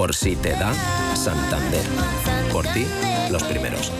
Por 0.00 0.14
si 0.14 0.34
te 0.34 0.52
da 0.52 0.72
Santander. 1.14 1.84
Por 2.50 2.66
ti, 2.68 2.86
los 3.30 3.42
primeros. 3.42 3.92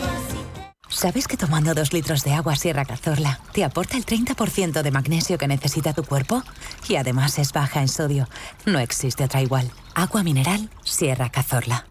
¿Sabes 0.89 1.27
que 1.27 1.37
tomando 1.37 1.75
dos 1.75 1.93
litros 1.93 2.23
de 2.23 2.33
agua 2.33 2.55
Sierra 2.55 2.85
Cazorla 2.85 3.39
te 3.53 3.63
aporta 3.63 3.97
el 3.97 4.05
30% 4.07 4.81
de 4.81 4.89
magnesio 4.89 5.37
que 5.37 5.47
necesita 5.47 5.93
tu 5.93 6.03
cuerpo? 6.03 6.41
Y 6.89 6.95
además 6.95 7.37
es 7.37 7.53
baja 7.53 7.81
en 7.81 7.87
sodio. 7.87 8.27
No 8.65 8.79
existe 8.79 9.25
otra 9.25 9.43
igual. 9.43 9.69
Agua 9.93 10.23
mineral 10.23 10.71
Sierra 10.83 11.29
Cazorla. 11.29 11.90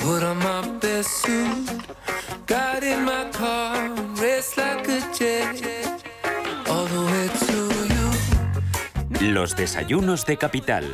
Put 0.00 0.22
on 0.22 0.38
my 0.38 0.62
best 0.80 1.10
suit. 1.22 1.68
Got 2.46 2.82
in 2.82 3.04
my 3.04 3.24
car, 3.32 3.88
raced 4.20 4.56
like 4.56 4.88
a 4.88 5.00
jet, 5.16 6.02
all 6.68 6.86
the 6.86 7.02
way 7.10 7.26
to 7.46 7.58
you. 7.92 9.32
Los 9.32 9.54
desayunos 9.54 10.24
de 10.24 10.36
capital. 10.36 10.84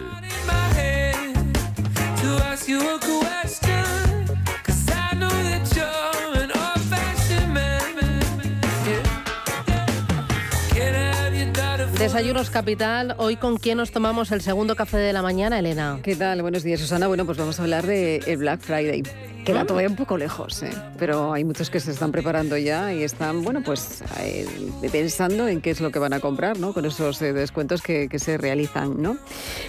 Desayunos 12.06 12.50
Capital, 12.50 13.16
hoy 13.18 13.34
con 13.34 13.56
quién 13.56 13.78
nos 13.78 13.90
tomamos 13.90 14.30
el 14.30 14.40
segundo 14.40 14.76
café 14.76 14.96
de 14.96 15.12
la 15.12 15.22
mañana, 15.22 15.58
Elena. 15.58 15.98
¿Qué 16.04 16.14
tal? 16.14 16.40
Buenos 16.40 16.62
días, 16.62 16.78
Susana. 16.78 17.08
Bueno, 17.08 17.26
pues 17.26 17.36
vamos 17.36 17.58
a 17.58 17.64
hablar 17.64 17.84
de 17.84 18.18
el 18.28 18.36
Black 18.36 18.60
Friday. 18.60 19.02
Queda 19.44 19.64
todavía 19.66 19.88
un 19.88 19.96
poco 19.96 20.16
lejos, 20.16 20.62
¿eh? 20.62 20.70
pero 21.00 21.32
hay 21.32 21.42
muchos 21.42 21.68
que 21.68 21.80
se 21.80 21.90
están 21.90 22.12
preparando 22.12 22.56
ya 22.56 22.94
y 22.94 23.02
están, 23.02 23.42
bueno, 23.42 23.60
pues 23.64 24.04
eh, 24.20 24.46
pensando 24.92 25.48
en 25.48 25.60
qué 25.60 25.70
es 25.70 25.80
lo 25.80 25.90
que 25.90 25.98
van 25.98 26.12
a 26.12 26.20
comprar, 26.20 26.60
¿no? 26.60 26.72
Con 26.72 26.84
esos 26.84 27.20
eh, 27.22 27.32
descuentos 27.32 27.82
que, 27.82 28.08
que 28.08 28.20
se 28.20 28.38
realizan, 28.38 29.02
¿no? 29.02 29.16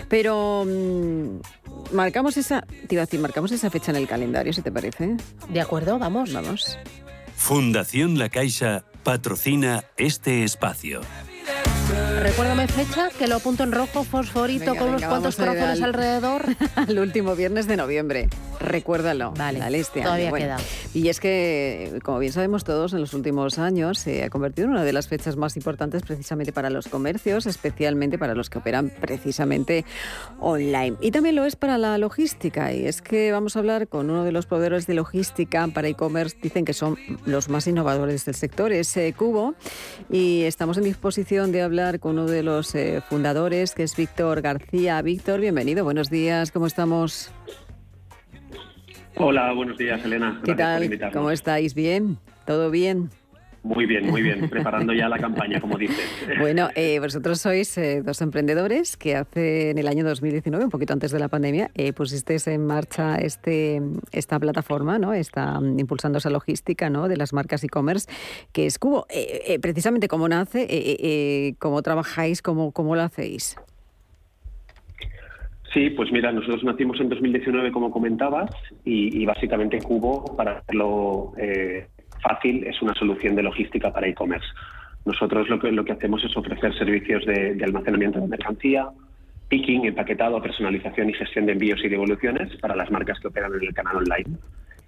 Pero 0.08 0.64
mm, 0.64 1.96
marcamos 1.96 2.38
esa, 2.38 2.62
te 2.62 2.94
iba 2.94 3.02
a 3.02 3.08
decir, 3.08 3.20
marcamos 3.20 3.52
esa 3.52 3.72
fecha 3.72 3.90
en 3.90 3.98
el 3.98 4.08
calendario, 4.08 4.54
si 4.54 4.62
te 4.62 4.72
parece. 4.72 5.18
¿De 5.50 5.60
acuerdo? 5.60 5.98
Vamos. 5.98 6.32
Vamos. 6.34 6.78
Fundación 7.36 8.20
La 8.20 8.30
Caixa 8.30 8.84
patrocina 9.02 9.86
este 9.98 10.44
espacio. 10.44 11.02
Recuérdame 12.22 12.68
fecha, 12.68 13.10
que 13.18 13.28
lo 13.28 13.36
apunto 13.36 13.64
en 13.64 13.72
rojo, 13.72 14.04
fosforito, 14.04 14.72
Venga, 14.72 14.80
con 14.80 14.90
unos 14.90 15.04
cuantos 15.04 15.36
corazones 15.38 15.78
al- 15.82 15.84
alrededor. 15.86 16.44
El 16.88 17.00
último 17.00 17.36
viernes 17.36 17.68
de 17.68 17.78
noviembre. 17.78 18.28
Recuérdalo. 18.60 19.32
Vale, 19.38 19.60
Dale 19.60 19.80
este 19.80 20.00
año. 20.00 20.08
todavía 20.08 20.30
Bueno, 20.32 20.46
queda. 20.46 20.58
Y 20.94 21.08
es 21.10 21.20
que, 21.20 22.00
como 22.04 22.18
bien 22.20 22.34
sabemos 22.34 22.64
todos, 22.64 22.92
en 22.94 23.00
los 23.02 23.14
últimos 23.14 23.60
años 23.60 24.00
se 24.00 24.24
ha 24.24 24.30
convertido 24.30 24.66
en 24.66 24.72
una 24.72 24.84
de 24.84 24.92
las 24.94 25.08
fechas 25.08 25.38
más 25.38 25.56
importantes 25.56 26.02
precisamente 26.02 26.52
para 26.52 26.70
los 26.72 26.88
comercios, 26.88 27.46
especialmente 27.46 28.18
para 28.18 28.34
los 28.34 28.50
que 28.50 28.58
operan 28.58 28.90
precisamente 28.90 29.86
online. 30.40 30.98
Y 31.02 31.12
también 31.12 31.36
lo 31.36 31.46
es 31.46 31.56
para 31.56 31.78
la 31.78 31.98
logística. 32.00 32.74
Y 32.74 32.86
es 32.88 33.02
que 33.02 33.32
vamos 33.32 33.56
a 33.56 33.60
hablar 33.60 33.88
con 33.88 34.10
uno 34.10 34.24
de 34.26 34.32
los 34.32 34.48
proveedores 34.48 34.88
de 34.88 34.96
logística 34.96 35.68
para 35.68 35.88
e-commerce. 35.88 36.36
Dicen 36.42 36.66
que 36.66 36.74
son 36.74 36.98
los 37.26 37.48
más 37.50 37.68
innovadores 37.68 38.26
del 38.26 38.36
sector, 38.36 38.72
es 38.74 38.98
eh, 38.98 39.14
Cubo. 39.16 39.54
Y 40.12 40.42
estamos 40.44 40.78
en 40.78 40.84
disposición 40.84 41.52
de 41.52 41.62
hablar 41.62 41.77
con 42.00 42.18
uno 42.18 42.26
de 42.26 42.42
los 42.42 42.74
eh, 42.74 43.02
fundadores, 43.08 43.76
que 43.76 43.84
es 43.84 43.96
Víctor 43.96 44.42
García. 44.42 45.00
Víctor, 45.04 45.40
bienvenido. 45.40 45.84
Buenos 45.84 46.10
días. 46.10 46.52
¿Cómo 46.52 46.66
estamos? 46.66 47.32
Hola, 49.16 49.54
buenos 49.54 49.78
días, 49.78 50.04
Elena. 50.04 50.42
¿Qué 50.44 50.54
Gracias 50.56 50.90
por 50.90 51.00
tal? 51.00 51.12
¿Cómo 51.14 51.32
estáis? 51.32 51.76
¿Bien? 51.76 52.18
¿Todo 52.46 52.72
bien? 52.72 53.12
Muy 53.68 53.86
bien, 53.86 54.08
muy 54.08 54.22
bien. 54.22 54.50
Preparando 54.50 54.94
ya 54.94 55.10
la 55.10 55.18
campaña, 55.18 55.60
como 55.60 55.78
dices. 55.78 56.10
Bueno, 56.40 56.70
eh, 56.76 57.00
vosotros 57.00 57.42
sois 57.42 57.78
eh, 57.78 58.02
dos 58.02 58.22
emprendedores 58.22 58.96
que 58.96 59.16
hace 59.16 59.72
en 59.72 59.78
el 59.78 59.88
año 59.90 60.06
2019, 60.06 60.64
un 60.64 60.72
poquito 60.72 60.94
antes 60.94 61.12
de 61.12 61.20
la 61.20 61.28
pandemia, 61.28 61.70
eh, 61.76 61.92
pusisteis 61.92 62.48
en 62.48 62.66
marcha 62.66 63.18
este, 63.18 63.82
esta 64.14 64.40
plataforma, 64.40 65.00
¿no? 65.00 65.14
Está 65.14 65.60
mm, 65.60 65.80
impulsando 65.80 66.20
esa 66.20 66.30
logística 66.30 66.90
¿no? 66.90 67.10
de 67.10 67.18
las 67.18 67.34
marcas 67.34 67.62
e-commerce, 67.64 68.10
que 68.54 68.68
es 68.68 68.80
Cubo. 68.80 69.06
Eh, 69.10 69.42
eh, 69.48 69.60
precisamente, 69.60 70.08
¿cómo 70.08 70.30
nace? 70.30 70.62
Eh, 70.62 70.68
eh, 70.70 70.98
eh, 71.02 71.54
¿Cómo 71.60 71.82
trabajáis? 71.82 72.42
¿Cómo, 72.42 72.72
¿Cómo 72.72 72.96
lo 72.96 73.02
hacéis? 73.02 73.58
Sí, 75.74 75.90
pues 75.90 76.10
mira, 76.14 76.32
nosotros 76.32 76.64
nacimos 76.64 77.00
en 77.02 77.10
2019, 77.10 77.74
como 77.74 77.92
comentabas, 77.92 78.50
y, 78.86 79.22
y 79.22 79.26
básicamente 79.26 79.80
Cubo, 79.80 80.38
para 80.38 80.60
hacerlo 80.60 81.34
fácil, 82.22 82.66
es 82.66 82.82
una 82.82 82.94
solución 82.94 83.36
de 83.36 83.44
logística 83.44 83.92
para 83.92 84.08
e-commerce. 84.08 84.48
Nosotros 85.06 85.48
lo 85.50 85.60
que, 85.60 85.72
lo 85.72 85.86
que 85.86 85.94
hacemos 85.94 86.24
es 86.24 86.36
ofrecer 86.36 86.74
servicios 86.78 87.26
de, 87.26 87.56
de 87.56 87.64
almacenamiento 87.64 88.20
de 88.20 88.28
mercancía, 88.28 88.90
picking, 89.48 89.86
empaquetado, 89.86 90.42
personalización 90.42 91.10
y 91.10 91.14
gestión 91.14 91.46
de 91.46 91.54
envíos 91.54 91.80
y 91.84 91.88
devoluciones 91.88 92.56
para 92.58 92.76
las 92.76 92.92
marcas 92.92 93.20
que 93.20 93.28
operan 93.28 93.54
en 93.54 93.68
el 93.68 93.74
canal 93.74 93.98
online. 93.98 94.38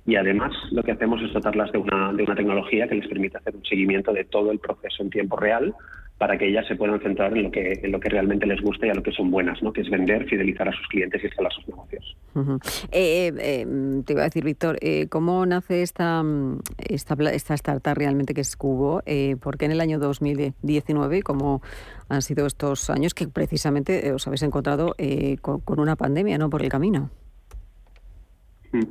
Y 0.06 0.16
además 0.16 0.52
lo 0.72 0.84
que 0.84 0.92
hacemos 0.92 1.22
es 1.22 1.32
dotarlas 1.32 1.72
de 1.72 1.78
una, 1.78 2.12
de 2.14 2.24
una 2.24 2.36
tecnología 2.36 2.88
que 2.88 2.96
les 2.96 3.08
permite 3.08 3.38
hacer 3.38 3.56
un 3.56 3.64
seguimiento 3.64 4.12
de 4.12 4.26
todo 4.26 4.52
el 4.52 4.60
proceso 4.60 5.04
en 5.04 5.10
tiempo 5.10 5.38
real 5.38 5.74
para 6.20 6.38
que 6.38 6.50
ellas 6.50 6.68
se 6.68 6.76
puedan 6.76 7.00
centrar 7.00 7.36
en 7.36 7.44
lo 7.44 7.52
que, 7.52 7.80
en 7.82 7.92
lo 7.94 8.00
que 8.00 8.10
realmente 8.10 8.46
les 8.46 8.62
gusta 8.62 8.86
y 8.86 8.90
a 8.90 8.94
lo 8.94 9.02
que 9.02 9.14
son 9.14 9.32
buenas, 9.32 9.64
¿no? 9.64 9.72
que 9.72 9.82
es 9.82 9.90
vender, 9.90 10.26
fidelizar 10.26 10.68
a 10.68 10.74
sus 10.74 10.86
clientes 10.90 11.24
y 11.24 11.28
escalar 11.28 11.52
sus 11.54 11.66
negocios. 11.70 12.18
Ujú. 12.36 12.60
Eh, 12.92 13.32
eh, 13.40 13.66
mm, 13.66 14.02
te 14.02 14.14
iba 14.14 14.24
a 14.24 14.26
decir, 14.26 14.44
Víctor, 14.44 14.78
eh, 14.82 15.08
¿cómo 15.08 15.46
nace 15.46 15.82
esta, 15.82 16.22
mm, 16.22 16.60
esta, 16.78 17.16
esta 17.32 17.54
startup 17.54 17.96
realmente 17.96 18.34
que 18.34 18.42
es 18.42 18.58
Cubo? 18.58 19.02
Eh, 19.06 19.38
¿Por 19.42 19.58
qué 19.58 19.66
en 19.66 19.72
el 19.72 19.80
año 19.80 19.98
2019, 19.98 21.22
cómo 21.22 21.62
han 22.10 22.22
sido 22.22 22.46
estos 22.46 22.90
años 22.90 23.14
que 23.14 23.30
precisamente 23.30 24.08
eh, 24.08 24.12
os 24.12 24.28
habéis 24.28 24.44
encontrado 24.44 24.96
eh, 24.98 25.38
con, 25.42 25.62
con 25.62 25.80
una 25.80 25.96
pandemia 25.96 26.38
¿no? 26.38 26.50
por 26.50 26.62
el 26.62 26.70
camino? 26.70 27.12
Mm. 28.72 28.84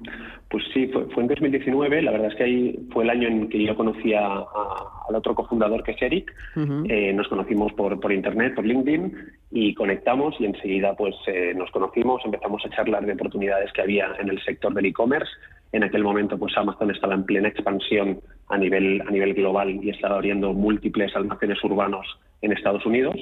Pues 0.50 0.64
sí, 0.72 0.88
fue, 0.88 1.04
fue 1.10 1.22
en 1.22 1.28
2019. 1.28 2.02
La 2.02 2.10
verdad 2.12 2.28
es 2.28 2.34
que 2.36 2.44
ahí 2.44 2.78
fue 2.90 3.04
el 3.04 3.10
año 3.10 3.28
en 3.28 3.48
que 3.48 3.62
yo 3.64 3.76
conocí 3.76 4.14
a- 4.14 4.26
a- 4.26 5.04
al 5.08 5.14
otro 5.14 5.34
cofundador 5.34 5.82
que 5.82 5.92
es 5.92 6.02
Eric. 6.02 6.34
Ujú. 6.56 6.84
Eh, 6.88 7.12
nos 7.12 7.28
conocimos 7.28 7.72
por, 7.74 8.00
por 8.00 8.12
internet, 8.12 8.54
por 8.54 8.64
LinkedIn 8.66 9.12
y 9.50 9.74
conectamos 9.74 10.34
y 10.40 10.46
enseguida 10.46 10.94
pues 10.96 11.14
eh, 11.26 11.52
nos 11.54 11.70
conocimos, 11.70 12.22
empezamos 12.24 12.64
a 12.64 12.70
charlar 12.70 13.04
de 13.06 13.12
oportunidades 13.12 13.72
que 13.72 13.82
había 13.82 14.08
en 14.18 14.28
el 14.30 14.42
sector 14.42 14.72
del 14.74 14.86
e-commerce. 14.86 15.30
En 15.72 15.84
aquel 15.84 16.02
momento 16.02 16.38
pues 16.38 16.56
Amazon 16.56 16.90
estaba 16.90 17.14
en 17.14 17.24
plena 17.24 17.48
expansión 17.48 18.20
a 18.48 18.56
nivel, 18.56 19.02
a 19.06 19.10
nivel 19.10 19.34
global 19.34 19.70
y 19.84 19.90
estaba 19.90 20.14
abriendo 20.16 20.54
múltiples 20.54 21.14
almacenes 21.14 21.62
urbanos 21.62 22.06
en 22.40 22.52
Estados 22.52 22.84
Unidos 22.86 23.16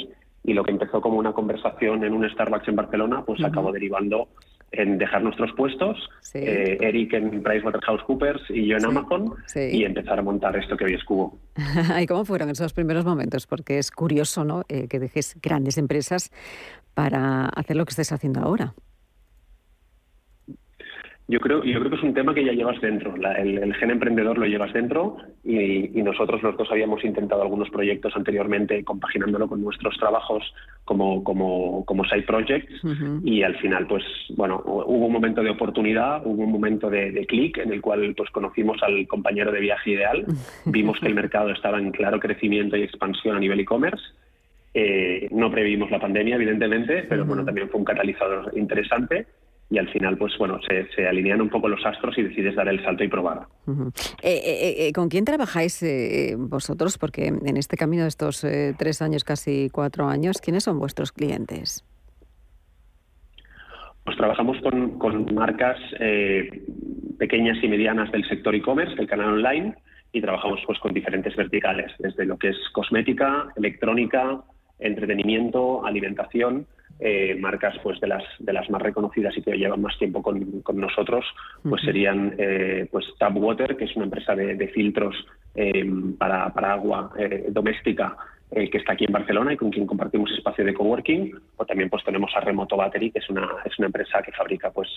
y 0.44 0.54
lo 0.54 0.62
que 0.62 0.70
empezó 0.70 1.00
como 1.00 1.18
una 1.18 1.32
conversación 1.32 2.04
en 2.04 2.12
un 2.12 2.28
Starbucks 2.30 2.68
en 2.68 2.76
Barcelona 2.76 3.24
pues 3.26 3.40
Ujú. 3.40 3.48
acabó 3.48 3.72
derivando 3.72 4.28
en 4.76 4.98
dejar 4.98 5.22
nuestros 5.22 5.50
puestos, 5.56 5.96
Sí. 6.20 6.38
eh, 6.38 6.78
Eric 6.80 7.12
en 7.14 7.42
PricewaterhouseCoopers 7.42 8.42
y 8.50 8.66
yo 8.66 8.74
en 8.76 8.80
Sí, 8.82 8.86
Amazon 8.88 9.34
sí. 9.46 9.60
y 9.72 9.84
empezar 9.84 10.18
a 10.18 10.22
montar 10.22 10.56
esto 10.56 10.76
que 10.76 10.84
hoy 10.84 10.94
es 10.94 11.04
Cubo. 11.04 11.38
¿Y 12.00 12.06
cómo 12.06 12.24
fueron 12.24 12.50
esos 12.50 12.72
primeros 12.72 13.04
momentos? 13.04 13.46
Porque 13.46 13.78
es 13.78 13.90
curioso 13.90 14.44
¿no? 14.44 14.62
Eh, 14.68 14.88
que 14.88 14.98
dejes 14.98 15.36
grandes 15.42 15.78
empresas 15.78 16.30
para 16.94 17.46
hacer 17.46 17.76
lo 17.76 17.84
que 17.84 17.90
estés 17.90 18.12
haciendo 18.12 18.40
ahora. 18.40 18.74
Yo 21.28 21.40
creo, 21.40 21.64
yo 21.64 21.80
creo 21.80 21.90
que 21.90 21.96
es 21.96 22.02
un 22.04 22.14
tema 22.14 22.32
que 22.34 22.44
ya 22.44 22.52
llevas 22.52 22.80
dentro. 22.80 23.12
el, 23.16 23.74
gen 23.74 23.90
emprendedor 23.90 24.38
lo 24.38 24.46
llevas 24.46 24.72
dentro 24.72 25.16
y, 25.42 25.88
nosotros 26.06 26.40
los 26.40 26.56
dos 26.56 26.70
habíamos 26.70 27.04
intentado 27.04 27.42
algunos 27.42 27.68
proyectos 27.68 28.14
anteriormente 28.14 28.84
compaginándolo 28.84 29.48
con 29.48 29.60
nuestros 29.60 29.96
trabajos 29.98 30.44
como, 30.84 31.24
como, 31.24 31.84
como 31.84 32.04
side 32.04 32.22
projects 32.22 32.72
y 33.24 33.42
al 33.42 33.56
final, 33.56 33.88
pues 33.88 34.04
bueno, 34.36 34.62
hubo 34.64 35.06
un 35.06 35.12
momento 35.12 35.42
de 35.42 35.50
oportunidad, 35.50 36.24
hubo 36.24 36.44
un 36.44 36.52
momento 36.52 36.88
de, 36.88 37.10
de 37.10 37.26
clic 37.26 37.58
en 37.58 37.72
el 37.72 37.80
cual 37.80 38.14
pues 38.16 38.30
conocimos 38.30 38.80
al 38.84 39.08
compañero 39.08 39.50
de 39.50 39.58
viaje 39.58 39.90
ideal, 39.90 40.26
vimos 40.66 41.00
que 41.00 41.08
el 41.08 41.14
mercado 41.16 41.50
estaba 41.50 41.80
en 41.80 41.90
claro 41.90 42.20
crecimiento 42.20 42.76
y 42.76 42.82
expansión 42.82 43.36
a 43.36 43.40
nivel 43.40 43.58
e-commerce. 43.58 44.04
Eh, 44.74 45.26
no 45.32 45.50
previmos 45.50 45.90
la 45.90 45.98
pandemia, 45.98 46.36
evidentemente, 46.36 47.04
pero 47.08 47.24
bueno, 47.24 47.44
también 47.44 47.68
fue 47.68 47.80
un 47.80 47.84
catalizador 47.84 48.52
interesante 48.56 49.26
y 49.68 49.78
al 49.78 49.88
final, 49.88 50.16
pues 50.16 50.32
bueno, 50.38 50.60
se, 50.94 51.08
alinean 51.08 51.40
un 51.40 51.48
poco 51.48 51.68
los 51.68 51.84
astros 51.84 52.16
y 52.18 52.22
decides 52.22 52.54
dar 52.54 52.68
el 52.68 52.82
salto 52.84 53.02
y 53.02 53.08
probar. 53.08 53.46
Eh, 54.22 54.40
eh, 54.44 54.86
eh, 54.86 54.92
¿Con 54.92 55.08
quién 55.08 55.24
trabajáis 55.24 55.84
vosotros? 56.38 56.98
Porque 56.98 57.26
en 57.26 57.56
este 57.56 57.76
camino 57.76 58.02
de 58.02 58.08
estos 58.08 58.46
tres 58.78 59.02
años, 59.02 59.24
casi 59.24 59.68
cuatro 59.70 60.06
años, 60.06 60.40
¿quiénes 60.40 60.64
son 60.64 60.78
vuestros 60.78 61.10
clientes? 61.10 61.84
Pues 64.04 64.16
trabajamos 64.16 64.56
con, 64.62 64.98
con 64.98 65.34
marcas 65.34 65.78
pequeñas 67.18 67.58
y 67.60 67.66
medianas 67.66 68.12
del 68.12 68.24
sector 68.28 68.54
e-commerce, 68.54 68.94
del 68.94 69.08
canal 69.08 69.32
online, 69.32 69.74
y 70.12 70.20
trabajamos 70.20 70.60
pues 70.64 70.78
con 70.78 70.94
diferentes 70.94 71.34
verticales, 71.34 71.90
desde 71.98 72.24
lo 72.24 72.38
que 72.38 72.50
es 72.50 72.56
cosmética, 72.72 73.48
electrónica, 73.56 74.42
entretenimiento, 74.78 75.84
alimentación 75.84 76.66
eh, 76.98 77.36
marcas 77.38 77.74
pues 77.82 78.00
de 78.00 78.06
las 78.06 78.22
de 78.38 78.52
las 78.52 78.68
más 78.70 78.80
reconocidas 78.80 79.36
y 79.36 79.42
que 79.42 79.56
llevan 79.56 79.82
más 79.82 79.98
tiempo 79.98 80.22
con, 80.22 80.62
nosotros 80.74 81.24
pues 81.62 81.82
serían 81.82 82.34
eh, 82.38 82.88
pues 82.90 83.04
Water 83.34 83.76
que 83.76 83.84
es 83.84 83.96
una 83.96 84.06
empresa 84.06 84.34
de, 84.34 84.68
filtros 84.68 85.14
eh, 85.54 85.84
para, 86.18 86.52
para, 86.52 86.72
agua 86.72 87.10
eh, 87.18 87.46
doméstica 87.50 88.16
que 88.48 88.78
está 88.78 88.92
aquí 88.92 89.04
en 89.04 89.12
Barcelona 89.12 89.52
y 89.52 89.56
con 89.56 89.70
quien 89.70 89.88
compartimos 89.88 90.30
espacio 90.30 90.64
de 90.64 90.72
coworking. 90.72 91.34
O 91.56 91.66
también 91.66 91.90
pues 91.90 92.04
tenemos 92.04 92.30
a 92.36 92.40
Remoto 92.40 92.76
Battery 92.76 93.10
que 93.10 93.18
es 93.18 93.28
una 93.28 93.46
es 93.64 93.76
una 93.78 93.86
empresa 93.86 94.22
que 94.22 94.30
fabrica 94.30 94.70
pues 94.70 94.88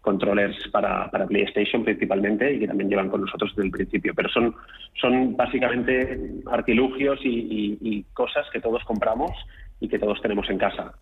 controllers 0.00 0.56
para, 0.68 1.10
para 1.10 1.26
PlayStation 1.26 1.82
principalmente 1.82 2.54
y 2.54 2.60
que 2.60 2.68
también 2.68 2.88
llevan 2.88 3.10
con 3.10 3.22
nosotros 3.22 3.50
desde 3.56 3.66
el 3.66 3.72
principio. 3.72 4.14
Pero 4.14 4.28
son 4.28 4.54
son 4.94 5.36
básicamente 5.36 6.40
artilugios 6.46 7.18
y 7.24 8.04
cosas 8.14 8.46
que 8.52 8.60
todos 8.60 8.82
compramos 8.84 9.32
y 9.80 9.88
que 9.88 9.98
todos 9.98 10.20
tenemos 10.20 10.48
en 10.50 10.58
casa. 10.58 10.92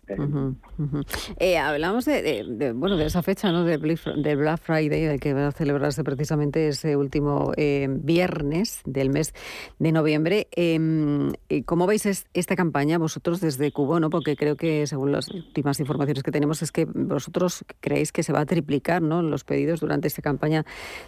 Eh, 1.39 1.57
hablamos 1.57 2.05
de, 2.05 2.73
bueno 2.75 2.95
de 2.95 3.05
esa 3.05 3.23
fecha, 3.23 3.51
¿no? 3.51 3.63
De 3.63 3.77
Black 3.77 4.59
Friday, 4.61 5.17
que 5.19 5.33
va 5.33 5.47
a 5.47 5.51
celebrarse 5.51 6.03
precisamente 6.03 6.67
ese 6.67 6.95
último 6.95 7.53
eh, 7.57 7.87
viernes 7.89 8.81
del 8.85 9.09
mes 9.09 9.33
de 9.79 9.91
noviembre. 9.91 10.47
Em, 10.51 11.33
¿Cómo 11.65 11.87
veis 11.87 12.27
esta 12.33 12.55
campaña 12.55 12.97
vosotros 12.97 13.41
desde 13.41 13.71
Cubo? 13.71 13.99
¿no? 13.99 14.09
Porque 14.09 14.35
creo 14.35 14.55
que 14.55 14.85
según 14.85 15.11
las 15.11 15.29
últimas 15.29 15.79
informaciones 15.79 16.23
que 16.23 16.31
tenemos 16.31 16.61
es 16.61 16.71
que 16.71 16.85
vosotros 16.85 17.65
creéis 17.79 18.11
que 18.11 18.23
se 18.23 18.33
va 18.33 18.41
a 18.41 18.45
triplicar, 18.45 19.01
¿no? 19.01 19.21
Los 19.21 19.43
pedidos 19.43 19.79
durante 19.79 20.07
esta 20.07 20.21
campaña 20.21 20.65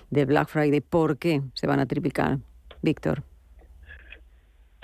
de 0.09 0.25
Black 0.25 0.49
Friday. 0.49 0.81
¿Por 0.81 1.17
qué 1.17 1.41
se 1.53 1.67
van 1.67 1.79
a 1.79 1.85
triplicar, 1.85 2.39
Víctor? 2.81 3.23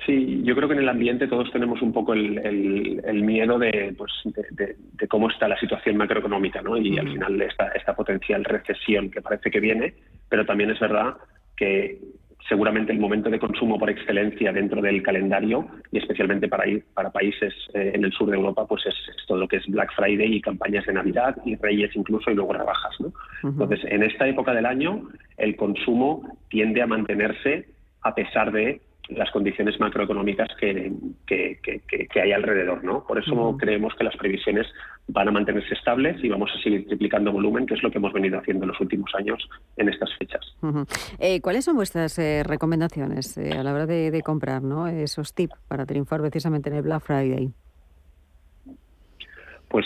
Sí, 0.03 0.41
yo 0.43 0.55
creo 0.55 0.67
que 0.67 0.73
en 0.73 0.81
el 0.81 0.89
ambiente 0.89 1.27
todos 1.27 1.51
tenemos 1.51 1.81
un 1.81 1.93
poco 1.93 2.13
el, 2.13 3.23
miedo 3.23 3.57
pues, 3.97 4.11
de, 4.25 4.75
de, 4.93 5.07
cómo 5.07 5.29
está 5.29 5.47
la 5.47 5.57
situación 5.57 5.95
macroeconómica 5.95 6.61
¿no? 6.61 6.77
y 6.77 6.97
al 6.97 7.09
final 7.11 7.41
esta, 7.41 7.69
esta 7.69 7.95
potencial 7.95 8.43
recesión 8.43 9.09
que 9.09 9.21
parece 9.21 9.49
que 9.49 9.59
viene, 9.59 9.93
pero 10.29 10.45
también 10.45 10.69
es 10.71 10.79
verdad 10.79 11.15
que 11.55 11.99
seguramente 12.47 12.91
el 12.91 12.99
momento 12.99 13.29
de 13.29 13.39
consumo 13.39 13.79
por 13.79 13.89
excelencia 13.89 14.51
dentro 14.51 14.81
del 14.81 15.01
calendario 15.01 15.67
y 15.91 15.97
especialmente 15.97 16.47
para, 16.47 16.67
ir, 16.67 16.85
para 16.93 17.11
países 17.11 17.53
eh, 17.73 17.91
en 17.95 18.03
el 18.03 18.11
sur 18.11 18.29
de 18.29 18.35
Europa, 18.35 18.67
pues 18.67 18.85
es, 18.85 18.95
todo 19.27 19.39
lo 19.39 19.47
que 19.47 19.57
es 19.57 19.65
Black 19.67 19.93
Friday 19.95 20.35
y 20.35 20.41
campañas 20.41 20.85
de 20.85 20.93
Navidad 20.93 21.35
y 21.45 21.55
Reyes 21.55 21.95
incluso 21.95 22.29
y 22.29 22.35
luego 22.35 22.53
rebajas. 22.53 22.95
¿no? 22.99 23.13
Entonces, 23.43 23.79
en 23.85 24.03
esta 24.03 24.27
época 24.27 24.53
del 24.53 24.65
año 24.65 25.07
el 25.37 25.55
consumo 25.55 26.37
tiende 26.49 26.81
a 26.81 26.87
mantenerse 26.87 27.65
a 28.01 28.13
pesar 28.13 28.51
de 28.51 28.81
las 29.09 29.29
condiciones 29.31 29.79
macroeconómicas 29.79 30.49
que, 30.59 30.91
que, 31.25 32.21
hay 32.21 32.31
alrededor. 32.31 32.83
¿no? 32.83 33.05
Por 33.05 33.19
eso 33.19 33.55
creemos 33.57 33.93
que 33.95 34.03
las 34.03 34.15
previsiones 34.15 34.67
van 35.07 35.27
a 35.27 35.31
mantenerse 35.31 35.73
estables 35.73 36.23
y 36.23 36.29
vamos 36.29 36.49
a 36.55 36.61
seguir 36.61 36.87
triplicando 36.87 37.31
volumen, 37.31 37.65
que 37.65 37.75
es 37.75 37.83
lo 37.83 37.91
que 37.91 37.97
hemos 37.97 38.13
venido 38.13 38.39
haciendo 38.39 38.63
en 38.63 38.69
los 38.69 38.79
últimos 38.79 39.13
años 39.15 39.47
en 39.77 39.89
estas 39.89 40.09
fechas. 40.17 40.41
Eh, 41.19 41.41
¿Cuáles 41.41 41.65
son 41.65 41.75
vuestras 41.75 42.17
eh, 42.17 42.43
recomendaciones 42.43 43.37
eh, 43.37 43.51
a 43.57 43.63
la 43.63 43.73
hora 43.73 43.85
de, 43.85 44.21
comprar 44.23 44.63
¿no? 44.63 44.87
esos 44.87 45.33
tips 45.33 45.55
para 45.67 45.85
triunfar 45.85 46.21
precisamente 46.21 46.69
en 46.69 46.77
el 46.77 46.81
Black 46.81 47.03
Friday? 47.03 47.51
Pues 49.69 49.85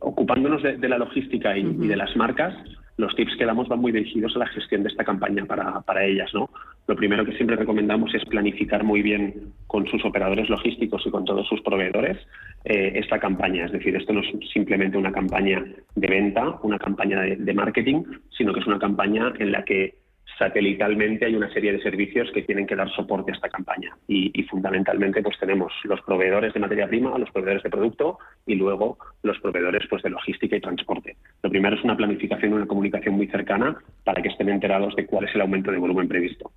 ocupándonos 0.00 0.62
de, 0.62 0.88
la 0.88 0.98
logística 0.98 1.56
y, 1.56 1.60
y 1.60 1.86
de 1.86 1.96
las 1.96 2.16
marcas, 2.16 2.54
los 3.02 3.14
tips 3.14 3.36
que 3.36 3.44
damos 3.44 3.68
van 3.68 3.80
muy 3.80 3.92
dirigidos 3.92 4.34
a 4.36 4.40
la 4.40 4.46
gestión 4.46 4.82
de 4.82 4.88
esta 4.88 5.04
campaña 5.04 5.44
para, 5.44 5.80
para 5.82 6.04
ellas. 6.04 6.30
¿no? 6.32 6.48
Lo 6.86 6.96
primero 6.96 7.24
que 7.24 7.32
siempre 7.32 7.56
recomendamos 7.56 8.14
es 8.14 8.24
planificar 8.24 8.84
muy 8.84 9.02
bien 9.02 9.52
con 9.66 9.86
sus 9.86 10.04
operadores 10.04 10.48
logísticos 10.48 11.02
y 11.04 11.10
con 11.10 11.24
todos 11.24 11.46
sus 11.48 11.60
proveedores 11.62 12.18
eh, 12.64 12.92
esta 12.94 13.18
campaña. 13.18 13.66
Es 13.66 13.72
decir, 13.72 13.94
esto 13.96 14.12
no 14.12 14.20
es 14.20 14.28
simplemente 14.52 14.96
una 14.96 15.12
campaña 15.12 15.64
de 15.94 16.06
venta, 16.08 16.58
una 16.62 16.78
campaña 16.78 17.20
de 17.20 17.54
marketing, 17.54 18.04
sino 18.36 18.52
que 18.54 18.60
es 18.60 18.66
una 18.66 18.78
campaña 18.78 19.32
en 19.38 19.52
la 19.52 19.64
que 19.64 20.01
satelitalmente 20.38 21.26
hay 21.26 21.34
una 21.34 21.52
serie 21.52 21.72
de 21.72 21.82
servicios 21.82 22.30
que 22.32 22.42
tienen 22.42 22.66
que 22.66 22.76
dar 22.76 22.90
soporte 22.90 23.32
a 23.32 23.34
esta 23.34 23.48
campaña 23.48 23.96
y, 24.08 24.30
fundamentalmente 24.50 25.22
pues 25.22 25.38
tenemos 25.38 25.72
los 25.84 26.00
proveedores 26.02 26.52
de 26.52 26.60
materia 26.60 26.86
prima, 26.86 27.16
los 27.16 27.30
proveedores 27.30 27.62
de 27.62 27.70
producto 27.70 28.18
y 28.46 28.54
luego 28.54 28.98
los 29.22 29.38
proveedores 29.40 29.82
pues 29.88 30.02
de 30.02 30.10
logística 30.10 30.56
y 30.56 30.60
transporte. 30.60 31.16
Lo 31.42 31.50
primero 31.50 31.76
es 31.76 31.84
una 31.84 31.96
planificación, 31.96 32.52
una 32.52 32.66
comunicación 32.66 33.14
muy 33.14 33.28
cercana 33.28 33.76
para 34.04 34.20
que 34.20 34.28
estén 34.28 34.48
enterados 34.48 34.94
de 34.96 35.06
cuál 35.06 35.24
es 35.24 35.34
el 35.34 35.40
aumento 35.40 35.70
de 35.70 35.78
volumen 35.78 36.08
previsto. 36.08 36.50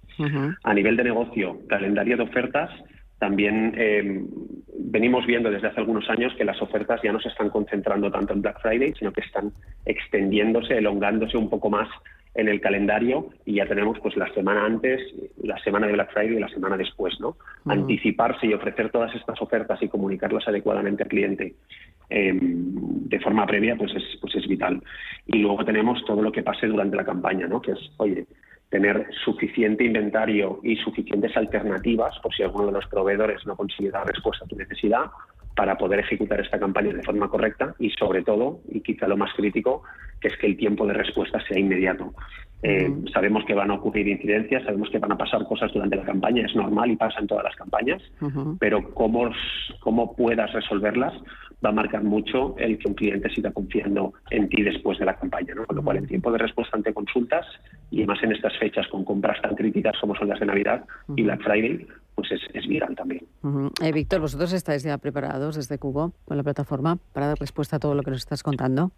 A 0.63 0.73
nivel 0.73 0.97
de 0.97 1.03
negocio, 1.03 1.59
calendario 1.67 2.17
de 2.17 2.23
ofertas, 2.23 2.71
también 3.19 3.73
eh, 3.77 4.23
venimos 4.77 5.25
viendo 5.25 5.49
desde 5.49 5.67
hace 5.67 5.79
algunos 5.79 6.09
años 6.09 6.33
que 6.37 6.43
las 6.43 6.61
ofertas 6.61 7.01
ya 7.03 7.13
no 7.13 7.19
se 7.19 7.29
están 7.29 7.49
concentrando 7.49 8.11
tanto 8.11 8.33
en 8.33 8.41
Black 8.41 8.61
Friday, 8.61 8.93
sino 8.97 9.13
que 9.13 9.21
están 9.21 9.51
extendiéndose, 9.85 10.77
elongándose 10.77 11.37
un 11.37 11.49
poco 11.49 11.69
más 11.69 11.87
en 12.35 12.49
el 12.49 12.59
calendario 12.59 13.29
y 13.45 13.55
ya 13.55 13.65
tenemos 13.65 13.97
pues 13.99 14.17
la 14.17 14.31
semana 14.33 14.65
antes, 14.65 15.01
la 15.41 15.57
semana 15.59 15.87
de 15.87 15.93
Black 15.93 16.11
Friday 16.11 16.35
y 16.35 16.39
la 16.39 16.49
semana 16.49 16.75
después, 16.75 17.17
¿no? 17.21 17.37
Anticiparse 17.65 18.45
y 18.47 18.53
ofrecer 18.53 18.91
todas 18.91 19.15
estas 19.15 19.41
ofertas 19.41 19.81
y 19.81 19.87
comunicarlas 19.87 20.45
adecuadamente 20.47 21.03
al 21.03 21.09
cliente 21.09 21.55
em, 22.09 23.07
de 23.07 23.19
forma 23.21 23.45
previa 23.45 23.77
pues 23.77 23.95
es, 23.95 24.03
pues 24.19 24.35
es 24.35 24.45
vital. 24.47 24.83
Y 25.27 25.37
luego 25.37 25.63
tenemos 25.63 26.03
todo 26.05 26.21
lo 26.21 26.31
que 26.33 26.43
pase 26.43 26.67
durante 26.67 26.97
la 26.97 27.05
campaña, 27.05 27.47
¿no? 27.47 27.61
Que 27.61 27.71
es, 27.71 27.79
oye, 27.97 28.25
tener 28.75 29.07
suficiente 29.23 29.85
inventario 29.85 30.59
y 30.61 30.75
suficientes 30.75 31.35
alternativas 31.37 32.19
por 32.19 32.35
si 32.35 32.43
alguno 32.43 32.65
de 32.65 32.73
los 32.73 32.85
proveedores 32.87 33.45
no 33.45 33.55
consigue 33.55 33.89
dar 33.89 34.05
respuesta 34.05 34.43
a 34.43 34.47
tu 34.49 34.57
necesidad 34.57 35.05
para 35.55 35.77
poder 35.77 35.99
ejecutar 36.01 36.41
esta 36.41 36.59
campaña 36.59 36.93
de 36.93 37.01
forma 37.01 37.29
correcta 37.29 37.73
y 37.79 37.89
sobre 37.91 38.21
todo, 38.21 38.59
y 38.69 38.81
quizá 38.81 39.07
lo 39.07 39.15
más 39.15 39.33
crítico, 39.33 39.83
que 40.19 40.27
es 40.27 40.37
que 40.37 40.47
el 40.47 40.57
tiempo 40.57 40.85
de 40.85 40.91
respuesta 40.91 41.39
sea 41.47 41.57
inmediato. 41.57 42.13
Eh, 42.63 42.91
sabemos 43.13 43.45
que 43.45 43.53
van 43.53 43.71
a 43.71 43.75
ocurrir 43.75 44.09
incidencias, 44.09 44.63
sabemos 44.63 44.89
que 44.89 44.99
van 44.99 45.13
a 45.13 45.17
pasar 45.17 45.45
cosas 45.45 45.71
durante 45.71 45.95
la 45.95 46.03
campaña, 46.03 46.45
es 46.45 46.53
normal 46.53 46.91
y 46.91 46.97
pasa 46.97 47.21
en 47.21 47.27
todas 47.27 47.45
las 47.45 47.55
campañas, 47.55 48.01
pero 48.59 48.93
cómo, 48.93 49.31
cómo 49.79 50.13
puedas 50.17 50.51
resolverlas 50.51 51.13
va 51.63 51.69
a 51.69 51.73
marcar 51.73 52.03
mucho 52.03 52.55
el 52.57 52.77
que 52.77 52.87
un 52.87 52.93
cliente 52.93 53.29
siga 53.29 53.51
confiando 53.51 54.13
en 54.29 54.49
ti 54.49 54.61
después 54.63 54.97
de 54.99 55.05
la 55.05 55.15
campaña. 55.15 55.53
¿no? 55.55 55.65
Con 55.65 55.75
lo 55.75 55.83
cual, 55.83 55.97
el 55.97 56.07
tiempo 56.07 56.31
de 56.31 56.37
respuesta 56.37 56.77
ante 56.77 56.93
consultas, 56.93 57.45
y 57.91 58.05
más 58.05 58.21
en 58.23 58.31
estas 58.31 58.57
fechas 58.57 58.87
con 58.87 59.03
compras 59.03 59.41
tan 59.41 59.55
críticas 59.55 59.95
como 59.99 60.15
son 60.15 60.27
las 60.27 60.39
de 60.39 60.45
Navidad 60.45 60.85
y 61.15 61.23
Black 61.23 61.43
Friday, 61.43 61.87
pues 62.15 62.31
es, 62.31 62.41
es 62.53 62.67
viral 62.67 62.95
también. 62.95 63.25
Eh, 63.83 63.91
Víctor, 63.91 64.21
¿vosotros 64.21 64.53
estáis 64.53 64.83
ya 64.83 64.97
preparados 64.97 65.55
desde 65.55 65.77
Cubo 65.77 66.13
con 66.25 66.37
la 66.37 66.43
plataforma 66.43 66.97
para 67.13 67.27
dar 67.27 67.39
respuesta 67.39 67.75
a 67.75 67.79
todo 67.79 67.93
lo 67.93 68.03
que 68.03 68.11
nos 68.11 68.19
estás 68.19 68.41
contando? 68.41 68.91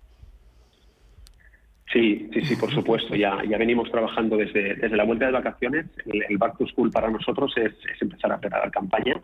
Sí, 1.91 2.29
sí, 2.33 2.41
sí, 2.41 2.55
por 2.57 2.71
supuesto. 2.71 3.15
Ya, 3.15 3.41
ya 3.49 3.57
venimos 3.57 3.89
trabajando 3.89 4.35
desde, 4.35 4.75
desde 4.75 4.97
la 4.97 5.05
vuelta 5.05 5.25
de 5.25 5.31
vacaciones. 5.31 5.85
El, 6.05 6.37
Back 6.37 6.57
to 6.57 6.67
School 6.67 6.91
para 6.91 7.09
nosotros 7.09 7.53
es, 7.57 7.73
empezar 8.01 8.31
a 8.31 8.39
preparar 8.39 8.69
campaña 8.71 9.15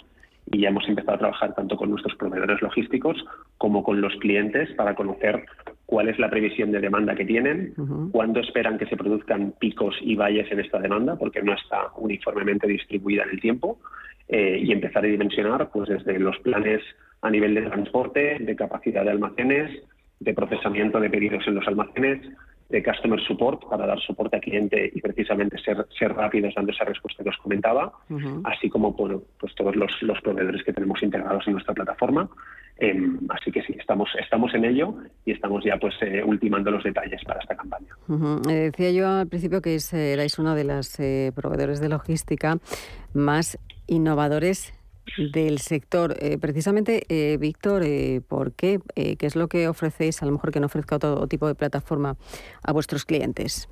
y 0.52 0.62
ya 0.62 0.70
hemos 0.70 0.88
empezado 0.88 1.16
a 1.16 1.20
trabajar 1.20 1.56
tanto 1.56 1.76
con 1.76 1.90
nuestros 1.90 2.16
proveedores 2.16 2.62
logísticos 2.62 3.24
como 3.58 3.84
con 3.84 4.02
los 4.02 4.14
clientes 4.18 4.70
para 4.76 4.96
conocer 4.96 5.46
cuál 5.86 6.10
es 6.10 6.20
la 6.20 6.30
previsión 6.30 6.72
de 6.72 6.80
demanda 6.80 7.16
que 7.16 7.26
tienen, 7.26 7.74
cuándo 8.12 8.40
esperan 8.40 8.78
que 8.78 8.86
se 8.88 8.98
produzcan 8.98 9.54
picos 9.60 9.96
y 10.02 10.16
valles 10.16 10.52
en 10.52 10.60
esta 10.60 10.80
demanda, 10.80 11.16
porque 11.16 11.42
no 11.42 11.54
está 11.54 11.90
uniformemente 11.98 12.68
distribuida 12.68 13.24
en 13.24 13.30
el 13.30 13.42
tiempo, 13.42 13.80
eh, 14.28 14.60
y 14.64 14.72
empezar 14.72 15.04
a 15.04 15.08
dimensionar 15.08 15.70
pues 15.72 15.90
desde 15.90 16.18
los 16.20 16.38
planes 16.40 16.82
a 17.22 17.30
nivel 17.30 17.54
de 17.56 17.64
transporte, 17.64 18.38
de 18.40 18.56
capacidad 18.56 19.04
de 19.04 19.12
almacenes, 19.12 19.84
de 20.20 20.34
procesamiento 20.34 21.00
de 21.00 21.10
pedidos 21.10 21.46
en 21.48 21.56
los 21.56 21.68
almacenes, 21.68 22.22
de 22.74 22.82
customer 22.82 23.22
support 23.22 23.70
para 23.70 23.86
dar 23.86 24.00
soporte 24.00 24.38
al 24.38 24.42
cliente 24.42 24.92
y 24.96 25.00
precisamente 25.00 25.60
ser, 25.60 25.86
ser 25.98 26.12
rápidos 26.12 26.56
dando 26.56 26.72
esa 26.72 26.84
respuesta 26.86 27.24
que 27.24 27.30
os 27.30 27.38
comentaba, 27.38 27.94
así 28.46 28.68
como 28.68 28.94
bueno, 28.94 29.22
pues 29.40 29.54
todos 29.54 29.76
los, 29.76 29.92
los, 30.02 30.20
proveedores 30.22 30.64
que 30.64 30.74
tenemos 30.74 31.04
integrados 31.04 31.46
en 31.46 31.54
nuestra 31.54 31.76
plataforma. 31.76 32.28
Em, 32.78 33.20
así 33.30 33.52
que 33.52 33.62
sí, 33.62 33.76
estamos, 33.78 34.10
estamos 34.20 34.52
en 34.56 34.66
ello 34.66 34.96
y 35.24 35.34
estamos 35.34 35.64
ya 35.64 35.78
pues 35.78 35.94
eh, 36.02 36.24
ultimando 36.26 36.72
los 36.72 36.84
detalles 36.84 37.24
para 37.24 37.40
esta 37.40 37.56
campaña. 37.56 37.96
Eh, 38.50 38.72
decía 38.72 38.92
yo 38.92 39.08
al 39.08 39.28
principio 39.28 39.62
que 39.62 39.78
erais 39.92 40.40
uno 40.40 40.56
de 40.56 40.64
los 40.64 41.00
eh, 41.00 41.32
proveedores 41.36 41.80
de 41.80 41.90
logística 41.90 42.58
más 43.14 43.60
innovadores 43.86 44.74
del 45.18 45.60
sector. 45.60 46.16
Eh, 46.20 46.38
precisamente, 46.40 47.04
eh, 47.10 47.38
Víctor, 47.38 47.84
eh, 47.84 48.22
¿por 48.28 48.54
qué? 48.54 48.80
¿Qué 48.96 49.26
es 49.26 49.36
lo 49.36 49.48
que 49.48 49.68
ofrecéis, 49.68 50.22
a 50.22 50.26
lo 50.26 50.32
mejor 50.32 50.52
que 50.52 50.60
no 50.60 50.68
ofrezca 50.68 50.96
otro 50.96 51.28
tipo 51.28 51.48
de 51.48 51.56
plataforma 51.56 52.16
a 52.64 52.72
vuestros 52.72 53.06
clientes? 53.06 53.70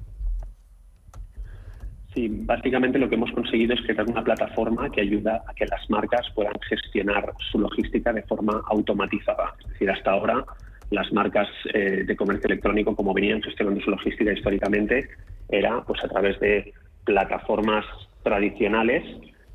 Sí, 2.14 2.28
básicamente 2.30 3.00
lo 3.00 3.08
que 3.08 3.16
hemos 3.16 3.32
conseguido 3.32 3.74
es 3.74 3.82
crear 3.84 4.06
una 4.06 4.24
plataforma 4.24 4.90
que 4.90 5.02
ayuda 5.02 5.44
a 5.48 5.54
que 5.54 5.66
las 5.66 5.90
marcas 5.90 6.28
puedan 6.36 6.60
gestionar 6.68 7.32
su 7.52 7.60
logística 7.60 8.12
de 8.12 8.22
forma 8.24 8.62
automatizada. 8.68 9.56
Es 9.62 9.70
decir, 9.70 9.90
hasta 9.90 10.12
ahora 10.12 10.46
las 10.90 11.10
marcas 11.14 11.48
de 11.74 12.16
comercio 12.18 12.48
electrónico, 12.48 12.94
como 12.98 13.14
venían 13.14 13.42
gestionando 13.42 13.80
su 13.80 13.92
logística 13.92 14.34
históricamente, 14.34 15.08
era 15.48 15.82
pues 15.86 16.04
a 16.04 16.10
través 16.10 16.38
de 16.42 16.74
plataformas 17.06 17.86
tradicionales 18.24 19.06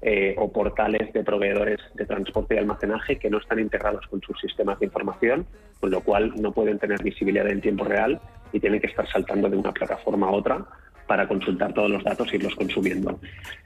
eh, 0.02 0.34
o 0.38 0.52
portales 0.52 1.12
de 1.12 1.24
proveedores 1.24 1.80
de 1.94 2.04
transporte 2.04 2.54
y 2.54 2.58
almacenaje 2.58 3.18
que 3.18 3.30
no 3.30 3.38
están 3.38 3.58
integrados 3.58 4.06
con 4.08 4.20
sus 4.20 4.38
sistemas 4.40 4.78
de 4.78 4.86
información, 4.86 5.46
con 5.80 5.90
lo 5.90 6.00
cual 6.02 6.34
no 6.40 6.52
pueden 6.52 6.78
tener 6.78 7.02
visibilidad 7.02 7.48
en 7.48 7.60
tiempo 7.60 7.84
real 7.84 8.20
y 8.52 8.60
tienen 8.60 8.80
que 8.80 8.88
estar 8.88 9.08
saltando 9.08 9.48
de 9.48 9.56
una 9.56 9.72
plataforma 9.72 10.28
a 10.28 10.32
otra 10.32 10.66
para 11.06 11.26
consultar 11.28 11.72
todos 11.72 11.90
los 11.90 12.02
datos 12.04 12.32
e 12.32 12.36
irlos 12.36 12.54
consumiendo. 12.54 13.18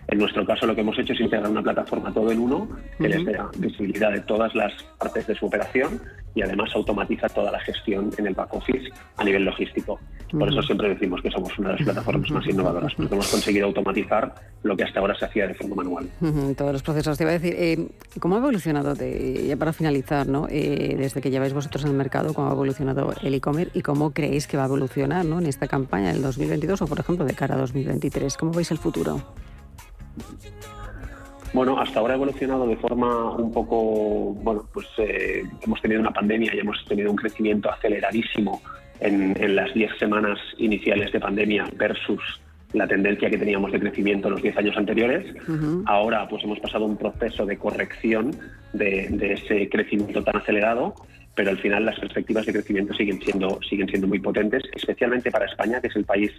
En 0.09 0.19
nuestro 0.19 0.45
caso 0.45 0.67
lo 0.67 0.75
que 0.75 0.81
hemos 0.81 0.99
hecho 0.99 1.13
es 1.13 1.21
integrar 1.21 1.51
una 1.51 1.63
plataforma 1.63 2.13
todo 2.13 2.31
en 2.31 2.41
uno 2.41 2.69
que 2.99 3.09
les 3.09 3.25
da 3.25 3.49
visibilidad 3.57 4.13
de 4.13 4.21
todas 4.21 4.55
las 4.55 4.73
partes 4.99 5.27
de 5.27 5.35
su 5.35 5.47
operación 5.47 6.01
y 6.35 6.43
además 6.43 6.71
automatiza 6.75 7.29
toda 7.29 7.51
la 7.51 7.61
gestión 7.61 8.11
en 8.17 8.27
el 8.27 8.35
back 8.35 8.55
office 8.55 8.89
a 9.17 9.25
nivel 9.25 9.45
logístico. 9.45 9.99
Por 10.31 10.49
eso 10.49 10.63
siempre 10.63 10.89
decimos 10.91 11.21
que 11.23 11.31
somos 11.31 11.59
una 11.59 11.71
de 11.71 11.75
las 11.77 11.85
plataformas 11.85 12.31
más 12.31 12.47
innovadoras, 12.47 12.95
porque 12.95 13.15
hemos 13.15 13.29
conseguido 13.29 13.67
automatizar 13.67 14.33
lo 14.63 14.77
que 14.77 14.85
hasta 14.85 15.01
ahora 15.01 15.15
se 15.17 15.25
hacía 15.25 15.49
de 15.49 15.55
forma 15.55 15.77
manual. 15.77 16.09
Todos 16.57 16.73
los 16.73 16.83
procesos. 16.85 17.19
Te 17.19 17.25
iba 17.25 17.31
a 17.31 17.39
decir, 17.39 17.55
eh, 17.59 17.89
¿cómo 18.21 18.37
ha 18.37 18.39
evolucionado, 18.39 18.95
ya 18.95 19.57
para 19.57 19.73
finalizar, 19.73 20.29
¿no? 20.29 20.47
Eh, 20.49 20.95
desde 20.97 21.21
que 21.21 21.31
lleváis 21.31 21.53
vosotros 21.53 21.85
en 21.85 21.91
el 21.91 21.97
mercado, 21.97 22.33
cómo 22.33 22.49
ha 22.49 22.53
evolucionado 22.53 23.13
el 23.23 23.35
e-commerce 23.35 23.77
y 23.77 23.83
cómo 23.83 24.13
creéis 24.13 24.47
que 24.47 24.57
va 24.57 24.65
a 24.65 24.67
evolucionar 24.67 25.25
¿no? 25.25 25.41
en 25.41 25.47
esta 25.47 25.67
campaña 25.67 26.13
del 26.13 26.23
2022 26.23 26.83
o, 26.83 26.87
por 26.87 27.01
ejemplo, 27.01 27.25
de 27.31 27.37
cara 27.37 27.55
a 27.55 27.59
2023? 27.59 28.37
¿Cómo 28.37 28.53
veis 28.53 28.71
el 28.71 28.79
futuro? 28.79 29.21
Bueno, 31.53 31.81
hasta 31.81 31.99
ahora 31.99 32.15
ha 32.15 32.17
evolucionado 32.17 32.67
de 32.67 32.77
forma 32.77 33.33
un 33.33 33.53
poco, 33.53 34.35
bueno, 34.35 34.69
pues 34.73 34.87
eh, 34.99 35.43
hemos 35.63 35.81
tenido 35.81 36.01
una 36.01 36.13
pandemia 36.13 36.55
y 36.55 36.59
hemos 36.59 36.85
tenido 36.85 37.11
un 37.11 37.17
crecimiento 37.17 37.71
aceleradísimo 37.71 38.63
en, 39.01 39.57
las 39.57 39.73
10 39.75 39.99
semanas 39.99 40.39
iniciales 40.59 41.11
de 41.13 41.19
pandemia 41.19 41.65
versus 41.77 42.21
la 42.73 42.87
tendencia 42.87 43.29
que 43.29 43.39
teníamos 43.39 43.73
de 43.73 43.81
crecimiento 43.81 44.29
en 44.29 44.35
los 44.35 44.43
10 44.43 44.59
años 44.59 44.77
anteriores. 44.77 45.35
Ahora 45.87 46.29
pues 46.29 46.45
hemos 46.45 46.61
pasado 46.61 46.85
un 46.85 46.97
proceso 46.97 47.45
de 47.47 47.57
corrección 47.57 48.31
de, 48.73 49.09
de, 49.11 49.33
ese 49.33 49.69
crecimiento 49.69 50.23
tan 50.23 50.37
acelerado, 50.37 50.95
pero 51.35 51.51
al 51.51 51.59
final 51.59 51.85
las 51.85 51.99
perspectivas 51.99 52.47
de 52.47 52.53
crecimiento 52.53 52.95
siguen 52.95 53.21
siendo, 53.23 53.59
siguen 53.69 53.89
siendo 53.89 54.07
muy 54.07 54.21
potentes, 54.21 54.63
especialmente 54.77 55.33
para 55.33 55.47
España, 55.47 55.81
que 55.81 55.89
es 55.89 55.97
el 55.97 56.05
país 56.05 56.31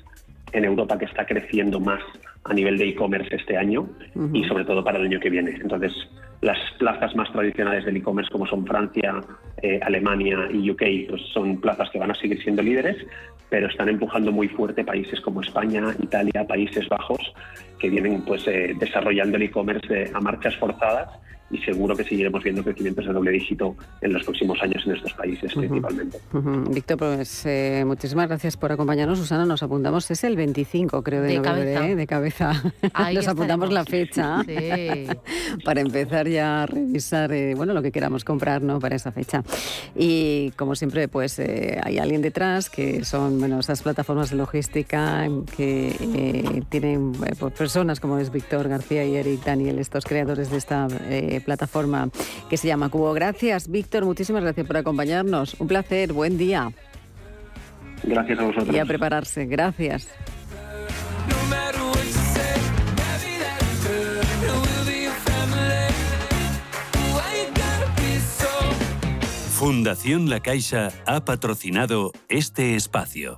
en 0.53 0.65
Europa 0.65 0.98
que 0.98 1.05
está 1.05 1.25
creciendo 1.25 1.79
más 1.79 2.01
a 2.43 2.53
nivel 2.53 2.77
de 2.77 2.89
e-commerce 2.89 3.36
este 3.36 3.58
año 3.58 3.88
y 4.34 4.43
sobre 4.46 4.65
todo 4.65 4.84
para 4.84 4.98
el 4.98 5.05
año 5.05 5.20
que 5.20 5.29
viene. 5.29 5.51
Entonces, 5.62 5.93
las 6.41 6.58
plazas 6.79 7.15
más 7.15 7.31
tradicionales 7.31 7.86
del 7.86 7.98
e-commerce 7.98 8.31
como 8.31 8.48
son 8.48 8.65
Francia, 8.65 9.22
eh, 9.62 9.79
Alemania 9.84 10.50
y 10.51 10.70
UK, 10.72 10.84
pues 11.10 11.22
son 11.34 11.62
plazas 11.62 11.89
que 11.91 12.00
van 12.00 12.12
a 12.12 12.15
seguir 12.15 12.41
siendo 12.41 12.63
líderes, 12.63 12.98
pero 13.50 13.67
están 13.67 13.89
empujando 13.89 14.31
muy 14.31 14.48
fuerte 14.48 14.84
países 14.84 15.22
como 15.22 15.41
España, 15.41 15.84
Italia, 16.01 16.46
Países 16.48 16.88
Bajos, 16.89 17.34
que 17.77 17.89
vienen 17.89 18.24
pues 18.24 18.48
eh, 18.48 18.74
desarrollando 18.79 19.38
el 19.38 19.43
e-commerce 19.43 20.12
a 20.13 20.20
marchas 20.20 20.55
forzadas 20.55 21.10
y 21.51 21.58
seguro 21.60 21.96
que 21.96 22.03
seguiremos 22.03 22.43
viendo 22.43 22.63
crecimientos 22.63 23.05
de 23.05 23.13
doble 23.13 23.31
dígito 23.31 23.75
en 24.01 24.13
los 24.13 24.24
próximos 24.24 24.62
años 24.62 24.84
en 24.86 24.96
estos 24.96 25.13
países 25.13 25.53
principalmente. 25.53 26.17
Víctor, 26.70 26.98
pues 26.98 27.46
eh, 27.46 27.84
muchísimas 27.86 28.27
gracias 28.27 28.58
por 28.58 28.72
acompañarnos. 28.72 29.20
Susana, 29.20 29.46
nos 29.46 29.62
apuntamos, 29.63 30.10
es 30.12 30.24
el 30.24 30.36
25 30.36 31.03
creo 31.03 31.22
de, 31.22 31.39
noviembre, 31.39 31.96
de 31.96 32.08
cabeza. 32.08 32.53
nos 33.13 33.27
apuntamos 33.27 33.72
la 33.72 33.86
fecha 33.86 34.43
para 35.65 35.81
empezar 35.81 36.27
ya 36.27 36.63
a 36.63 36.65
revisar 36.65 37.31
eh, 37.34 37.53
bueno, 37.55 37.74
lo 37.74 37.81
que 37.81 37.91
queramos 37.91 38.24
comprar 38.24 38.62
¿no? 38.62 38.79
para 38.79 38.96
esa 38.96 39.12
fecha. 39.12 39.43
Y 39.96 40.51
como 40.51 40.75
siempre, 40.75 41.08
pues 41.08 41.38
eh, 41.39 41.79
hay 41.84 41.98
alguien 41.98 42.22
detrás 42.22 42.70
que 42.70 43.03
son 43.03 43.39
bueno, 43.39 43.60
esas 43.60 43.81
plataformas 43.81 44.29
de 44.29 44.38
logística 44.38 45.27
que 45.55 46.63
tienen 46.70 47.12
pues, 47.12 47.53
personas 47.53 48.00
como 48.00 48.17
es 48.20 48.31
Víctor 48.31 48.70
García 48.70 49.05
y 49.05 49.15
Eric 49.15 49.43
Daniel, 49.43 49.79
estos 49.79 50.05
creadores 50.05 50.50
de 50.50 50.58
esta 50.58 50.88
plataforma 51.41 52.10
que 52.50 52.57
se 52.57 52.67
llama 52.67 52.89
Cubo. 52.89 53.13
Gracias, 53.13 53.69
Víctor, 53.69 54.05
muchísimas 54.05 54.43
gracias 54.43 54.65
por 54.65 54.77
acompañarnos. 54.77 55.55
Un 55.60 55.67
placer, 55.67 56.13
buen 56.13 56.38
día. 56.38 56.71
Gracias 58.03 58.39
a 58.39 58.43
vosotros. 58.43 58.75
Y 58.75 58.79
a 58.79 58.86
prepararse, 58.86 59.45
gracias. 59.45 60.07
Fundación 69.62 70.27
La 70.27 70.39
Caixa 70.39 70.91
ha 71.05 71.24
patrocinado 71.24 72.12
este 72.29 72.75
espacio. 72.75 73.38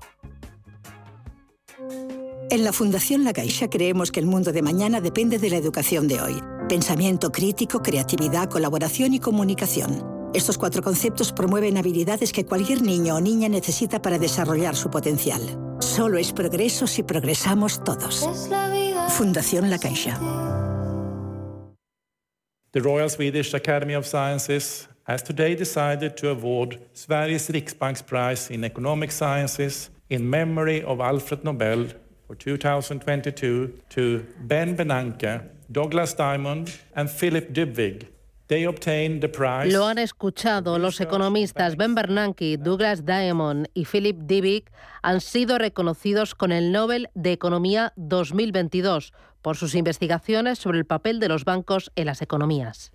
En 2.54 2.64
la 2.64 2.72
Fundación 2.72 3.24
La 3.24 3.34
Caixa 3.34 3.68
creemos 3.68 4.12
que 4.12 4.20
el 4.20 4.28
mundo 4.28 4.52
de 4.52 4.62
mañana 4.62 5.02
depende 5.02 5.40
de 5.40 5.50
la 5.50 5.58
educación 5.58 6.08
de 6.08 6.22
hoy. 6.22 6.40
Pensamiento 6.70 7.32
crítico, 7.32 7.82
creatividad, 7.82 8.48
colaboración 8.48 9.16
y 9.16 9.20
comunicación. 9.20 10.30
Estos 10.36 10.60
cuatro 10.60 10.84
conceptos 10.84 11.34
promueven 11.34 11.80
habilidades 11.80 12.32
que 12.32 12.46
cualquier 12.46 12.84
niño 12.84 13.16
o 13.16 13.22
niña 13.22 13.50
necesita 13.50 14.04
para 14.04 14.20
desarrollar 14.20 14.76
su 14.76 14.92
potencial. 14.92 15.42
Solo 15.80 16.20
es 16.20 16.32
progreso 16.32 16.86
si 16.86 17.02
progresamos 17.02 17.84
todos. 17.84 18.24
Fundación 19.10 19.72
La 19.72 19.80
Caixa. 19.80 20.20
The 22.70 22.82
Royal 22.82 23.10
Swedish 23.10 23.56
Academy 23.56 23.96
of 23.96 24.06
Sciences 24.06 24.88
has 25.06 25.24
today 25.24 25.56
decided 25.56 26.16
to 26.18 26.30
award 26.30 26.80
Sveriges 26.94 27.50
Riksbanks 27.50 28.04
Prize 28.04 28.54
in 28.54 28.64
Economic 28.64 29.12
Sciences 29.12 29.90
in 30.12 30.30
memory 30.30 30.84
of 30.84 31.00
Alfred 31.02 31.44
Nobel 31.44 32.03
for 32.34 32.38
2022 32.38 33.74
to 33.90 34.26
Ben 34.40 34.76
Bernanke 34.76 35.50
Douglas 35.70 36.16
Diamond 36.16 36.70
and 36.96 37.10
Philip 37.10 37.50
Dybvig. 37.50 38.10
Lo 39.66 39.88
han 39.88 39.98
escuchado 39.98 40.78
los 40.78 41.00
economistas 41.02 41.76
Ben 41.76 41.96
Bernanke, 41.96 42.58
Douglas 42.58 43.04
Diamond 43.04 43.68
y 43.74 43.86
Philip 43.86 44.18
Dybvig 44.18 44.66
han 45.02 45.22
sido 45.22 45.58
reconocidos 45.58 46.36
con 46.36 46.52
el 46.52 46.72
Nobel 46.72 47.10
de 47.16 47.32
Economía 47.32 47.94
2022 47.96 49.14
por 49.42 49.58
sus 49.58 49.74
investigaciones 49.74 50.60
sobre 50.60 50.78
el 50.78 50.86
papel 50.86 51.20
de 51.20 51.30
los 51.30 51.46
bancos 51.46 51.92
en 51.96 52.06
las 52.06 52.22
economías 52.22 52.92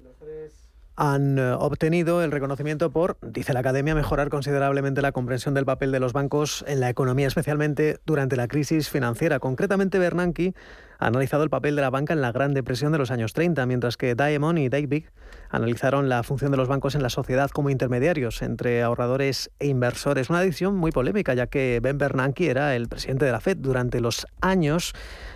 han 0.99 1.39
eh, 1.39 1.53
obtenido 1.53 2.25
el 2.25 2.33
reconocimiento 2.33 2.91
por, 2.91 3.19
dice 3.23 3.53
la 3.53 3.61
Academia, 3.61 3.95
mejorar 3.95 4.31
considerablemente 4.31 5.01
la 5.01 5.13
comprensión 5.13 5.55
del 5.55 5.65
papel 5.65 5.93
de 5.93 6.01
los 6.01 6.13
bancos 6.13 6.65
en 6.67 6.81
la 6.81 6.91
economía, 6.91 7.29
especialmente 7.29 8.01
durante 8.05 8.35
la 8.35 8.49
crisis 8.49 8.91
financiera. 8.91 9.39
Concretamente, 9.39 10.01
Bernanke 10.01 10.55
ha 10.99 11.07
analizado 11.07 11.45
el 11.45 11.51
papel 11.51 11.77
de 11.77 11.83
la 11.83 11.91
banca 11.91 12.13
en 12.13 12.21
la 12.21 12.33
Gran 12.33 12.55
Depresión 12.55 12.93
de 12.93 12.99
los 12.99 13.11
años 13.11 13.33
30, 13.33 13.65
mientras 13.67 13.97
que 13.97 14.15
Diamond 14.15 14.59
y 14.59 14.69
David 14.69 15.05
analizaron 15.49 16.09
la 16.09 16.23
función 16.23 16.51
de 16.51 16.57
los 16.57 16.69
bancos 16.69 16.95
en 16.95 17.03
la 17.03 17.09
sociedad 17.09 17.51
como 17.51 17.71
intermediarios 17.71 18.43
entre 18.43 18.83
ahorradores 18.83 19.51
e 19.61 19.69
inversores. 19.69 20.29
Una 20.29 20.41
decisión 20.41 20.77
muy 20.77 20.91
polémica, 20.91 21.35
ya 21.35 21.47
que 21.47 21.81
Ben 21.83 21.99
Bernanke 21.99 22.51
era 22.51 22.75
el 22.75 22.89
presidente 22.89 23.25
de 23.25 23.33
la 23.33 23.41
Fed 23.41 23.59
durante 23.59 24.01
los 24.01 24.27
años 24.41 24.93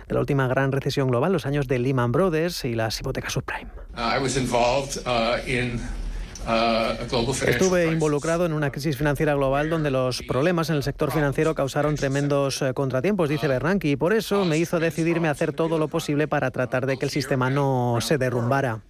de 0.07 0.13
la 0.13 0.19
última 0.19 0.47
gran 0.47 0.71
recesión 0.71 1.09
global, 1.09 1.31
los 1.31 1.45
años 1.45 1.67
de 1.67 1.79
Lehman 1.79 2.11
Brothers 2.11 2.65
y 2.65 2.75
las 2.75 2.99
hipotecas 2.99 3.33
subprime. 3.33 3.71
Uh, 3.95 4.19
uh, 4.21 5.39
Estuve 7.47 7.87
involucrado 7.87 8.45
en 8.45 8.53
una 8.53 8.71
crisis 8.71 8.97
financiera 8.97 9.33
global 9.33 9.69
donde 9.69 9.91
los 9.91 10.21
problemas 10.23 10.69
en 10.69 10.75
el 10.75 10.83
sector 10.83 11.11
financiero 11.11 11.55
causaron 11.55 11.95
tremendos 11.95 12.61
eh, 12.61 12.73
contratiempos, 12.73 13.29
dice 13.29 13.47
Bernanke, 13.47 13.89
y 13.89 13.95
por 13.95 14.13
eso 14.13 14.43
me 14.45 14.57
hizo 14.57 14.79
decidirme 14.79 15.27
a 15.27 15.31
hacer 15.31 15.53
todo 15.53 15.77
lo 15.77 15.87
posible 15.87 16.27
para 16.27 16.51
tratar 16.51 16.85
de 16.85 16.97
que 16.97 17.05
el 17.05 17.11
sistema 17.11 17.49
no 17.49 17.99
se 18.01 18.17
derrumbara. 18.17 18.81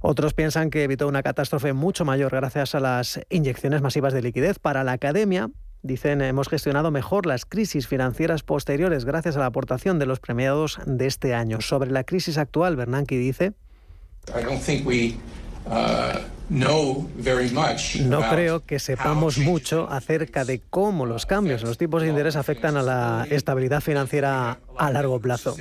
Otros 0.00 0.34
piensan 0.34 0.70
que 0.70 0.84
evitó 0.84 1.08
una 1.08 1.22
catástrofe 1.22 1.72
mucho 1.72 2.04
mayor 2.04 2.30
gracias 2.30 2.74
a 2.74 2.80
las 2.80 3.20
inyecciones 3.30 3.82
masivas 3.82 4.12
de 4.12 4.22
liquidez. 4.22 4.58
Para 4.58 4.84
la 4.84 4.92
academia, 4.92 5.48
dicen, 5.84 6.22
hemos 6.22 6.48
gestionado 6.48 6.90
mejor 6.90 7.26
las 7.26 7.44
crisis 7.44 7.86
financieras 7.86 8.42
posteriores 8.42 9.04
gracias 9.04 9.36
a 9.36 9.40
la 9.40 9.46
aportación 9.46 9.98
de 10.00 10.06
los 10.06 10.18
premiados 10.18 10.80
de 10.86 11.06
este 11.06 11.34
año. 11.34 11.60
Sobre 11.60 11.90
la 11.90 12.02
crisis 12.02 12.38
actual, 12.38 12.74
Bernanke 12.74 13.16
dice... 13.16 13.52
Uh, 15.66 16.34
no 18.04 18.28
creo 18.28 18.64
que 18.64 18.78
sepamos 18.78 19.38
mucho 19.38 19.88
acerca 19.90 20.44
de 20.44 20.60
cómo 20.68 21.06
los 21.06 21.24
cambios 21.24 21.62
en 21.62 21.68
los 21.68 21.78
tipos 21.78 22.02
de 22.02 22.08
interés 22.08 22.36
afectan 22.36 22.76
a 22.76 22.82
la 22.82 23.26
estabilidad 23.30 23.80
financiera 23.80 24.58
a 24.76 24.90
largo 24.90 25.20
plazo. 25.20 25.56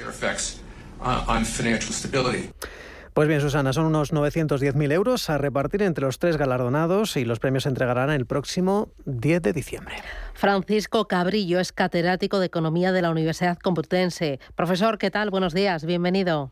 Pues 3.14 3.28
bien, 3.28 3.42
Susana, 3.42 3.74
son 3.74 3.86
unos 3.86 4.12
910.000 4.12 4.92
euros 4.92 5.30
a 5.30 5.38
repartir 5.38 5.84
entre 5.84 6.04
los 6.04 6.18
tres 6.18 6.38
galardonados 6.38 7.16
y 7.16 7.26
los 7.26 7.40
premios 7.40 7.64
se 7.64 7.70
entregarán 7.70 8.10
el 8.10 8.26
próximo 8.26 8.90
10 9.06 9.42
de 9.44 9.54
diciembre. 9.54 9.96
Francisco 10.34 11.08
Cabrillo 11.08 11.60
es 11.60 11.72
catedrático 11.72 12.40
de 12.40 12.48
Economía 12.48 12.92
de 12.92 13.04
la 13.04 13.12
Universidad 13.12 13.60
Complutense. 13.60 14.40
Profesor, 14.56 14.98
¿qué 14.98 15.12
tal? 15.12 15.30
Buenos 15.30 15.54
días, 15.54 15.86
bienvenido. 15.86 16.52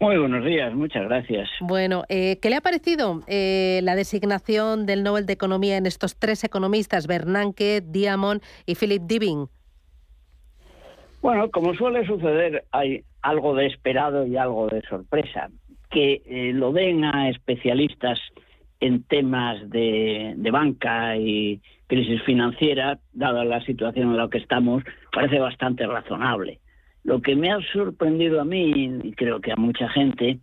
Muy 0.00 0.16
buenos 0.16 0.44
días, 0.44 0.74
muchas 0.74 1.04
gracias. 1.04 1.48
Bueno, 1.60 2.04
eh, 2.08 2.38
¿qué 2.40 2.48
le 2.48 2.56
ha 2.56 2.60
parecido 2.62 3.20
eh, 3.26 3.80
la 3.84 3.94
designación 3.94 4.86
del 4.86 5.02
Nobel 5.02 5.26
de 5.26 5.34
Economía 5.34 5.76
en 5.76 5.84
estos 5.84 6.16
tres 6.16 6.44
economistas, 6.44 7.06
Bernanke, 7.06 7.84
Diamond 7.86 8.42
y 8.64 8.74
Philip 8.74 9.02
Dibing? 9.02 9.48
Bueno, 11.22 11.50
como 11.50 11.72
suele 11.74 12.04
suceder, 12.04 12.64
hay 12.72 13.04
algo 13.22 13.54
de 13.54 13.66
esperado 13.66 14.26
y 14.26 14.36
algo 14.36 14.66
de 14.66 14.82
sorpresa. 14.82 15.48
Que 15.88 16.20
eh, 16.26 16.52
lo 16.52 16.72
den 16.72 17.04
a 17.04 17.30
especialistas 17.30 18.18
en 18.80 19.04
temas 19.04 19.70
de, 19.70 20.34
de, 20.36 20.50
banca 20.50 21.16
y 21.16 21.60
crisis 21.86 22.20
financiera, 22.22 22.98
dada 23.12 23.44
la 23.44 23.64
situación 23.64 24.10
en 24.10 24.16
la 24.16 24.28
que 24.28 24.38
estamos, 24.38 24.82
parece 25.12 25.38
bastante 25.38 25.86
razonable. 25.86 26.58
Lo 27.04 27.22
que 27.22 27.36
me 27.36 27.52
ha 27.52 27.60
sorprendido 27.72 28.40
a 28.40 28.44
mí, 28.44 28.90
y 29.04 29.12
creo 29.12 29.40
que 29.40 29.52
a 29.52 29.56
mucha 29.56 29.88
gente, 29.90 30.40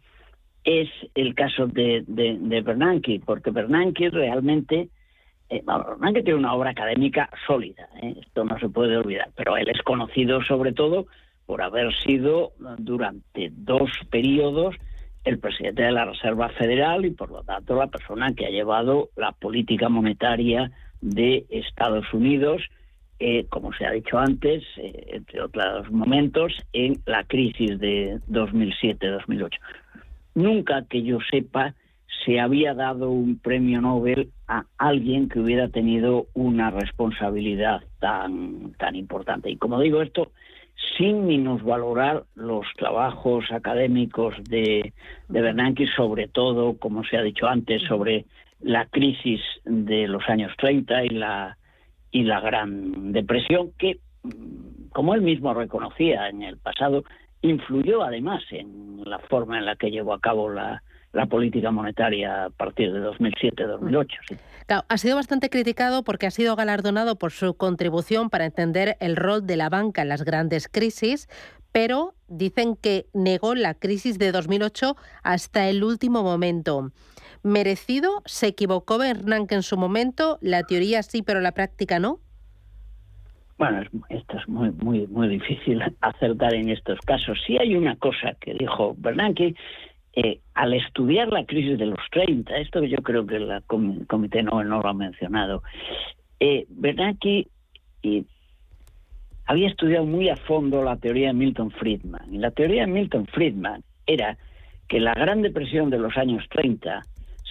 es 0.63 0.89
el 1.15 1.35
caso 1.35 1.67
de, 1.67 2.03
de, 2.07 2.61
Bernanke, 2.61 3.21
porque 3.25 3.51
Bernanke 3.51 4.09
realmente, 4.09 4.89
eh, 5.49 5.63
tiene 6.13 6.35
una 6.35 6.53
obra 6.53 6.71
académica 6.71 7.29
sólida, 7.45 7.89
¿eh? 8.01 8.15
esto 8.21 8.43
no 8.43 8.59
se 8.59 8.69
puede 8.69 8.97
olvidar, 8.97 9.29
pero 9.35 9.57
él 9.57 9.67
es 9.69 9.81
conocido 9.83 10.43
sobre 10.43 10.73
todo 10.73 11.07
por 11.45 11.61
haber 11.61 11.93
sido 12.03 12.51
durante 12.77 13.51
dos 13.51 13.89
periodos 14.11 14.75
el 15.23 15.39
presidente 15.39 15.81
de 15.81 15.91
la 15.91 16.05
Reserva 16.05 16.49
Federal 16.49 17.05
y 17.05 17.11
por 17.11 17.31
lo 17.31 17.43
tanto 17.43 17.75
la 17.75 17.87
persona 17.87 18.33
que 18.33 18.45
ha 18.45 18.49
llevado 18.49 19.09
la 19.15 19.31
política 19.31 19.89
monetaria 19.89 20.71
de 21.01 21.45
Estados 21.49 22.13
Unidos 22.13 22.61
eh, 23.21 23.47
como 23.49 23.73
se 23.73 23.85
ha 23.85 23.91
dicho 23.91 24.17
antes, 24.17 24.63
eh, 24.77 25.07
entre 25.09 25.41
otros 25.41 25.91
momentos, 25.91 26.53
en 26.71 27.01
la 27.05 27.25
crisis 27.25 27.77
de 27.77 28.17
2007-2008. 28.29 29.57
Nunca 30.35 30.85
que 30.85 31.03
yo 31.03 31.17
sepa 31.29 31.75
se 32.25 32.39
había 32.39 32.73
dado 32.73 33.09
un 33.11 33.39
premio 33.39 33.81
Nobel 33.81 34.31
a 34.47 34.65
alguien 34.77 35.29
que 35.29 35.39
hubiera 35.39 35.69
tenido 35.69 36.27
una 36.33 36.71
responsabilidad 36.71 37.81
tan, 37.99 38.73
tan 38.77 38.95
importante. 38.95 39.49
Y 39.49 39.57
como 39.57 39.79
digo 39.79 40.01
esto, 40.01 40.31
sin 40.97 41.25
minusvalorar 41.25 42.23
los 42.35 42.65
trabajos 42.77 43.45
académicos 43.51 44.35
de, 44.49 44.93
de 45.27 45.41
Bernanke, 45.41 45.87
sobre 45.95 46.27
todo, 46.27 46.77
como 46.77 47.03
se 47.03 47.17
ha 47.17 47.21
dicho 47.21 47.47
antes, 47.47 47.81
sobre 47.83 48.25
la 48.59 48.85
crisis 48.85 49.41
de 49.65 50.07
los 50.07 50.27
años 50.27 50.51
30 50.57 51.05
y 51.05 51.09
la 51.09 51.57
y 52.11 52.23
la 52.23 52.39
Gran 52.39 53.11
Depresión, 53.11 53.71
que, 53.77 53.99
mm, 54.23 54.89
como 54.91 55.13
él 55.13 55.21
mismo 55.21 55.53
reconocía 55.53 56.27
en 56.29 56.41
el 56.41 56.57
pasado, 56.57 57.03
influyó 57.41 58.03
además 58.03 58.43
en 58.51 59.01
la 59.05 59.19
forma 59.19 59.59
en 59.59 59.65
la 59.65 59.75
que 59.75 59.91
llevó 59.91 60.13
a 60.13 60.19
cabo 60.19 60.49
la, 60.49 60.81
política 61.29 61.71
monetaria 61.71 62.45
a 62.45 62.49
partir 62.49 62.93
de 62.93 63.01
2007-2008. 63.01 64.07
ha 64.87 64.97
sido 64.97 65.15
bastante 65.15 65.49
criticado 65.49 66.03
porque 66.03 66.27
ha 66.27 66.31
sido 66.31 66.55
galardonado 66.55 67.17
por 67.17 67.31
su 67.31 67.55
contribución 67.55 68.29
para 68.29 68.45
entender 68.45 68.97
el 68.99 69.15
rol 69.15 69.45
de 69.45 69.57
la 69.57 69.69
banca 69.69 70.01
en 70.01 70.09
las 70.09 70.23
grandes 70.23 70.67
crisis, 70.67 71.27
pero 71.71 72.13
dicen 72.27 72.75
que 72.75 73.07
negó 73.13 73.55
la 73.55 73.73
crisis 73.73 74.19
de 74.19 74.31
2008 74.31 74.95
hasta 75.23 75.69
el 75.69 75.83
último 75.83 76.23
momento 76.23 76.91
merecido? 77.43 78.21
¿Se 78.25 78.47
equivocó 78.47 78.97
Bernanke 78.97 79.55
en 79.55 79.63
su 79.63 79.77
momento? 79.77 80.37
¿La 80.41 80.63
teoría 80.63 81.03
sí, 81.03 81.21
pero 81.21 81.41
la 81.41 81.53
práctica 81.53 81.99
no? 81.99 82.19
Bueno, 83.57 83.81
esto 84.07 84.37
es 84.37 84.47
muy, 84.47 84.71
muy, 84.71 85.05
muy 85.07 85.27
difícil 85.27 85.81
acertar 86.01 86.53
en 86.53 86.69
estos 86.69 86.99
casos. 87.01 87.37
Sí 87.45 87.57
hay 87.57 87.75
una 87.75 87.95
cosa 87.97 88.35
que 88.39 88.53
dijo 88.53 88.95
Bernanke, 88.97 89.55
eh, 90.21 90.41
al 90.53 90.73
estudiar 90.73 91.29
la 91.29 91.45
crisis 91.45 91.79
de 91.79 91.85
los 91.85 91.99
30, 92.11 92.57
esto 92.57 92.83
yo 92.83 92.97
creo 92.97 93.25
que 93.25 93.37
el 93.37 93.63
Comité 94.05 94.43
no, 94.43 94.61
no 94.65 94.81
lo 94.81 94.89
ha 94.89 94.93
mencionado, 94.93 95.63
eh, 96.41 96.65
Bernanke 96.67 97.47
eh, 98.03 98.23
había 99.45 99.69
estudiado 99.69 100.05
muy 100.05 100.27
a 100.27 100.35
fondo 100.35 100.83
la 100.83 100.97
teoría 100.97 101.27
de 101.27 101.35
Milton 101.35 101.71
Friedman. 101.71 102.33
Y 102.33 102.37
la 102.37 102.51
teoría 102.51 102.85
de 102.85 102.91
Milton 102.91 103.27
Friedman 103.27 103.81
era 104.05 104.37
que 104.89 104.99
la 104.99 105.13
Gran 105.13 105.41
Depresión 105.41 105.89
de 105.89 105.99
los 105.99 106.17
años 106.17 106.43
30 106.49 107.01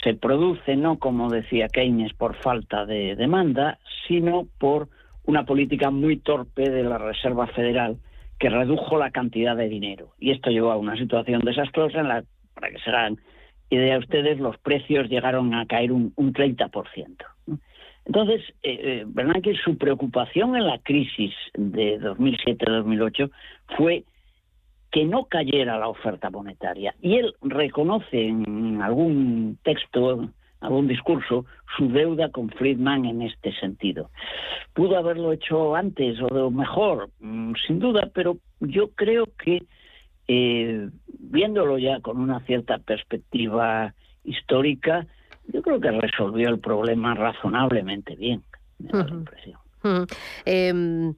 se 0.03 0.13
produce 0.13 0.77
no, 0.77 0.99
como 0.99 1.31
decía 1.31 1.69
Keynes, 1.69 2.13
por 2.13 2.37
falta 2.37 2.85
de 2.85 3.17
demanda, 3.17 3.79
sino 4.07 4.47
por 4.59 4.89
una 5.25 5.47
política 5.47 5.91
muy 5.91 6.19
torpe 6.19 6.69
de 6.69 6.83
la 6.83 6.99
Reserva 6.99 7.47
Federal 7.47 7.97
que 8.39 8.51
redujo 8.51 8.99
la 8.99 9.11
cantidad 9.11 9.57
de 9.57 9.69
dinero. 9.71 10.11
Y 10.19 10.33
esto 10.33 10.51
llevó 10.51 10.71
a 10.71 10.77
una 10.77 10.97
situación 10.99 11.41
desastrosa 11.41 12.01
en 12.01 12.09
la, 12.09 12.25
para 12.59 12.73
que 12.73 12.81
se 12.81 12.91
hagan 12.91 13.19
idea 13.71 13.99
ustedes, 13.99 14.39
los 14.41 14.59
precios 14.59 15.09
llegaron 15.09 15.55
a 15.55 15.67
caer 15.67 15.93
un, 15.93 16.13
un 16.17 16.33
30%. 16.33 17.17
Entonces, 18.05 18.41
eh, 18.63 18.81
eh, 18.83 19.05
Bernanke, 19.07 19.55
su 19.63 19.77
preocupación 19.77 20.57
en 20.57 20.67
la 20.67 20.79
crisis 20.79 21.35
de 21.55 22.01
2007-2008 22.01 23.31
fue 23.77 24.05
que 24.91 25.05
no 25.05 25.27
cayera 25.27 25.79
la 25.79 25.89
oferta 25.89 26.31
monetaria. 26.31 26.95
Y 27.03 27.17
él 27.17 27.35
reconoce 27.43 28.29
en 28.29 28.81
algún 28.81 29.59
texto, 29.63 30.31
algún 30.61 30.89
discurso, 30.89 31.45
su 31.77 31.89
deuda 31.91 32.31
con 32.31 32.49
Friedman 32.49 33.05
en 33.05 33.21
este 33.23 33.53
sentido. 33.61 34.11
Pudo 34.73 34.97
haberlo 34.97 35.33
hecho 35.33 35.77
antes 35.77 36.19
o 36.31 36.51
mejor, 36.51 37.11
mm, 37.21 37.53
sin 37.67 37.79
duda, 37.79 38.09
pero 38.15 38.39
yo 38.61 38.89
creo 38.93 39.29
que 39.45 39.63
eh, 40.29 40.91
viéndolo 41.19 41.79
ya 41.79 42.01
con 42.01 42.19
una 42.19 42.41
cierta 42.41 42.79
perspectiva 42.79 43.95
histórica, 44.25 45.07
yo 45.47 45.63
creo 45.63 45.81
que 45.81 45.91
resolvió 45.91 46.49
el 46.51 46.59
problema 46.59 47.15
razonablemente 47.15 48.15
bien. 48.15 48.43
Me 48.79 48.91
da 48.91 49.05
la 49.05 49.15
impresión. 49.15 49.59
Em, 50.45 51.15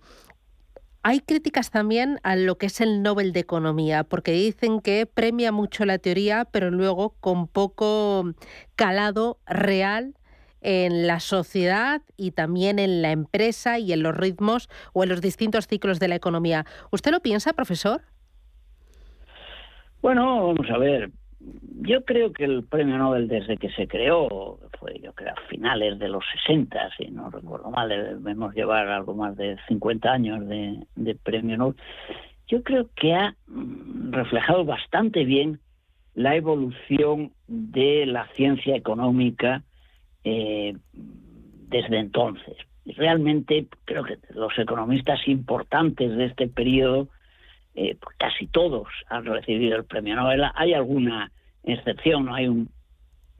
hay 1.02 1.20
críticas 1.20 1.70
también 1.70 2.20
a 2.22 2.36
lo 2.36 2.56
que 2.56 2.66
es 2.66 2.80
el 2.80 3.02
Nobel 3.02 3.32
de 3.32 3.40
Economía, 3.40 4.04
porque 4.04 4.32
dicen 4.32 4.80
que 4.80 5.06
premia 5.06 5.50
mucho 5.50 5.84
la 5.84 5.98
teoría, 5.98 6.44
pero 6.44 6.70
luego 6.70 7.16
con 7.20 7.48
poco 7.48 8.32
calado 8.76 9.38
real 9.46 10.14
en 10.60 11.06
la 11.06 11.20
sociedad 11.20 12.02
y 12.16 12.32
también 12.32 12.78
en 12.78 13.02
la 13.02 13.12
empresa 13.12 13.78
y 13.78 13.92
en 13.92 14.02
los 14.02 14.16
ritmos 14.16 14.68
o 14.92 15.02
en 15.02 15.08
los 15.08 15.20
distintos 15.20 15.66
ciclos 15.66 15.98
de 15.98 16.08
la 16.08 16.16
economía. 16.16 16.66
¿Usted 16.90 17.10
lo 17.10 17.20
piensa, 17.20 17.54
profesor? 17.54 18.02
Bueno, 20.02 20.46
vamos 20.48 20.70
a 20.70 20.78
ver 20.78 21.10
yo 21.82 22.04
creo 22.04 22.32
que 22.32 22.44
el 22.44 22.64
premio 22.64 22.98
Nobel 22.98 23.28
desde 23.28 23.56
que 23.56 23.70
se 23.70 23.88
creó, 23.88 24.58
fue 24.78 25.00
yo 25.02 25.12
creo 25.14 25.32
a 25.32 25.48
finales 25.48 25.98
de 25.98 26.08
los 26.08 26.24
60, 26.46 26.90
si 26.96 27.10
no 27.10 27.30
recuerdo 27.30 27.70
mal, 27.70 27.88
debemos 27.88 28.54
llevar 28.54 28.88
algo 28.88 29.14
más 29.14 29.36
de 29.36 29.56
50 29.68 30.10
años 30.10 30.46
de, 30.46 31.14
premio 31.22 31.56
Nobel, 31.56 31.76
yo 32.46 32.62
creo 32.62 32.90
que 32.94 33.14
ha 33.14 33.34
mm, 33.46 34.12
reflejado 34.12 34.64
bastante 34.64 35.24
bien 35.24 35.60
la 36.14 36.36
evolución 36.36 37.32
de 37.46 38.04
la 38.04 38.26
ciencia 38.34 38.76
económica 38.76 39.62
eh, 40.24 40.76
desde 41.68 41.98
entonces. 41.98 42.56
Realmente 42.84 43.68
creo 43.84 44.04
que 44.04 44.18
los 44.34 44.58
economistas 44.58 45.26
importantes 45.28 46.14
de 46.16 46.26
este 46.26 46.48
periodo 46.48 47.08
eh, 47.74 47.96
pues 48.00 48.16
casi 48.18 48.46
todos 48.46 48.88
han 49.08 49.24
recibido 49.24 49.76
el 49.76 49.84
premio 49.84 50.16
Nobel. 50.16 50.44
Hay 50.54 50.74
alguna 50.74 51.30
excepción, 51.64 52.26
no 52.26 52.34
hay 52.34 52.48
un 52.48 52.68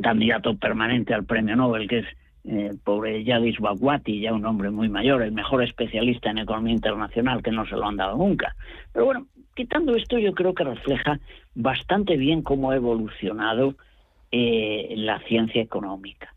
candidato 0.00 0.56
permanente 0.56 1.14
al 1.14 1.24
premio 1.24 1.56
Nobel 1.56 1.88
que 1.88 1.98
es 1.98 2.06
eh, 2.44 2.72
pobre 2.84 3.22
Yadis 3.22 3.58
Bagwati, 3.58 4.20
ya 4.20 4.32
un 4.32 4.46
hombre 4.46 4.70
muy 4.70 4.88
mayor, 4.88 5.22
el 5.22 5.32
mejor 5.32 5.62
especialista 5.62 6.30
en 6.30 6.38
economía 6.38 6.72
internacional 6.72 7.42
que 7.42 7.50
no 7.50 7.66
se 7.66 7.76
lo 7.76 7.86
han 7.86 7.96
dado 7.96 8.16
nunca. 8.16 8.56
Pero 8.92 9.04
bueno, 9.04 9.26
quitando 9.54 9.94
esto, 9.94 10.18
yo 10.18 10.32
creo 10.32 10.54
que 10.54 10.64
refleja 10.64 11.20
bastante 11.54 12.16
bien 12.16 12.42
cómo 12.42 12.70
ha 12.70 12.76
evolucionado 12.76 13.74
eh, 14.32 14.94
la 14.96 15.18
ciencia 15.20 15.60
económica. 15.60 16.34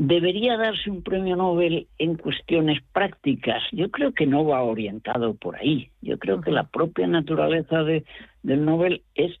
¿Debería 0.00 0.56
darse 0.56 0.92
un 0.92 1.02
premio 1.02 1.34
Nobel 1.34 1.88
en 1.98 2.14
cuestiones 2.14 2.80
prácticas? 2.92 3.64
Yo 3.72 3.90
creo 3.90 4.12
que 4.12 4.28
no 4.28 4.44
va 4.44 4.62
orientado 4.62 5.34
por 5.34 5.56
ahí. 5.56 5.90
Yo 6.00 6.20
creo 6.20 6.40
que 6.40 6.52
la 6.52 6.68
propia 6.68 7.08
naturaleza 7.08 7.82
de, 7.82 8.04
del 8.44 8.64
Nobel 8.64 9.02
es 9.16 9.32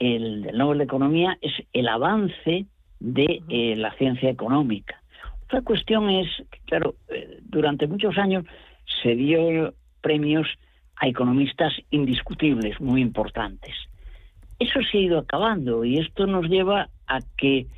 el 0.00 0.42
del 0.42 0.58
Nobel 0.58 0.78
de 0.78 0.84
Economía 0.84 1.38
es 1.40 1.52
el 1.72 1.86
avance 1.86 2.66
de 2.98 3.42
eh, 3.48 3.76
la 3.76 3.92
ciencia 3.92 4.28
económica. 4.28 5.00
Otra 5.44 5.62
cuestión 5.62 6.10
es, 6.10 6.26
claro, 6.64 6.96
eh, 7.06 7.38
durante 7.42 7.86
muchos 7.86 8.18
años 8.18 8.44
se 9.00 9.14
dio 9.14 9.74
premios 10.00 10.48
a 10.96 11.06
economistas 11.06 11.72
indiscutibles, 11.90 12.80
muy 12.80 13.00
importantes. 13.00 13.76
Eso 14.58 14.80
se 14.90 14.98
ha 14.98 15.02
ido 15.02 15.18
acabando 15.20 15.84
y 15.84 16.00
esto 16.00 16.26
nos 16.26 16.48
lleva 16.48 16.88
a 17.06 17.20
que 17.36 17.68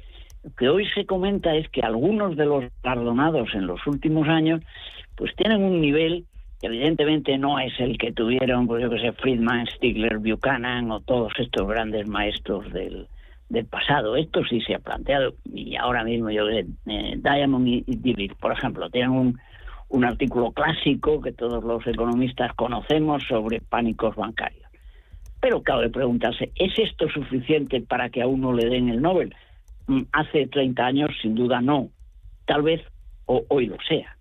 que 0.56 0.68
hoy 0.68 0.86
se 0.94 1.06
comenta 1.06 1.54
es 1.54 1.68
que 1.70 1.80
algunos 1.80 2.36
de 2.36 2.46
los 2.46 2.64
galardonados 2.82 3.54
en 3.54 3.66
los 3.66 3.86
últimos 3.86 4.28
años 4.28 4.62
pues 5.16 5.34
tienen 5.36 5.62
un 5.62 5.80
nivel 5.80 6.24
que 6.60 6.68
evidentemente 6.68 7.36
no 7.38 7.58
es 7.58 7.72
el 7.78 7.98
que 7.98 8.12
tuvieron, 8.12 8.66
pues 8.66 8.82
yo 8.82 8.90
que 8.90 9.00
sé, 9.00 9.12
Friedman, 9.12 9.66
Stigler, 9.66 10.18
Buchanan 10.18 10.90
o 10.90 11.00
todos 11.00 11.32
estos 11.38 11.66
grandes 11.68 12.08
maestros 12.08 12.72
del, 12.72 13.08
del 13.48 13.66
pasado. 13.66 14.16
Esto 14.16 14.44
sí 14.44 14.60
se 14.62 14.74
ha 14.74 14.78
planteado 14.78 15.34
y 15.52 15.76
ahora 15.76 16.04
mismo 16.04 16.30
yo 16.30 16.48
eh, 16.48 16.66
Diamond 16.86 17.66
y, 17.66 17.84
y 17.86 18.28
por 18.28 18.52
ejemplo, 18.52 18.88
tienen 18.90 19.10
un, 19.10 19.38
un 19.88 20.04
artículo 20.04 20.52
clásico 20.52 21.20
que 21.20 21.32
todos 21.32 21.62
los 21.62 21.86
economistas 21.86 22.52
conocemos 22.54 23.22
sobre 23.28 23.60
pánicos 23.60 24.16
bancarios. 24.16 24.64
Pero 25.40 25.62
cabe 25.62 25.90
preguntarse, 25.90 26.50
¿es 26.56 26.78
esto 26.78 27.08
suficiente 27.08 27.80
para 27.80 28.08
que 28.08 28.22
a 28.22 28.26
uno 28.26 28.52
le 28.52 28.66
den 28.66 28.88
el 28.88 29.00
Nobel? 29.00 29.34
Hace 30.12 30.46
30 30.48 30.84
años, 30.84 31.10
sin 31.22 31.34
duda, 31.34 31.60
no. 31.60 31.90
Tal 32.46 32.62
vez 32.62 32.80
hoy 33.26 33.66
lo 33.66 33.76
sea. 33.88 34.15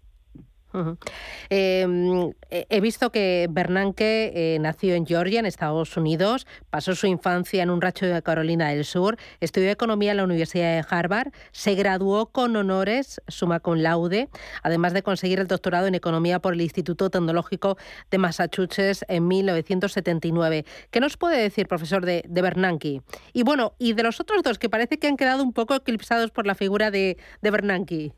Em, 1.50 2.34
he 2.50 2.82
visto 2.82 3.12
que 3.12 3.48
Bernanke 3.50 4.32
eh, 4.36 4.60
nació 4.60 4.96
en 4.96 5.06
Georgia, 5.06 5.40
en 5.40 5.46
Estados 5.46 5.96
Unidos, 5.98 6.48
pasó 6.70 6.96
su 6.96 7.08
infancia 7.08 7.64
en 7.64 7.70
un 7.70 7.82
rancho 7.82 8.06
de 8.06 8.22
Carolina 8.22 8.70
del 8.70 8.86
Sur, 8.86 9.18
estudió 9.40 9.70
economía 9.70 10.12
en 10.12 10.18
la 10.18 10.24
Universidad 10.24 10.76
de 10.76 10.86
Harvard, 10.90 11.32
se 11.52 11.76
graduó 11.76 12.28
con 12.28 12.56
honores, 12.56 13.22
suma 13.28 13.60
con 13.60 13.84
laude, 13.84 14.30
además 14.64 14.94
de 14.94 15.04
conseguir 15.04 15.40
el 15.40 15.48
doctorado 15.48 15.88
en 15.88 15.96
economía 15.96 16.40
por 16.40 16.54
el 16.54 16.62
Instituto 16.62 17.10
Tecnológico 17.10 17.78
de 18.12 18.18
Massachusetts 18.18 19.06
en 19.08 19.28
1979. 19.28 20.66
¿Qué 20.92 21.00
nos 21.00 21.18
puede 21.18 21.42
decir, 21.42 21.68
profesor, 21.68 22.06
de, 22.06 22.24
de 22.28 22.42
Bernanke? 22.42 23.02
Y 23.34 23.44
bueno, 23.44 23.74
y 23.80 23.94
de 23.94 24.04
los 24.04 24.20
otros 24.20 24.44
dos 24.44 24.60
que 24.60 24.70
parece 24.70 24.98
que 24.98 25.08
han 25.08 25.18
quedado 25.18 25.44
un 25.44 25.54
poco 25.54 25.76
eclipsados 25.76 26.32
por 26.32 26.46
la 26.46 26.56
figura 26.56 26.92
de, 26.92 27.18
de 27.42 27.52
Bernanke. 27.52 28.14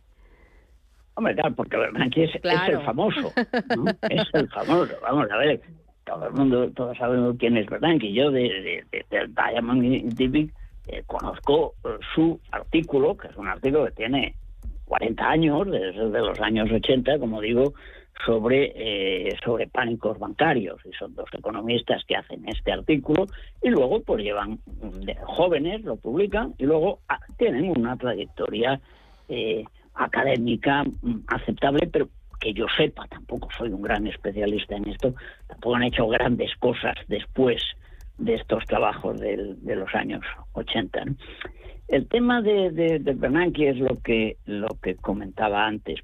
Hombre, 1.17 1.33
claro, 1.33 1.55
porque 1.55 1.77
Bernanke 1.77 2.25
es, 2.25 2.35
el 2.35 2.81
famoso. 2.83 3.33
es 4.09 4.27
el 4.33 4.47
famoso. 4.49 4.93
Vamos 5.01 5.27
a 5.31 5.37
ver, 5.37 5.59
todo 6.05 6.27
el 6.27 6.33
mundo, 6.33 6.69
todos 6.75 6.95
sabemos 6.95 7.35
quién 7.39 7.57
es 7.57 7.65
Bernanke. 7.65 8.13
Yo 8.13 8.29
de, 8.29 8.83
de, 8.91 9.05
de, 9.09 9.27
Diamond 9.27 10.13
Divic 10.13 10.53
eh, 10.87 11.01
conozco 11.07 11.73
eh, 11.85 11.97
su 12.13 12.39
artículo, 12.51 13.17
que 13.17 13.29
es 13.29 13.35
un 13.35 13.47
artículo 13.47 13.85
que 13.85 13.93
tiene 13.93 14.35
40 14.85 15.27
años, 15.27 15.71
desde 15.71 16.19
los 16.19 16.39
años 16.39 16.69
80, 16.71 17.17
como 17.17 17.41
digo, 17.41 17.73
sobre, 18.23 18.73
eh, 18.75 19.35
sobre 19.43 19.65
pánicos 19.65 20.19
bancarios. 20.19 20.79
Y 20.85 20.93
son 20.93 21.15
dos 21.15 21.29
economistas 21.33 22.03
que 22.05 22.15
hacen 22.15 22.47
este 22.47 22.71
artículo 22.71 23.25
y 23.63 23.69
luego 23.71 24.03
pues 24.03 24.23
llevan 24.23 24.59
jóvenes, 25.23 25.83
lo 25.83 25.95
publican 25.95 26.53
y 26.59 26.65
luego 26.65 26.99
ah, 27.09 27.19
tienen 27.39 27.73
una 27.75 27.97
trayectoria 27.97 28.79
eh, 29.29 29.65
académica 29.97 30.83
mm, 30.83 31.23
aceptable, 31.27 31.87
pero 31.87 32.09
que 32.39 32.53
yo 32.53 32.65
sepa, 32.75 33.07
tampoco 33.07 33.49
soy 33.57 33.69
un 33.69 33.81
gran 33.81 34.05
especialista 34.07 34.75
en 34.75 34.89
esto, 34.89 35.15
tampoco 35.47 35.75
han 35.75 35.83
hecho 35.83 36.07
grandes 36.07 36.55
cosas 36.57 36.95
después 37.07 37.61
de 38.17 38.35
estos 38.35 38.63
trabajos 38.65 39.19
de 39.19 39.75
los 39.75 39.93
años 39.93 40.23
80. 40.53 41.03
El 41.87 42.07
tema 42.07 42.41
de, 42.41 42.71
de, 42.71 42.99
Bernanke 42.99 43.69
es 43.69 43.77
lo 43.77 43.95
que, 44.03 44.37
lo 44.45 44.67
que 44.81 44.95
comentaba 44.95 45.65
antes. 45.65 46.01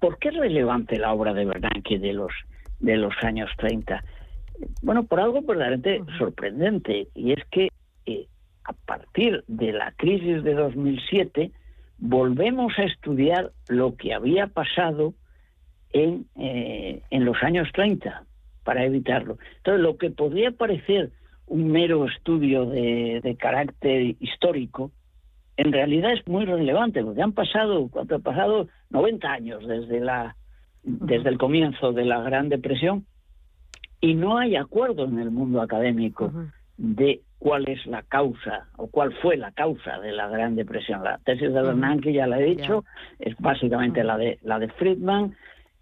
¿Por 0.00 0.18
qué 0.18 0.28
es 0.28 0.36
relevante 0.36 0.98
la 0.98 1.12
obra 1.12 1.34
de 1.34 1.44
Bernanke 1.44 1.98
de 1.98 2.14
los, 2.14 2.32
de 2.80 2.96
los 2.96 3.12
años 3.22 3.50
30? 3.58 4.02
Bueno, 4.82 5.04
por 5.04 5.20
algo 5.20 5.42
verdaderamente 5.42 6.02
sorprendente, 6.16 7.08
y 7.14 7.32
es 7.32 7.44
que 7.50 7.68
eh, 8.06 8.26
a 8.64 8.72
partir 8.72 9.44
de 9.46 9.72
la 9.72 9.92
crisis 9.92 10.42
de 10.42 10.54
2007, 10.54 11.52
volvemos 11.98 12.72
a 12.78 12.84
estudiar 12.84 13.52
lo 13.68 13.96
que 13.96 14.14
había 14.14 14.46
pasado 14.46 15.14
en, 15.90 16.26
eh, 16.36 17.02
en 17.10 17.24
los 17.24 17.42
años 17.42 17.68
30 17.72 18.24
para 18.64 18.84
evitarlo. 18.84 19.38
Entonces, 19.58 19.82
lo 19.82 19.96
que 19.96 20.10
podría 20.10 20.50
parecer 20.50 21.10
un 21.48 21.70
mero 21.70 22.06
estudio 22.06 22.66
de, 22.66 23.36
carácter 23.38 24.16
histórico, 24.20 24.92
en 25.56 25.72
realidad 25.72 26.12
es 26.12 26.26
muy 26.26 26.44
relevante, 26.44 27.02
porque 27.02 27.22
han 27.22 27.32
pasado, 27.32 27.88
cuando 27.88 28.16
han 28.16 28.22
pasado 28.22 28.68
90 28.90 29.32
años 29.32 29.66
desde, 29.66 30.00
la, 30.00 30.36
desde 30.82 31.30
el 31.30 31.38
comienzo 31.38 31.92
de 31.92 32.04
la 32.04 32.20
Gran 32.22 32.48
Depresión, 32.48 33.06
y 34.00 34.14
no 34.14 34.38
hay 34.38 34.54
acuerdo 34.56 35.04
en 35.04 35.18
el 35.18 35.30
mundo 35.30 35.60
académico 35.60 36.32
de 36.76 37.22
cuál 37.38 37.68
es 37.68 37.84
la 37.86 38.02
causa 38.02 38.68
o 38.76 38.88
cuál 38.88 39.12
fue 39.22 39.36
la 39.36 39.52
causa 39.52 39.98
de 40.00 40.12
la 40.12 40.28
Gran 40.28 40.56
Depresión. 40.56 41.04
La 41.04 41.18
tesis 41.18 41.52
de 41.52 41.62
Bernanke, 41.62 42.12
ya 42.12 42.26
la 42.26 42.40
he 42.40 42.44
dicho, 42.44 42.84
es 43.18 43.36
básicamente 43.38 44.02
la 44.04 44.18
de 44.18 44.38
la 44.42 44.58
de 44.58 44.68
Friedman. 44.68 45.36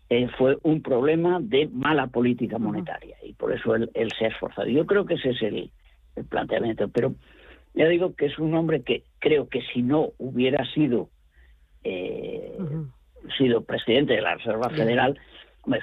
Eh, 0.08 0.28
fue 0.38 0.56
un 0.62 0.82
problema 0.82 1.40
de 1.40 1.68
mala 1.72 2.06
política 2.06 2.58
monetaria 2.58 3.16
y 3.24 3.32
por 3.32 3.52
eso 3.52 3.74
él, 3.74 3.90
se 4.16 4.26
ha 4.26 4.28
esforzado. 4.28 4.68
Yo 4.68 4.86
creo 4.86 5.04
que 5.04 5.14
ese 5.14 5.30
es 5.30 5.42
el, 5.42 5.70
planteamiento, 6.28 6.88
pero 6.88 7.14
ya 7.74 7.88
digo 7.88 8.14
que 8.14 8.26
es 8.26 8.38
un 8.38 8.54
hombre 8.54 8.82
que 8.82 9.02
creo 9.18 9.48
que 9.48 9.60
si 9.72 9.82
no 9.82 10.12
hubiera 10.16 10.64
sido 10.72 11.10
eh, 11.84 12.56
sido 13.36 13.64
presidente 13.64 14.14
de 14.14 14.22
la 14.22 14.36
Reserva 14.36 14.70
Federal, 14.70 15.18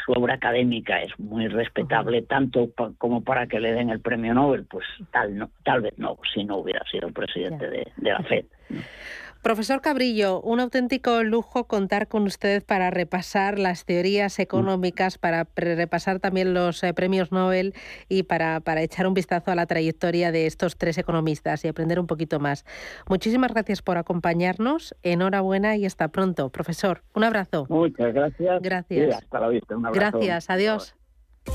su 0.05 0.11
obra 0.13 0.35
académica 0.35 1.01
es 1.01 1.17
muy 1.19 1.47
respetable, 1.47 2.21
tanto 2.21 2.69
como 2.97 3.23
para 3.23 3.47
que 3.47 3.59
le 3.59 3.73
den 3.73 3.89
el 3.89 3.99
premio 3.99 4.33
Nobel, 4.33 4.65
pues 4.65 4.85
tal, 5.11 5.37
no, 5.37 5.49
tal 5.63 5.81
vez 5.81 5.93
no, 5.97 6.17
si 6.33 6.43
no 6.43 6.57
hubiera 6.57 6.83
sido 6.89 7.09
presidente 7.11 7.69
de, 7.69 7.91
de, 7.97 8.11
la 8.11 8.23
FED. 8.23 8.45
Profesor 9.43 9.81
Cabrillo, 9.81 10.39
un 10.39 10.61
auténtico 10.61 11.21
lujo 11.21 11.65
contar 11.65 12.07
con 12.07 12.23
usted 12.23 12.63
para 12.63 12.91
repasar 12.91 13.59
las 13.59 13.83
teorías 13.83 14.39
económicas, 14.39 15.17
para 15.17 15.45
repasar 15.57 16.21
también 16.21 16.53
los 16.53 16.81
eh, 16.81 16.93
premios 16.93 17.33
Nobel 17.33 17.73
y 18.07 18.23
para, 18.23 18.61
para 18.61 18.81
echar 18.81 19.05
un 19.05 19.13
vistazo 19.13 19.51
a 19.51 19.55
la 19.55 19.65
trayectoria 19.65 20.31
de 20.31 20.47
estos 20.47 20.77
tres 20.77 20.97
economistas 20.97 21.65
y 21.65 21.67
aprender 21.67 21.99
un 21.99 22.07
poquito 22.07 22.39
más. 22.39 22.63
Muchísimas 23.09 23.51
gracias 23.51 23.81
por 23.81 23.97
acompañarnos. 23.97 24.95
Enhorabuena 25.03 25.75
y 25.75 25.85
hasta 25.85 26.07
pronto. 26.07 26.49
Profesor, 26.49 27.03
un 27.13 27.25
abrazo. 27.25 27.65
Muchas 27.67 28.13
gracias. 28.13 28.61
Gracias. 28.61 29.17
hasta 29.17 29.41
la 29.41 29.49
vista. 29.49 29.75
Un 29.75 29.85
abrazo. 29.85 30.19
Gracias. 30.19 30.49
Adiós. 30.49 30.95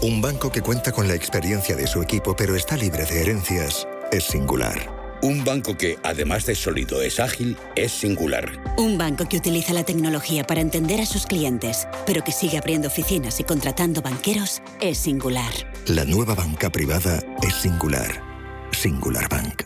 Un 0.02 0.20
banco 0.20 0.52
que 0.52 0.60
cuenta 0.60 0.92
con 0.92 1.08
la 1.08 1.14
experiencia 1.14 1.74
de 1.74 1.86
su 1.86 2.02
equipo 2.02 2.36
pero 2.36 2.54
está 2.54 2.76
libre 2.76 3.06
de 3.06 3.22
herencias 3.22 3.88
es 4.12 4.24
singular. 4.24 4.97
Un 5.20 5.44
banco 5.44 5.76
que, 5.76 5.98
además 6.04 6.46
de 6.46 6.54
sólido, 6.54 7.02
es 7.02 7.18
ágil, 7.18 7.56
es 7.74 7.90
singular. 7.92 8.62
Un 8.76 8.96
banco 8.96 9.28
que 9.28 9.36
utiliza 9.36 9.72
la 9.72 9.84
tecnología 9.84 10.44
para 10.44 10.60
entender 10.60 11.00
a 11.00 11.06
sus 11.06 11.26
clientes, 11.26 11.88
pero 12.06 12.22
que 12.22 12.30
sigue 12.30 12.58
abriendo 12.58 12.88
oficinas 12.88 13.40
y 13.40 13.44
contratando 13.44 14.00
banqueros, 14.00 14.62
es 14.80 14.98
singular. 14.98 15.52
La 15.86 16.04
nueva 16.04 16.34
banca 16.34 16.70
privada 16.70 17.20
es 17.42 17.54
singular. 17.54 18.22
Singular 18.70 19.28
Bank. 19.28 19.64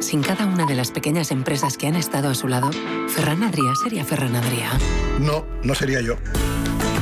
Sin 0.00 0.22
cada 0.22 0.46
una 0.46 0.66
de 0.66 0.74
las 0.74 0.90
pequeñas 0.90 1.30
empresas 1.30 1.76
que 1.76 1.86
han 1.86 1.96
estado 1.96 2.28
a 2.30 2.34
su 2.34 2.48
lado, 2.48 2.70
Ferran 3.08 3.42
Adrià 3.42 3.74
sería 3.82 4.04
Ferran 4.04 4.34
Adrià. 4.34 4.70
No, 5.20 5.44
no 5.62 5.74
sería 5.74 6.00
yo. 6.00 6.16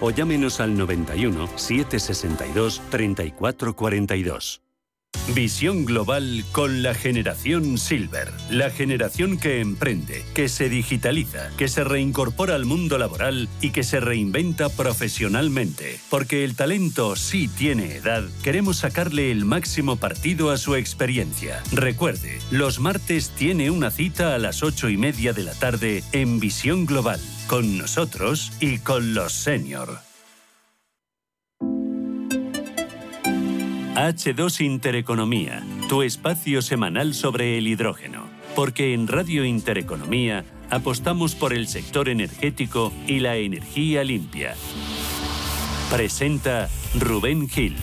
o 0.00 0.10
llámenos 0.10 0.60
al 0.60 0.76
91 0.76 1.48
762 1.56 2.82
3442. 2.90 4.64
Visión 5.32 5.86
global 5.86 6.44
con 6.52 6.82
la 6.82 6.92
generación 6.92 7.78
Silver, 7.78 8.30
la 8.50 8.68
generación 8.68 9.38
que 9.38 9.60
emprende, 9.60 10.22
que 10.34 10.50
se 10.50 10.68
digitaliza, 10.68 11.48
que 11.56 11.66
se 11.66 11.82
reincorpora 11.82 12.54
al 12.54 12.66
mundo 12.66 12.98
laboral 12.98 13.48
y 13.62 13.70
que 13.70 13.84
se 13.84 14.00
reinventa 14.00 14.68
profesionalmente. 14.68 15.98
Porque 16.10 16.44
el 16.44 16.56
talento 16.56 17.16
sí 17.16 17.48
tiene 17.48 17.96
edad, 17.96 18.22
queremos 18.42 18.76
sacarle 18.78 19.30
el 19.30 19.46
máximo 19.46 19.96
partido 19.96 20.50
a 20.50 20.58
su 20.58 20.74
experiencia. 20.74 21.62
Recuerde, 21.72 22.38
los 22.50 22.78
martes 22.78 23.30
tiene 23.30 23.70
una 23.70 23.90
cita 23.90 24.34
a 24.34 24.38
las 24.38 24.62
ocho 24.62 24.90
y 24.90 24.98
media 24.98 25.32
de 25.32 25.44
la 25.44 25.54
tarde 25.54 26.04
en 26.12 26.38
Visión 26.38 26.84
Global, 26.84 27.20
con 27.46 27.78
nosotros 27.78 28.52
y 28.60 28.78
con 28.78 29.14
los 29.14 29.32
senior. 29.32 30.00
H2 33.94 34.60
Intereconomía, 34.60 35.64
tu 35.88 36.02
espacio 36.02 36.62
semanal 36.62 37.14
sobre 37.14 37.58
el 37.58 37.68
hidrógeno. 37.68 38.24
Porque 38.56 38.92
en 38.92 39.08
Radio 39.08 39.44
Intereconomía 39.44 40.44
apostamos 40.70 41.34
por 41.34 41.52
el 41.52 41.68
sector 41.68 42.08
energético 42.08 42.92
y 43.06 43.20
la 43.20 43.36
energía 43.36 44.04
limpia. 44.04 44.54
Presenta 45.90 46.68
Rubén 46.98 47.48
Gil. 47.48 47.76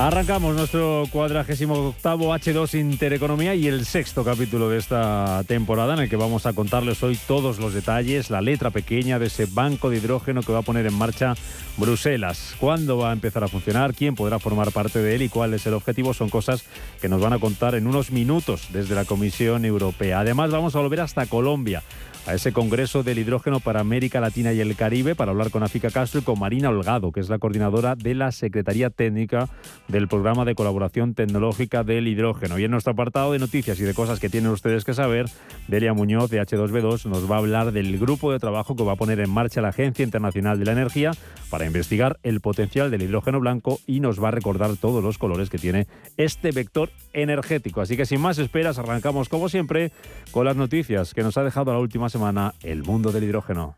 Arrancamos 0.00 0.56
nuestro 0.56 1.04
cuadragésimo 1.12 1.74
octavo 1.74 2.34
H2 2.34 2.80
Intereconomía 2.80 3.54
y 3.54 3.66
el 3.66 3.84
sexto 3.84 4.24
capítulo 4.24 4.70
de 4.70 4.78
esta 4.78 5.44
temporada 5.46 5.92
en 5.92 6.00
el 6.00 6.08
que 6.08 6.16
vamos 6.16 6.46
a 6.46 6.54
contarles 6.54 7.02
hoy 7.02 7.18
todos 7.28 7.58
los 7.58 7.74
detalles, 7.74 8.30
la 8.30 8.40
letra 8.40 8.70
pequeña 8.70 9.18
de 9.18 9.26
ese 9.26 9.44
banco 9.44 9.90
de 9.90 9.98
hidrógeno 9.98 10.40
que 10.40 10.52
va 10.52 10.60
a 10.60 10.62
poner 10.62 10.86
en 10.86 10.94
marcha 10.94 11.34
Bruselas. 11.76 12.54
¿Cuándo 12.58 12.96
va 12.96 13.10
a 13.10 13.12
empezar 13.12 13.44
a 13.44 13.48
funcionar? 13.48 13.92
¿Quién 13.92 14.14
podrá 14.14 14.38
formar 14.38 14.72
parte 14.72 15.00
de 15.00 15.16
él? 15.16 15.20
¿Y 15.20 15.28
cuál 15.28 15.52
es 15.52 15.66
el 15.66 15.74
objetivo? 15.74 16.14
Son 16.14 16.30
cosas 16.30 16.64
que 17.02 17.10
nos 17.10 17.20
van 17.20 17.34
a 17.34 17.38
contar 17.38 17.74
en 17.74 17.86
unos 17.86 18.10
minutos 18.10 18.68
desde 18.72 18.94
la 18.94 19.04
Comisión 19.04 19.66
Europea. 19.66 20.20
Además 20.20 20.50
vamos 20.50 20.74
a 20.76 20.80
volver 20.80 21.02
hasta 21.02 21.26
Colombia 21.26 21.82
a 22.26 22.34
ese 22.34 22.52
Congreso 22.52 23.02
del 23.02 23.18
Hidrógeno 23.18 23.60
para 23.60 23.80
América 23.80 24.20
Latina 24.20 24.52
y 24.52 24.60
el 24.60 24.76
Caribe 24.76 25.14
para 25.14 25.30
hablar 25.30 25.50
con 25.50 25.62
Afica 25.62 25.90
Castro 25.90 26.20
y 26.20 26.22
con 26.22 26.38
Marina 26.38 26.68
Holgado, 26.68 27.12
que 27.12 27.20
es 27.20 27.28
la 27.28 27.38
coordinadora 27.38 27.96
de 27.96 28.14
la 28.14 28.32
Secretaría 28.32 28.90
Técnica 28.90 29.48
del 29.88 30.08
Programa 30.08 30.44
de 30.44 30.54
Colaboración 30.54 31.14
Tecnológica 31.14 31.84
del 31.84 32.08
Hidrógeno. 32.08 32.58
Y 32.58 32.64
en 32.64 32.70
nuestro 32.70 32.92
apartado 32.92 33.32
de 33.32 33.38
noticias 33.38 33.80
y 33.80 33.84
de 33.84 33.94
cosas 33.94 34.20
que 34.20 34.28
tienen 34.28 34.50
ustedes 34.50 34.84
que 34.84 34.94
saber, 34.94 35.26
Delia 35.68 35.94
Muñoz 35.94 36.30
de 36.30 36.40
H2B2 36.40 37.06
nos 37.06 37.30
va 37.30 37.36
a 37.36 37.38
hablar 37.38 37.72
del 37.72 37.98
grupo 37.98 38.32
de 38.32 38.38
trabajo 38.38 38.76
que 38.76 38.84
va 38.84 38.92
a 38.92 38.96
poner 38.96 39.20
en 39.20 39.30
marcha 39.30 39.60
la 39.60 39.68
Agencia 39.68 40.04
Internacional 40.04 40.58
de 40.58 40.64
la 40.66 40.72
Energía 40.72 41.12
para 41.48 41.66
investigar 41.66 42.18
el 42.22 42.40
potencial 42.40 42.90
del 42.90 43.02
hidrógeno 43.02 43.40
blanco 43.40 43.80
y 43.86 44.00
nos 44.00 44.22
va 44.22 44.28
a 44.28 44.32
recordar 44.32 44.76
todos 44.76 45.02
los 45.02 45.18
colores 45.18 45.48
que 45.48 45.58
tiene 45.58 45.86
este 46.16 46.50
vector 46.50 46.90
energético. 47.12 47.80
Así 47.80 47.96
que 47.96 48.06
sin 48.06 48.20
más 48.20 48.38
esperas, 48.38 48.78
arrancamos 48.78 49.28
como 49.28 49.48
siempre 49.48 49.90
con 50.30 50.44
las 50.44 50.56
noticias 50.56 51.14
que 51.14 51.22
nos 51.22 51.36
ha 51.38 51.42
dejado 51.42 51.72
la 51.72 51.78
última 51.78 52.09
semana 52.10 52.54
el 52.62 52.82
mundo 52.82 53.12
del 53.12 53.24
hidrógeno. 53.24 53.74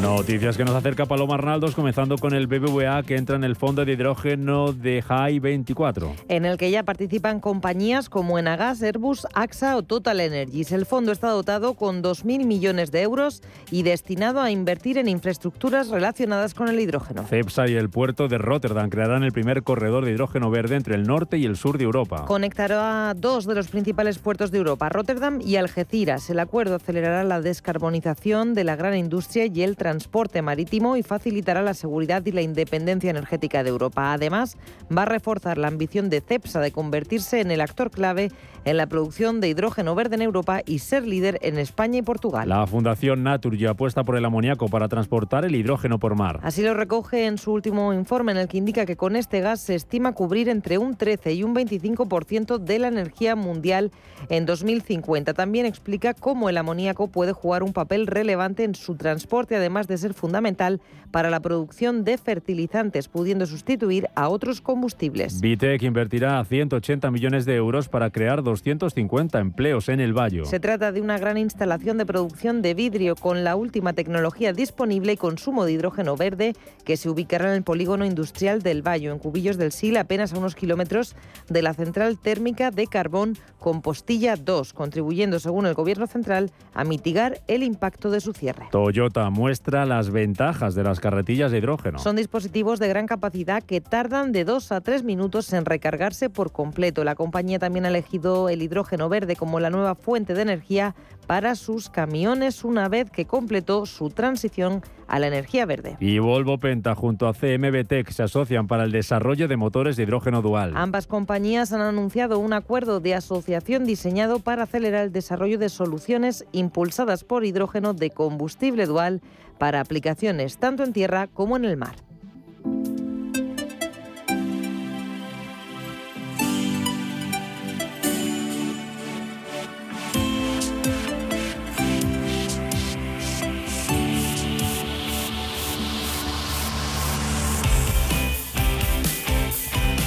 Noticias 0.00 0.56
que 0.56 0.64
nos 0.64 0.74
acerca 0.74 1.04
Paloma 1.04 1.34
Arnaldos, 1.34 1.74
comenzando 1.74 2.16
con 2.16 2.32
el 2.32 2.46
BBVA 2.46 3.02
que 3.02 3.16
entra 3.16 3.36
en 3.36 3.44
el 3.44 3.54
fondo 3.54 3.84
de 3.84 3.92
hidrógeno 3.92 4.72
de 4.72 5.02
High 5.02 5.40
24. 5.40 6.14
En 6.28 6.46
el 6.46 6.56
que 6.56 6.70
ya 6.70 6.84
participan 6.84 7.38
compañías 7.38 8.08
como 8.08 8.38
Enagas, 8.38 8.82
Airbus, 8.82 9.26
AXA 9.34 9.76
o 9.76 9.82
Total 9.82 10.20
Energies. 10.20 10.72
El 10.72 10.86
fondo 10.86 11.12
está 11.12 11.28
dotado 11.28 11.74
con 11.74 12.02
2.000 12.02 12.46
millones 12.46 12.90
de 12.90 13.02
euros 13.02 13.42
y 13.70 13.82
destinado 13.82 14.40
a 14.40 14.50
invertir 14.50 14.96
en 14.96 15.06
infraestructuras 15.06 15.88
relacionadas 15.88 16.54
con 16.54 16.68
el 16.68 16.80
hidrógeno. 16.80 17.26
CEPSA 17.26 17.68
y 17.68 17.74
el 17.74 17.90
puerto 17.90 18.26
de 18.26 18.38
Rotterdam 18.38 18.88
crearán 18.88 19.22
el 19.22 19.32
primer 19.32 19.62
corredor 19.62 20.06
de 20.06 20.12
hidrógeno 20.12 20.50
verde 20.50 20.76
entre 20.76 20.94
el 20.94 21.06
norte 21.06 21.36
y 21.36 21.44
el 21.44 21.58
sur 21.58 21.76
de 21.76 21.84
Europa. 21.84 22.24
Conectará 22.26 23.10
a 23.10 23.14
dos 23.14 23.44
de 23.44 23.54
los 23.54 23.68
principales 23.68 24.18
puertos 24.18 24.50
de 24.50 24.58
Europa, 24.58 24.88
Rotterdam 24.88 25.40
y 25.42 25.56
Algeciras. 25.56 26.30
El 26.30 26.38
acuerdo 26.38 26.76
acelerará 26.76 27.22
la 27.22 27.42
descarbonización 27.42 28.54
de 28.54 28.64
la 28.64 28.76
gran 28.76 28.96
industria 28.96 29.44
y 29.44 29.62
el 29.62 29.76
transporte 29.76 29.89
transporte 29.90 30.40
marítimo 30.40 30.96
y 30.96 31.02
facilitará 31.02 31.62
la 31.62 31.74
seguridad 31.74 32.24
y 32.24 32.30
la 32.30 32.42
independencia 32.42 33.10
energética 33.10 33.64
de 33.64 33.70
Europa. 33.70 34.12
Además, 34.12 34.56
va 34.96 35.02
a 35.02 35.04
reforzar 35.04 35.58
la 35.58 35.66
ambición 35.66 36.10
de 36.10 36.20
CEPSA 36.20 36.60
de 36.60 36.70
convertirse 36.70 37.40
en 37.40 37.50
el 37.50 37.60
actor 37.60 37.90
clave 37.90 38.30
en 38.64 38.76
la 38.76 38.86
producción 38.86 39.40
de 39.40 39.48
hidrógeno 39.48 39.96
verde 39.96 40.14
en 40.14 40.22
Europa 40.22 40.60
y 40.64 40.78
ser 40.78 41.06
líder 41.06 41.38
en 41.42 41.58
España 41.58 41.98
y 41.98 42.02
Portugal. 42.02 42.48
La 42.48 42.66
Fundación 42.68 43.24
Naturgy 43.24 43.66
apuesta 43.66 44.04
por 44.04 44.16
el 44.16 44.24
amoníaco 44.24 44.68
para 44.68 44.86
transportar 44.86 45.44
el 45.44 45.56
hidrógeno 45.56 45.98
por 45.98 46.14
mar. 46.14 46.38
Así 46.44 46.62
lo 46.62 46.74
recoge 46.74 47.26
en 47.26 47.38
su 47.38 47.52
último 47.52 47.92
informe 47.92 48.30
en 48.30 48.38
el 48.38 48.46
que 48.46 48.58
indica 48.58 48.86
que 48.86 48.96
con 48.96 49.16
este 49.16 49.40
gas 49.40 49.60
se 49.60 49.74
estima 49.74 50.12
cubrir 50.12 50.48
entre 50.48 50.78
un 50.78 50.94
13 50.96 51.32
y 51.32 51.42
un 51.42 51.52
25% 51.52 52.58
de 52.58 52.78
la 52.78 52.88
energía 52.88 53.34
mundial 53.34 53.90
en 54.28 54.46
2050. 54.46 55.34
También 55.34 55.66
explica 55.66 56.14
cómo 56.14 56.48
el 56.48 56.58
amoníaco 56.58 57.08
puede 57.08 57.32
jugar 57.32 57.64
un 57.64 57.72
papel 57.72 58.06
relevante 58.06 58.62
en 58.64 58.76
su 58.76 58.94
transporte, 58.94 59.56
además 59.56 59.79
de 59.86 59.98
ser 59.98 60.14
fundamental 60.14 60.80
para 61.10 61.30
la 61.30 61.40
producción 61.40 62.04
de 62.04 62.18
fertilizantes, 62.18 63.08
pudiendo 63.08 63.46
sustituir 63.46 64.08
a 64.14 64.28
otros 64.28 64.60
combustibles. 64.60 65.40
Vitec 65.40 65.82
invertirá 65.82 66.44
180 66.44 67.10
millones 67.10 67.44
de 67.44 67.56
euros 67.56 67.88
para 67.88 68.10
crear 68.10 68.42
250 68.42 69.38
empleos 69.38 69.88
en 69.88 70.00
el 70.00 70.12
Valle. 70.12 70.44
Se 70.44 70.60
trata 70.60 70.92
de 70.92 71.00
una 71.00 71.18
gran 71.18 71.36
instalación 71.38 71.98
de 71.98 72.06
producción 72.06 72.62
de 72.62 72.74
vidrio 72.74 73.16
con 73.16 73.44
la 73.44 73.56
última 73.56 73.92
tecnología 73.92 74.52
disponible 74.52 75.12
y 75.12 75.16
consumo 75.16 75.64
de 75.64 75.72
hidrógeno 75.72 76.16
verde 76.16 76.54
que 76.84 76.96
se 76.96 77.08
ubicará 77.08 77.50
en 77.50 77.56
el 77.56 77.62
polígono 77.62 78.04
industrial 78.04 78.62
del 78.62 78.86
Valle, 78.86 79.08
en 79.08 79.18
Cubillos 79.18 79.56
del 79.56 79.72
Sil, 79.74 79.96
apenas 79.96 80.32
a 80.32 80.38
unos 80.38 80.54
kilómetros 80.54 81.16
de 81.48 81.62
la 81.62 81.74
central 81.74 82.18
térmica 82.18 82.70
de 82.70 82.86
carbón 82.86 83.36
Compostilla 83.58 84.36
2, 84.36 84.72
contribuyendo, 84.72 85.38
según 85.38 85.66
el 85.66 85.74
Gobierno 85.74 86.06
central, 86.06 86.50
a 86.74 86.84
mitigar 86.84 87.40
el 87.46 87.62
impacto 87.62 88.10
de 88.10 88.20
su 88.20 88.32
cierre. 88.32 88.68
Toyota 88.70 89.28
muestra 89.30 89.69
las 89.70 90.10
ventajas 90.10 90.74
de 90.74 90.82
las 90.82 91.00
carretillas 91.00 91.50
de 91.50 91.58
hidrógeno. 91.58 91.98
Son 91.98 92.16
dispositivos 92.16 92.78
de 92.78 92.88
gran 92.88 93.06
capacidad 93.06 93.62
que 93.62 93.80
tardan 93.80 94.32
de 94.32 94.44
2 94.44 94.72
a 94.72 94.80
3 94.80 95.04
minutos 95.04 95.52
en 95.52 95.64
recargarse 95.64 96.28
por 96.28 96.52
completo. 96.52 97.04
La 97.04 97.14
compañía 97.14 97.58
también 97.58 97.84
ha 97.86 97.88
elegido 97.88 98.48
el 98.48 98.62
hidrógeno 98.62 99.08
verde 99.08 99.36
como 99.36 99.60
la 99.60 99.70
nueva 99.70 99.94
fuente 99.94 100.34
de 100.34 100.42
energía 100.42 100.94
para 101.30 101.54
sus 101.54 101.90
camiones 101.90 102.64
una 102.64 102.88
vez 102.88 103.08
que 103.08 103.24
completó 103.24 103.86
su 103.86 104.10
transición 104.10 104.82
a 105.06 105.20
la 105.20 105.28
energía 105.28 105.64
verde. 105.64 105.96
Y 106.00 106.18
Volvo 106.18 106.58
Penta 106.58 106.96
junto 106.96 107.28
a 107.28 107.34
CMB 107.34 108.10
se 108.10 108.24
asocian 108.24 108.66
para 108.66 108.82
el 108.82 108.90
desarrollo 108.90 109.46
de 109.46 109.56
motores 109.56 109.96
de 109.96 110.02
hidrógeno 110.02 110.42
dual. 110.42 110.72
Ambas 110.74 111.06
compañías 111.06 111.72
han 111.72 111.82
anunciado 111.82 112.40
un 112.40 112.52
acuerdo 112.52 112.98
de 112.98 113.14
asociación 113.14 113.84
diseñado 113.84 114.40
para 114.40 114.64
acelerar 114.64 115.04
el 115.04 115.12
desarrollo 115.12 115.56
de 115.56 115.68
soluciones 115.68 116.46
impulsadas 116.50 117.22
por 117.22 117.44
hidrógeno 117.44 117.94
de 117.94 118.10
combustible 118.10 118.86
dual 118.86 119.20
para 119.56 119.80
aplicaciones 119.80 120.58
tanto 120.58 120.82
en 120.82 120.92
tierra 120.92 121.28
como 121.28 121.56
en 121.56 121.64
el 121.64 121.76
mar. 121.76 121.94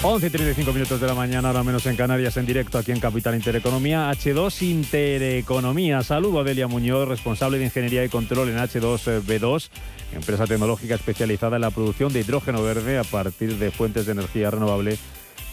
11 0.05 0.27
y 0.27 0.29
35 0.31 0.73
minutos 0.73 0.99
de 0.99 1.07
la 1.07 1.13
mañana, 1.13 1.47
ahora 1.47 1.63
menos 1.63 1.85
en 1.85 1.95
Canarias, 1.95 2.35
en 2.35 2.45
directo 2.45 2.77
aquí 2.77 2.91
en 2.91 2.99
Capital 2.99 3.35
Intereconomía. 3.35 4.11
H2 4.11 4.61
Intereconomía. 4.63 6.03
Saludo 6.03 6.41
a 6.41 6.43
Delia 6.43 6.67
Muñoz, 6.67 7.07
responsable 7.07 7.57
de 7.57 7.63
Ingeniería 7.63 8.03
y 8.03 8.09
Control 8.09 8.49
en 8.49 8.57
H2B2, 8.57 9.69
empresa 10.13 10.45
tecnológica 10.45 10.95
especializada 10.95 11.55
en 11.55 11.61
la 11.61 11.71
producción 11.71 12.11
de 12.11 12.19
hidrógeno 12.19 12.61
verde 12.61 12.99
a 12.99 13.05
partir 13.05 13.57
de 13.57 13.71
fuentes 13.71 14.05
de 14.05 14.11
energía 14.11 14.51
renovable 14.51 14.97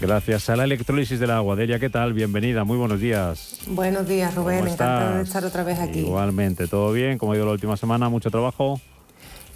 gracias 0.01 0.51
a 0.51 0.57
la 0.57 0.65
electrólisis 0.65 1.21
del 1.21 1.31
agua. 1.31 1.55
Delia, 1.55 1.79
¿qué 1.79 1.89
tal? 1.89 2.13
Bienvenida, 2.13 2.65
muy 2.65 2.77
buenos 2.77 2.99
días. 2.99 3.61
Buenos 3.69 4.09
días, 4.09 4.35
Rubén, 4.35 4.67
encantado 4.67 5.19
de 5.19 5.23
estar 5.23 5.45
otra 5.45 5.63
vez 5.63 5.79
aquí. 5.79 6.01
Igualmente, 6.01 6.67
¿todo 6.67 6.93
bien? 6.93 7.19
¿Cómo 7.19 7.33
ha 7.33 7.37
ido 7.37 7.47
la 7.47 7.53
última 7.53 7.77
semana? 7.77 8.09
¿Mucho 8.09 8.33
trabajo? 8.33 8.81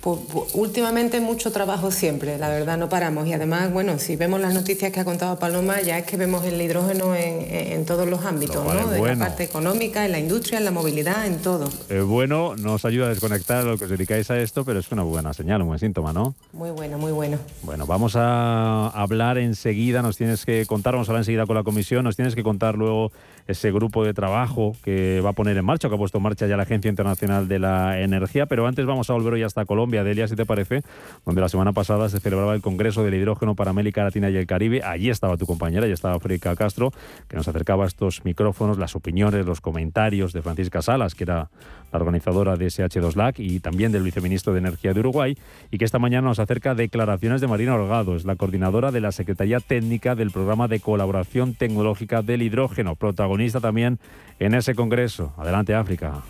Pues, 0.04 0.20
últimamente 0.52 1.18
mucho 1.18 1.50
trabajo 1.50 1.90
siempre, 1.90 2.36
la 2.36 2.50
verdad 2.50 2.76
no 2.76 2.90
paramos 2.90 3.26
y 3.26 3.32
además, 3.32 3.72
bueno, 3.72 3.98
si 3.98 4.16
vemos 4.16 4.38
las 4.38 4.52
noticias 4.52 4.92
que 4.92 5.00
ha 5.00 5.04
contado 5.06 5.38
Paloma, 5.38 5.80
ya 5.80 5.96
es 5.96 6.04
que 6.04 6.18
vemos 6.18 6.44
el 6.44 6.60
hidrógeno 6.60 7.14
en, 7.14 7.86
todos 7.86 8.06
los 8.06 8.22
ámbitos, 8.26 8.62
¿no? 8.62 8.90
De 8.90 9.00
la 9.00 9.16
parte 9.16 9.44
económica, 9.44 10.04
en 10.04 10.12
la 10.12 10.18
industria, 10.18 10.58
en 10.58 10.66
la 10.66 10.72
movilidad, 10.72 11.26
en 11.26 11.38
todo. 11.38 11.70
Es 11.88 12.04
bueno, 12.04 12.54
nos 12.54 12.84
ayuda 12.84 13.06
a 13.06 13.08
desconectar 13.08 13.64
lo 13.64 13.78
que 13.78 13.84
os 13.84 13.90
dedicáis 13.90 14.30
a 14.30 14.38
esto, 14.38 14.62
pero 14.66 14.78
es 14.80 14.92
una 14.92 15.04
buena 15.04 15.32
señal, 15.32 15.62
un 15.62 15.68
buen 15.68 15.78
síntoma, 15.78 16.12
¿no? 16.12 16.34
Muy 16.52 16.70
bueno, 16.70 16.98
muy 16.98 17.12
bueno. 17.12 17.38
Bueno, 17.62 17.86
vamos 17.86 18.14
a 18.14 18.88
hablar 18.88 19.38
enseguida, 19.38 20.02
nos 20.02 20.18
tienes 20.18 20.44
que 20.44 20.66
contar, 20.66 20.92
vamos 20.92 21.08
a 21.08 21.12
hablar 21.12 21.22
enseguida 21.22 21.46
con 21.46 21.56
la 21.56 21.62
comisión, 21.62 22.04
nos 22.04 22.14
tienes 22.14 22.34
que 22.34 22.42
contar 22.42 22.74
luego 22.74 23.10
ese 23.46 23.70
grupo 23.72 24.04
de 24.04 24.14
trabajo 24.14 24.72
que 24.82 25.20
va 25.20 25.30
a 25.30 25.32
poner 25.34 25.56
en 25.56 25.64
marcha, 25.64 25.88
que 25.88 25.94
ha 25.94 25.98
puesto 25.98 26.18
en 26.18 26.24
marcha 26.24 26.46
ya 26.46 26.56
la 26.56 26.62
Agencia 26.62 26.88
Internacional 26.88 27.46
de 27.46 27.58
la 27.58 28.00
Energía, 28.00 28.46
pero 28.46 28.66
antes 28.66 28.86
vamos 28.86 29.10
a 29.10 29.12
volver 29.12 29.34
hoy 29.34 29.42
hasta 29.42 29.66
Colombia. 29.66 30.02
Delia, 30.02 30.26
si 30.28 30.36
te 30.36 30.46
parece, 30.46 30.82
donde 31.26 31.40
la 31.40 31.48
semana 31.48 31.72
pasada 31.72 32.08
se 32.08 32.20
celebraba 32.20 32.54
el 32.54 32.62
Congreso 32.62 33.04
del 33.04 33.14
Hidrógeno 33.14 33.54
para 33.54 33.70
América 33.70 34.02
Latina 34.02 34.30
y 34.30 34.36
el 34.36 34.46
Caribe. 34.46 34.82
Allí 34.82 35.10
estaba 35.10 35.36
tu 35.36 35.44
compañera, 35.44 35.84
allí 35.84 35.92
estaba 35.92 36.18
Frédérica 36.20 36.56
Castro, 36.56 36.92
que 37.28 37.36
nos 37.36 37.46
acercaba 37.46 37.84
estos 37.86 38.24
micrófonos, 38.24 38.78
las 38.78 38.96
opiniones, 38.96 39.44
los 39.44 39.60
comentarios 39.60 40.32
de 40.32 40.40
Francisca 40.40 40.80
Salas, 40.80 41.14
que 41.14 41.24
era 41.24 41.50
la 41.92 41.98
organizadora 41.98 42.56
de 42.56 42.66
SH2LAC 42.66 43.34
y 43.38 43.60
también 43.60 43.92
del 43.92 44.02
viceministro 44.02 44.52
de 44.52 44.60
Energía 44.60 44.94
de 44.94 45.00
Uruguay, 45.00 45.36
y 45.70 45.78
que 45.78 45.84
esta 45.84 45.98
mañana 45.98 46.28
nos 46.28 46.38
acerca 46.38 46.74
declaraciones 46.74 47.40
de 47.40 47.46
Marina 47.46 47.74
Holgado, 47.74 48.16
es 48.16 48.24
la 48.24 48.36
coordinadora 48.36 48.90
de 48.90 49.00
la 49.00 49.12
Secretaría 49.12 49.60
Técnica 49.60 50.14
del 50.14 50.30
Programa 50.30 50.66
de 50.66 50.80
Colaboración 50.80 51.54
Tecnológica 51.54 52.22
del 52.22 52.42
Hidrógeno, 52.42 52.96
protagonista 52.96 53.33
también 53.60 53.98
en 54.38 54.54
ese 54.54 54.74
Congreso. 54.74 55.32
Adelante, 55.36 55.74
África. 55.74 56.22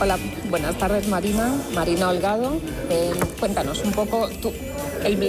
Hola, 0.00 0.18
buenas 0.50 0.76
tardes 0.76 1.08
Marina, 1.08 1.54
Marina 1.74 2.08
Holgado. 2.08 2.60
Eh, 2.90 3.12
cuéntanos 3.38 3.84
un 3.84 3.92
poco 3.92 4.28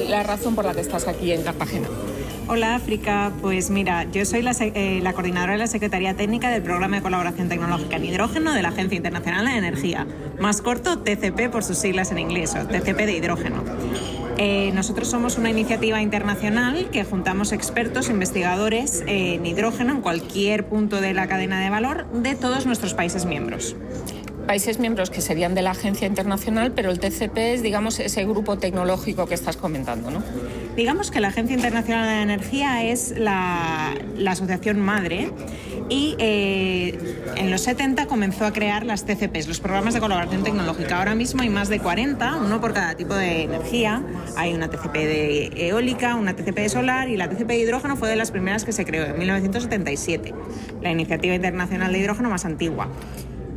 la 0.09 0.23
razón 0.23 0.55
por 0.55 0.65
la 0.65 0.73
que 0.73 0.81
estás 0.81 1.07
aquí 1.07 1.31
en 1.31 1.43
Cartagena. 1.43 1.87
Hola 2.47 2.75
África, 2.75 3.31
pues 3.41 3.71
mira, 3.71 4.03
yo 4.11 4.23
soy 4.23 4.45
eh, 4.59 4.99
la, 5.01 5.13
coordinadora 5.13 5.53
de 5.53 5.57
la 5.57 5.65
Secretaría 5.65 6.13
Técnica 6.15 6.51
del 6.51 6.61
Programa 6.61 6.97
de 6.97 7.01
Colaboración 7.01 7.49
Tecnológica 7.49 7.95
en 7.95 8.05
Hidrógeno 8.05 8.53
de 8.53 8.61
la 8.61 8.69
Agencia 8.69 8.95
Internacional 8.95 9.45
de 9.45 9.57
Energía, 9.57 10.05
más 10.39 10.61
corto 10.61 10.99
TCP 10.99 11.49
por 11.51 11.63
sus 11.63 11.79
siglas 11.79 12.11
en 12.11 12.19
inglés, 12.19 12.53
o 12.55 12.67
TCP 12.67 12.97
de 12.97 13.13
hidrógeno. 13.13 13.63
Eh, 14.37 14.71
nosotros 14.75 15.07
somos 15.07 15.39
una 15.39 15.49
iniciativa 15.49 16.03
internacional 16.03 16.91
que 16.91 17.03
juntamos 17.03 17.51
expertos, 17.51 18.11
investigadores 18.11 19.03
en 19.07 19.43
hidrógeno 19.43 19.93
en 19.93 20.01
cualquier 20.01 20.67
punto 20.67 21.01
de 21.01 21.15
la 21.15 21.27
cadena 21.27 21.59
de 21.59 21.71
valor 21.71 22.05
de 22.11 22.35
todos 22.35 22.67
nuestros 22.67 22.93
países 22.93 23.25
miembros 23.25 23.75
países 24.45 24.77
miembros 24.77 25.09
que 25.09 25.21
serían 25.21 25.55
de 25.55 25.63
la 25.63 25.71
agencia 25.71 26.07
internacional, 26.07 26.71
pero 26.71 26.91
el 26.91 26.99
TCP 26.99 27.37
es, 27.37 27.63
digamos, 27.63 27.99
ese 27.99 28.23
grupo 28.25 28.57
tecnológico 28.57 29.25
que 29.25 29.33
estás 29.33 29.57
comentando, 29.57 30.11
¿no? 30.11 30.21
Digamos 30.75 31.09
que 31.09 31.21
la 31.21 31.29
Agencia 31.29 31.55
Internacional 31.55 32.05
de 32.05 32.21
Energía 32.21 32.83
es 32.83 33.13
la, 33.17 33.93
asociación 34.27 34.79
madre 34.81 35.31
y 35.87 36.15
eh, 36.19 37.15
en 37.37 37.49
los 37.49 37.61
70 37.61 38.07
comenzó 38.07 38.45
a 38.45 38.51
crear 38.51 38.85
las 38.85 39.05
TCPs, 39.05 39.47
los 39.47 39.61
programas 39.61 39.93
de 39.93 40.01
colaboración 40.01 40.43
tecnológica. 40.43 40.97
Ahora 40.97 41.15
mismo 41.15 41.43
hay 41.43 41.49
más 41.49 41.69
de 41.69 41.79
40, 41.79 42.35
uno 42.35 42.59
por 42.59 42.73
cada 42.73 42.95
tipo 42.95 43.15
de 43.15 43.43
energía. 43.43 44.03
Hay 44.35 44.53
una 44.53 44.69
TCP 44.69 44.93
de 44.93 45.67
eólica, 45.67 46.15
una 46.15 46.35
TCP 46.35 46.55
de 46.55 46.69
solar 46.69 47.07
y 47.07 47.15
la 47.15 47.29
TCP 47.29 47.47
de 47.47 47.59
hidrógeno 47.59 47.95
fue 47.95 48.09
de 48.09 48.17
las 48.17 48.31
primeras 48.31 48.65
que 48.65 48.73
se 48.73 48.83
creó 48.83 49.05
en 49.05 49.17
1977, 49.17 50.33
la 50.81 50.91
iniciativa 50.91 51.35
internacional 51.35 51.93
de 51.93 51.99
hidrógeno 51.99 52.29
más 52.29 52.43
antigua 52.43 52.89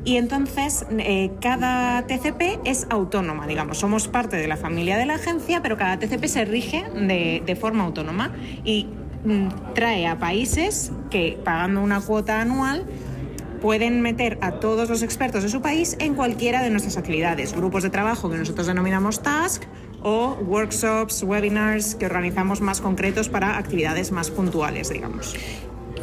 y 0.09 0.17
entonces 0.17 0.87
eh, 0.97 1.33
cada 1.39 2.07
TCP 2.07 2.61
es 2.65 2.87
autónoma, 2.89 3.47
digamos, 3.47 3.77
somos 3.77 4.09
parte 4.09 4.39
de 4.39 4.49
la 4.49 4.57
familia 4.57 4.97
de 4.97 5.05
la 5.05 5.17
agencia, 5.17 5.61
pero 5.61 5.77
cada 5.77 5.99
TCP 5.99 6.25
se 6.29 6.47
rige 6.47 6.85
de, 6.95 7.59
forma 7.61 7.85
autónoma 7.85 8.33
y 8.65 8.87
mm, 9.27 9.75
trae 9.75 10.07
a 10.07 10.19
países 10.19 10.93
que 11.11 11.39
pagando 11.45 11.83
una 11.83 12.01
cuota 12.01 12.41
anual 12.41 12.87
pueden 13.61 14.01
meter 14.01 14.39
a 14.41 14.53
todos 14.53 14.89
los 14.89 15.03
expertos 15.03 15.43
de 15.43 15.51
su 15.51 15.61
país 15.61 15.95
en 15.99 16.15
cualquiera 16.15 16.63
de 16.63 16.71
nuestras 16.71 16.97
actividades, 16.97 17.55
grupos 17.55 17.83
de 17.83 17.91
trabajo 17.91 18.31
que 18.31 18.39
nosotros 18.39 18.67
denominamos 18.67 19.21
task 19.21 19.65
o 20.01 20.39
workshops, 20.47 21.23
webinars 21.23 21.97
que 21.97 22.07
organizamos 22.07 22.63
más 22.63 22.81
concretos 22.81 23.29
para 23.29 23.59
actividades 23.59 24.11
más 24.11 24.31
puntuales, 24.31 24.89
digamos 24.89 25.35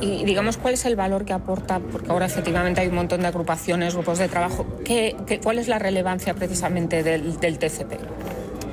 y 0.02 0.24
digamos 0.26 0.58
cuál 0.58 0.74
es 0.74 0.86
el 0.86 0.96
valor 0.96 1.26
que 1.26 1.34
aporta, 1.34 1.80
porque 1.80 2.12
ahora 2.12 2.26
efectivamente 2.26 2.82
hay 2.82 2.88
un 2.88 2.96
montón 2.96 3.22
de 3.22 3.28
agrupaciones, 3.28 3.94
grupos 3.94 4.20
de 4.20 4.28
trabajo, 4.28 4.66
¿qué, 4.84 5.16
cuál 5.44 5.60
es 5.60 5.68
la 5.68 5.80
relevancia 5.80 6.34
precisamente 6.34 7.04
del, 7.04 7.38
TCP? 7.38 7.94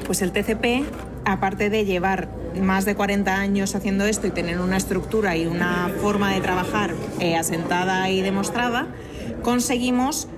Pues 0.07 0.23
el 0.23 0.33
TCP, 0.33 0.85
aparte 1.25 1.71
de 1.71 1.85
llevar 1.85 2.29
más 2.61 2.85
de 2.85 2.95
40 2.95 3.35
años 3.35 3.75
haciendo 3.75 4.05
esto 4.05 4.27
y 4.27 4.31
tener 4.31 4.61
una 4.61 4.77
estructura 4.77 5.37
y 5.37 5.47
una 5.47 5.91
forma 6.01 6.35
de 6.35 6.41
trabajar 6.41 6.95
eh, 7.21 7.37
asentada 7.37 8.11
y 8.11 8.21
demostrada, 8.21 8.89
conseguimos 9.43 10.29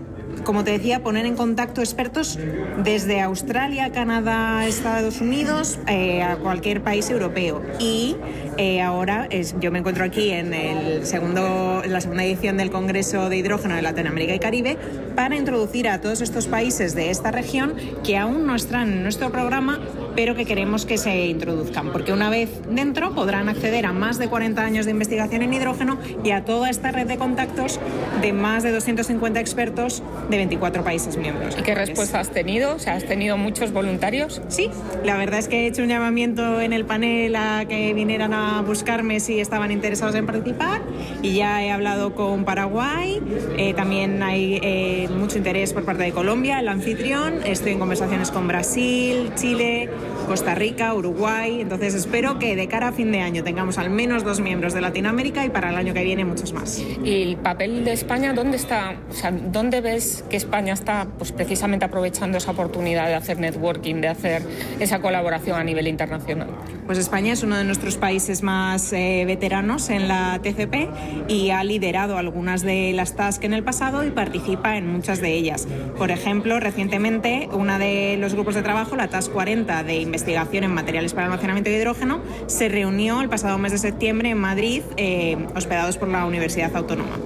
como 0.42 0.64
te 0.64 0.73
decía, 0.73 1.03
poner 1.03 1.27
en 1.27 1.37
contacto 1.37 1.81
expertos 1.81 2.38
desde 2.83 3.20
Australia, 3.20 3.90
Canadá, 3.90 4.66
Estados 4.66 5.20
Unidos, 5.20 5.79
eh, 5.87 6.23
a 6.23 6.37
cualquier 6.37 6.83
país 6.83 7.09
europeo. 7.11 7.62
Y 7.79 8.16
eh, 8.57 8.81
ahora 8.83 9.29
yo 9.61 9.70
me 9.70 9.81
encuentro 9.81 10.05
aquí 10.05 10.31
en, 10.31 10.55
el 10.55 11.07
segundo, 11.07 11.83
la 11.87 12.01
segunda 12.01 12.25
edición 12.25 12.57
del 12.57 12.70
Congreso 12.70 13.29
de 13.29 13.37
Hidrógeno 13.37 13.75
de 13.75 13.83
Latinoamérica 13.83 14.35
y 14.35 14.38
Caribe 14.38 14.79
para 15.16 15.37
introducir 15.37 15.88
a 15.88 16.01
todos 16.01 16.20
estos 16.20 16.47
países 16.47 16.94
de 16.94 17.11
esta 17.11 17.31
región 17.31 17.75
que 18.05 18.16
aún 18.16 18.47
no 18.47 18.55
están 18.55 18.92
en 18.92 19.03
nuestro 19.03 19.31
programa, 19.31 19.81
pero 20.14 20.35
que 20.35 20.44
queremos 20.44 20.87
que 20.87 20.99
se 20.99 21.27
introduzcan, 21.27 21.90
porque 21.92 22.12
una 22.12 22.31
vez 22.31 22.51
dentro 22.70 23.14
podrán 23.14 23.49
acceder 23.49 23.87
a 23.87 23.92
más 23.92 24.18
de 24.18 24.29
40 24.29 24.62
años 24.62 24.85
de 24.85 24.92
investigación 24.92 25.42
en 25.42 25.53
hidrógeno 25.53 25.99
y 26.23 26.31
a 26.31 26.44
toda 26.44 26.70
esta 26.70 26.92
red 26.92 27.07
de 27.07 27.16
contactos 27.16 27.81
de 28.20 28.33
más 28.33 28.62
de 28.62 28.73
250 28.73 29.40
expertos 29.40 30.03
de 30.30 30.37
24 30.37 30.82
países 30.84 31.16
miembros. 31.16 31.56
¿Y 31.58 31.62
qué 31.62 31.74
respuesta 31.74 32.20
has 32.20 32.30
tenido? 32.30 32.74
O 32.74 32.78
sea, 32.78 32.94
¿Has 32.94 33.04
tenido 33.04 33.37
muchos 33.37 33.72
voluntarios? 33.72 34.40
Sí, 34.48 34.70
la 35.04 35.16
verdad 35.16 35.40
es 35.40 35.48
que 35.48 35.64
he 35.64 35.66
hecho 35.66 35.82
un 35.82 35.88
llamamiento 35.88 36.60
en 36.60 36.72
el 36.72 36.84
panel 36.84 37.34
a 37.34 37.64
que 37.68 37.92
vinieran 37.92 38.32
a 38.32 38.62
buscarme 38.62 39.18
si 39.18 39.40
estaban 39.40 39.72
interesados 39.72 40.14
en 40.14 40.26
participar 40.26 40.82
y 41.22 41.34
ya 41.34 41.62
he 41.64 41.72
hablado 41.72 42.14
con 42.14 42.44
Paraguay, 42.44 43.20
eh, 43.58 43.74
también 43.74 44.22
hay 44.22 44.60
eh, 44.62 45.08
mucho 45.10 45.38
interés 45.38 45.72
por 45.72 45.84
parte 45.84 46.04
de 46.04 46.12
Colombia, 46.12 46.60
el 46.60 46.68
anfitrión, 46.68 47.40
estoy 47.44 47.72
en 47.72 47.80
conversaciones 47.80 48.30
con 48.30 48.46
Brasil, 48.46 49.32
Chile, 49.34 49.90
Costa 50.28 50.54
Rica, 50.54 50.94
Uruguay. 50.94 51.60
Entonces 51.60 51.94
espero 51.94 52.38
que 52.38 52.54
de 52.54 52.68
cara 52.68 52.88
a 52.88 52.92
fin 52.92 53.10
de 53.10 53.20
año 53.20 53.42
tengamos 53.42 53.78
al 53.78 53.90
menos 53.90 54.22
dos 54.22 54.40
miembros 54.40 54.72
de 54.72 54.80
Latinoamérica 54.80 55.44
y 55.44 55.50
para 55.50 55.70
el 55.70 55.76
año 55.76 55.94
que 55.94 56.04
viene 56.04 56.24
muchos 56.24 56.52
más. 56.52 56.82
¿Y 57.04 57.22
el 57.22 57.37
papel 57.38 57.84
de 57.84 57.92
España 57.92 58.32
dónde 58.32 58.56
está? 58.56 58.96
O 59.10 59.14
sea, 59.14 59.32
¿dónde 59.32 59.80
ves 59.80 60.13
que 60.22 60.37
España 60.37 60.72
está 60.72 61.07
pues, 61.18 61.33
precisamente 61.33 61.85
aprovechando 61.85 62.38
esa 62.38 62.53
oportunidad 62.53 63.07
de 63.07 63.14
hacer 63.14 63.38
networking, 63.38 63.96
de 63.96 64.09
hacer 64.09 64.42
esa 64.81 65.00
colaboración 65.00 65.59
a 65.59 65.64
nivel 65.64 65.88
internacional? 65.88 66.48
Pues 66.87 66.98
España 66.98 67.33
es 67.33 67.42
uno 67.42 67.57
de 67.57 67.64
nuestros 67.64 67.96
países 67.96 68.42
más 68.42 68.92
eh, 68.92 69.24
veteranos 69.27 69.88
en 69.90 70.09
la 70.09 70.38
TCP 70.42 70.88
y 71.29 71.50
ha 71.50 71.64
liderado 71.64 72.18
algunas 72.18 72.62
de 72.62 72.92
las 72.92 73.16
tasks 73.16 73.44
en 73.44 73.55
el 73.55 73.62
pasado 73.62 74.05
y 74.05 74.11
participa 74.11 74.77
en 74.77 74.87
muchas 74.87 75.20
de 75.20 75.33
ellas. 75.33 75.66
Por 75.96 76.11
ejemplo, 76.11 76.61
recientemente, 76.61 77.48
una 77.53 77.79
de 77.79 78.16
los 78.18 78.35
grupos 78.35 78.55
de 78.55 78.62
trabajo, 78.62 78.96
la 78.96 79.09
TAS 79.09 79.29
40 79.29 79.83
de 79.83 79.96
investigación 79.96 80.64
en 80.64 80.74
materiales 80.74 81.14
para 81.14 81.27
almacenamiento 81.27 81.70
de 81.70 81.79
hidrógeno, 81.79 82.20
se 82.46 82.68
reunió 82.68 83.20
el 83.20 83.29
pasado 83.29 83.59
mes 83.59 83.72
de 83.72 83.79
septiembre 83.79 84.31
en 84.31 84.38
Madrid, 84.38 84.83
eh, 84.96 85.37
hospedados 85.55 85.96
por 85.96 86.09
la 86.09 86.27
Universidad 86.27 86.74
Autónoma. 86.77 87.16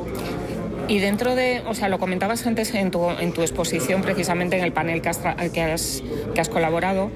Y 0.89 1.01
dentro 1.01 1.35
de, 1.35 1.63
o 1.67 1.75
sea, 1.75 1.91
lo 1.91 1.99
comentabas 1.99 2.47
antes 2.47 2.73
en 2.75 2.91
tu, 2.91 3.11
en 3.11 3.33
tu 3.33 3.43
exposición, 3.43 4.01
precisamente 4.01 4.57
en 4.57 4.65
el 4.65 4.73
panel 4.73 5.03
que 5.03 5.11
has, 5.11 5.21
que 5.53 5.63
has, 5.63 6.03
que 6.35 6.41
has 6.41 6.49
colaborado, 6.49 7.11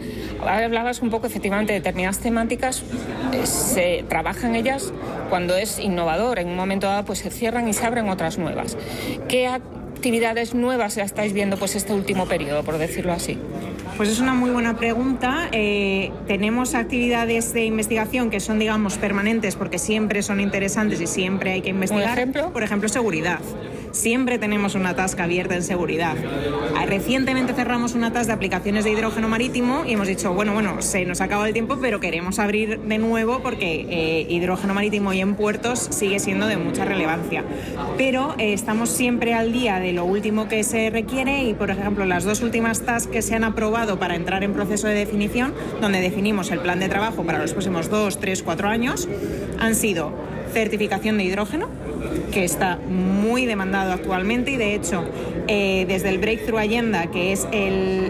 hablabas 0.46 1.00
un 1.00 1.08
poco 1.08 1.26
efectivamente 1.26 1.72
de 1.72 1.80
determinadas 1.80 2.18
temáticas, 2.18 2.82
eh, 3.32 3.46
se 3.46 4.04
trabajan 4.08 4.54
ellas 4.56 4.92
cuando 5.30 5.56
es 5.56 5.78
innovador, 5.78 6.38
en 6.38 6.48
un 6.48 6.56
momento 6.56 6.86
dado 6.86 7.04
pues 7.06 7.20
se 7.20 7.30
cierran 7.30 7.66
y 7.66 7.72
se 7.72 7.86
abren 7.86 8.10
otras 8.10 8.36
nuevas. 8.36 8.76
¿Qué 9.28 9.46
actividades 9.46 10.54
nuevas 10.54 10.98
estáis 10.98 11.32
viendo 11.32 11.56
pues 11.56 11.74
este 11.74 11.94
último 11.94 12.26
periodo, 12.26 12.64
por 12.64 12.76
decirlo 12.76 13.12
así? 13.12 13.38
Pues 14.02 14.10
es 14.10 14.18
una 14.18 14.34
muy 14.34 14.50
buena 14.50 14.76
pregunta. 14.76 15.48
Eh, 15.52 16.10
tenemos 16.26 16.74
actividades 16.74 17.52
de 17.52 17.66
investigación 17.66 18.30
que 18.30 18.40
son, 18.40 18.58
digamos, 18.58 18.98
permanentes 18.98 19.54
porque 19.54 19.78
siempre 19.78 20.24
son 20.24 20.40
interesantes 20.40 21.00
y 21.00 21.06
siempre 21.06 21.52
hay 21.52 21.62
que 21.62 21.68
investigar. 21.68 22.08
¿Por 22.08 22.18
ejemplo? 22.18 22.52
Por 22.52 22.62
ejemplo, 22.64 22.88
seguridad. 22.88 23.38
Siempre 23.92 24.38
tenemos 24.38 24.74
una 24.74 24.96
tasca 24.96 25.24
abierta 25.24 25.54
en 25.54 25.62
seguridad. 25.62 26.16
Recientemente 26.86 27.52
cerramos 27.52 27.94
una 27.94 28.12
tasa 28.12 28.28
de 28.28 28.32
aplicaciones 28.32 28.84
de 28.84 28.90
hidrógeno 28.90 29.28
marítimo 29.28 29.84
y 29.86 29.92
hemos 29.92 30.08
dicho, 30.08 30.32
bueno, 30.32 30.54
bueno, 30.54 30.80
se 30.80 31.04
nos 31.04 31.20
ha 31.20 31.24
acabado 31.24 31.46
el 31.46 31.52
tiempo, 31.52 31.78
pero 31.80 32.00
queremos 32.00 32.38
abrir 32.38 32.80
de 32.80 32.98
nuevo 32.98 33.40
porque 33.42 33.86
eh, 33.90 34.26
hidrógeno 34.28 34.74
marítimo 34.74 35.12
y 35.12 35.20
en 35.20 35.34
puertos 35.34 35.88
sigue 35.90 36.18
siendo 36.20 36.46
de 36.46 36.56
mucha 36.56 36.84
relevancia. 36.84 37.44
Pero 37.98 38.34
eh, 38.38 38.54
estamos 38.54 38.88
siempre 38.88 39.34
al 39.34 39.52
día 39.52 39.78
de 39.78 39.92
lo 39.92 40.04
último 40.04 40.48
que 40.48 40.64
se 40.64 40.88
requiere 40.88 41.44
y, 41.44 41.54
por 41.54 41.70
ejemplo, 41.70 42.06
las 42.06 42.24
dos 42.24 42.42
últimas 42.42 42.80
tasas 42.80 43.06
que 43.06 43.20
se 43.20 43.34
han 43.34 43.44
aprobado 43.44 43.98
para 43.98 44.16
entrar 44.16 44.42
en 44.42 44.54
proceso 44.54 44.86
de 44.86 44.94
definición, 44.94 45.54
donde 45.80 46.00
definimos 46.00 46.50
el 46.50 46.60
plan 46.60 46.80
de 46.80 46.88
trabajo 46.88 47.24
para 47.24 47.38
los 47.38 47.52
próximos 47.52 47.90
dos, 47.90 48.18
tres, 48.18 48.42
cuatro 48.42 48.68
años, 48.68 49.08
han 49.58 49.74
sido 49.74 50.12
certificación 50.52 51.18
de 51.18 51.24
hidrógeno, 51.24 51.68
que 52.30 52.44
está 52.44 52.78
muy 52.88 53.46
demandado 53.46 53.92
actualmente 53.92 54.52
y 54.52 54.56
de 54.56 54.74
hecho 54.74 55.04
eh, 55.48 55.84
desde 55.88 56.08
el 56.08 56.18
Breakthrough 56.18 56.58
Agenda, 56.58 57.06
que 57.08 57.32
es 57.32 57.46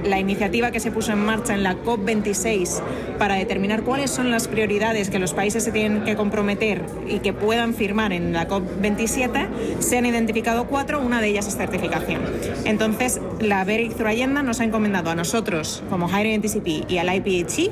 la 0.05 0.19
iniciativa 0.19 0.71
que 0.71 0.81
se 0.81 0.91
puso 0.91 1.13
en 1.13 1.25
marcha 1.25 1.55
en 1.55 1.63
la 1.63 1.77
COP26 1.83 2.83
para 3.19 3.35
determinar 3.37 3.83
cuáles 3.83 4.11
son 4.11 4.31
las 4.31 4.49
prioridades 4.49 5.11
que 5.11 5.19
los 5.19 5.33
países 5.33 5.65
se 5.65 5.73
tienen 5.73 6.05
que 6.05 6.17
comprometer 6.17 6.83
y 7.09 7.21
que 7.21 7.33
puedan 7.33 7.75
firmar 7.75 8.13
en 8.13 8.33
la 8.33 8.49
COP27, 8.49 9.49
se 9.81 9.99
han 9.99 10.07
identificado 10.07 10.67
cuatro, 10.67 11.01
una 11.01 11.21
de 11.21 11.29
ellas 11.29 11.47
es 11.49 11.57
certificación. 11.57 12.21
Entonces, 12.65 13.21
la 13.41 13.65
Breakthrough 13.65 14.09
Agenda 14.09 14.43
nos 14.43 14.61
ha 14.61 14.65
encomendado 14.65 15.11
a 15.11 15.15
nosotros 15.15 15.83
como 15.89 16.09
Higher 16.09 16.39
NTCP 16.39 16.91
y 16.91 16.99
al 16.99 17.15
IPHE 17.15 17.71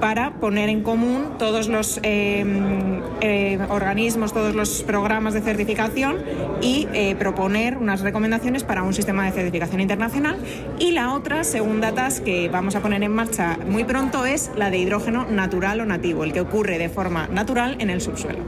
para 0.00 0.34
poner 0.34 0.68
en 0.68 0.82
común 0.82 1.34
todos 1.38 1.68
los 1.68 2.00
eh, 2.02 2.44
eh, 3.20 3.58
organismos, 3.68 4.32
todos 4.32 4.54
los 4.54 4.82
programas 4.82 5.34
de 5.34 5.40
certificación 5.40 6.16
y 6.60 6.88
eh, 6.92 7.16
proponer 7.16 7.78
unas 7.78 8.00
recomendaciones 8.00 8.64
para 8.64 8.82
un 8.82 8.94
sistema 8.94 9.24
de 9.26 9.32
certificación 9.32 9.80
internacional. 9.80 10.36
Y 10.78 10.92
la 10.92 11.14
otra, 11.14 11.44
segunda 11.44 11.92
task 11.92 12.24
que 12.24 12.48
vamos 12.48 12.74
a 12.76 12.80
poner 12.80 13.02
en 13.02 13.12
marcha 13.12 13.58
muy 13.68 13.84
pronto 13.84 14.26
es 14.26 14.50
la 14.56 14.70
de 14.70 14.78
hidrógeno 14.78 15.26
natural 15.26 15.80
o 15.80 15.86
nativo, 15.86 16.24
el 16.24 16.32
que 16.32 16.40
ocurre 16.40 16.78
de 16.78 16.88
forma 16.88 17.28
natural 17.28 17.76
en 17.80 17.90
el 17.90 18.00
subsuelo. 18.00 18.40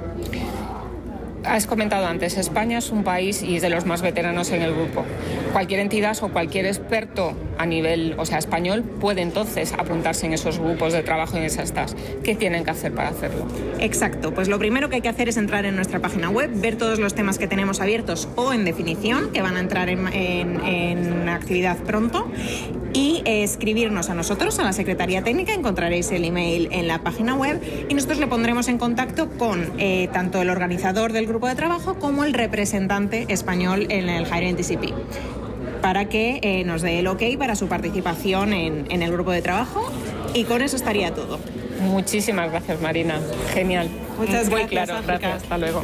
Has 1.44 1.66
comentado 1.66 2.06
antes, 2.06 2.36
España 2.36 2.78
es 2.78 2.90
un 2.90 3.04
país 3.04 3.42
y 3.42 3.56
es 3.56 3.62
de 3.62 3.70
los 3.70 3.86
más 3.86 4.02
veteranos 4.02 4.50
en 4.50 4.60
el 4.60 4.74
grupo. 4.74 5.04
Cualquier 5.52 5.80
entidad 5.80 6.16
o 6.20 6.28
cualquier 6.28 6.66
experto 6.66 7.34
a 7.58 7.66
nivel, 7.66 8.14
o 8.18 8.24
sea, 8.24 8.38
español, 8.38 8.82
puede 8.82 9.22
entonces 9.22 9.72
apuntarse 9.72 10.26
en 10.26 10.32
esos 10.32 10.58
grupos 10.58 10.92
de 10.92 11.02
trabajo 11.02 11.36
en 11.36 11.44
esas 11.44 11.72
TAS. 11.72 11.96
¿Qué 12.22 12.34
tienen 12.34 12.64
que 12.64 12.70
hacer 12.70 12.92
para 12.92 13.08
hacerlo? 13.08 13.46
Exacto, 13.80 14.32
pues 14.32 14.48
lo 14.48 14.58
primero 14.58 14.88
que 14.88 14.96
hay 14.96 15.02
que 15.02 15.08
hacer 15.08 15.28
es 15.28 15.36
entrar 15.36 15.64
en 15.64 15.76
nuestra 15.76 16.00
página 16.00 16.30
web, 16.30 16.50
ver 16.54 16.76
todos 16.76 16.98
los 16.98 17.14
temas 17.14 17.38
que 17.38 17.46
tenemos 17.46 17.80
abiertos 17.80 18.28
o 18.36 18.52
en 18.52 18.64
definición, 18.64 19.32
que 19.32 19.42
van 19.42 19.56
a 19.56 19.60
entrar 19.60 19.88
en, 19.88 20.06
en 20.14 21.28
actividad 21.28 21.76
pronto, 21.78 22.30
y 22.92 23.22
escribirnos 23.24 24.10
a 24.10 24.14
nosotros, 24.14 24.58
a 24.58 24.64
la 24.64 24.72
Secretaría 24.72 25.22
Técnica, 25.22 25.52
encontraréis 25.52 26.10
el 26.10 26.24
email 26.24 26.68
en 26.72 26.88
la 26.88 27.02
página 27.02 27.34
web 27.34 27.60
y 27.88 27.94
nosotros 27.94 28.18
le 28.18 28.26
pondremos 28.26 28.68
en 28.68 28.78
contacto 28.78 29.28
con 29.30 29.72
eh, 29.78 30.08
tanto 30.12 30.40
el 30.40 30.50
organizador 30.50 31.12
del 31.12 31.26
grupo 31.26 31.48
de 31.48 31.54
trabajo 31.54 31.94
como 31.98 32.24
el 32.24 32.34
representante 32.34 33.26
español 33.28 33.86
en 33.90 34.08
el 34.08 34.26
Higher 34.26 34.54
NTCP 34.54 35.37
para 35.88 36.06
que 36.06 36.38
eh, 36.42 36.64
nos 36.64 36.82
dé 36.82 36.98
el 36.98 37.06
ok 37.06 37.22
para 37.38 37.56
su 37.56 37.66
participación 37.66 38.52
en, 38.52 38.84
en 38.90 39.00
el 39.00 39.10
grupo 39.10 39.30
de 39.30 39.40
trabajo 39.40 39.90
y 40.34 40.44
con 40.44 40.60
eso 40.60 40.76
estaría 40.76 41.14
todo. 41.14 41.40
Muchísimas 41.80 42.50
gracias 42.50 42.78
Marina, 42.82 43.22
genial. 43.54 43.88
Muchas 44.18 44.50
Muy 44.50 44.64
gracias. 44.64 44.84
claro, 44.84 45.06
gracias, 45.06 45.42
hasta 45.44 45.56
luego. 45.56 45.82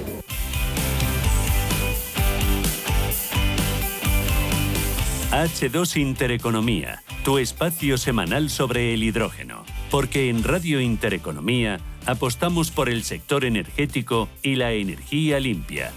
H2 5.33 5.97
Intereconomía, 5.97 7.03
tu 7.25 7.39
espacio 7.39 7.97
semanal 7.97 8.51
sobre 8.51 8.93
el 8.93 9.05
hidrógeno. 9.05 9.65
Porque 9.91 10.29
en 10.29 10.45
Radio 10.45 10.83
Intereconomía 10.83 11.81
apostamos 12.05 12.71
por 12.71 12.91
el 12.91 13.05
sector 13.05 13.47
energético 13.47 14.29
y 14.43 14.57
la 14.57 14.73
energía 14.73 15.41
limpia. 15.41 15.93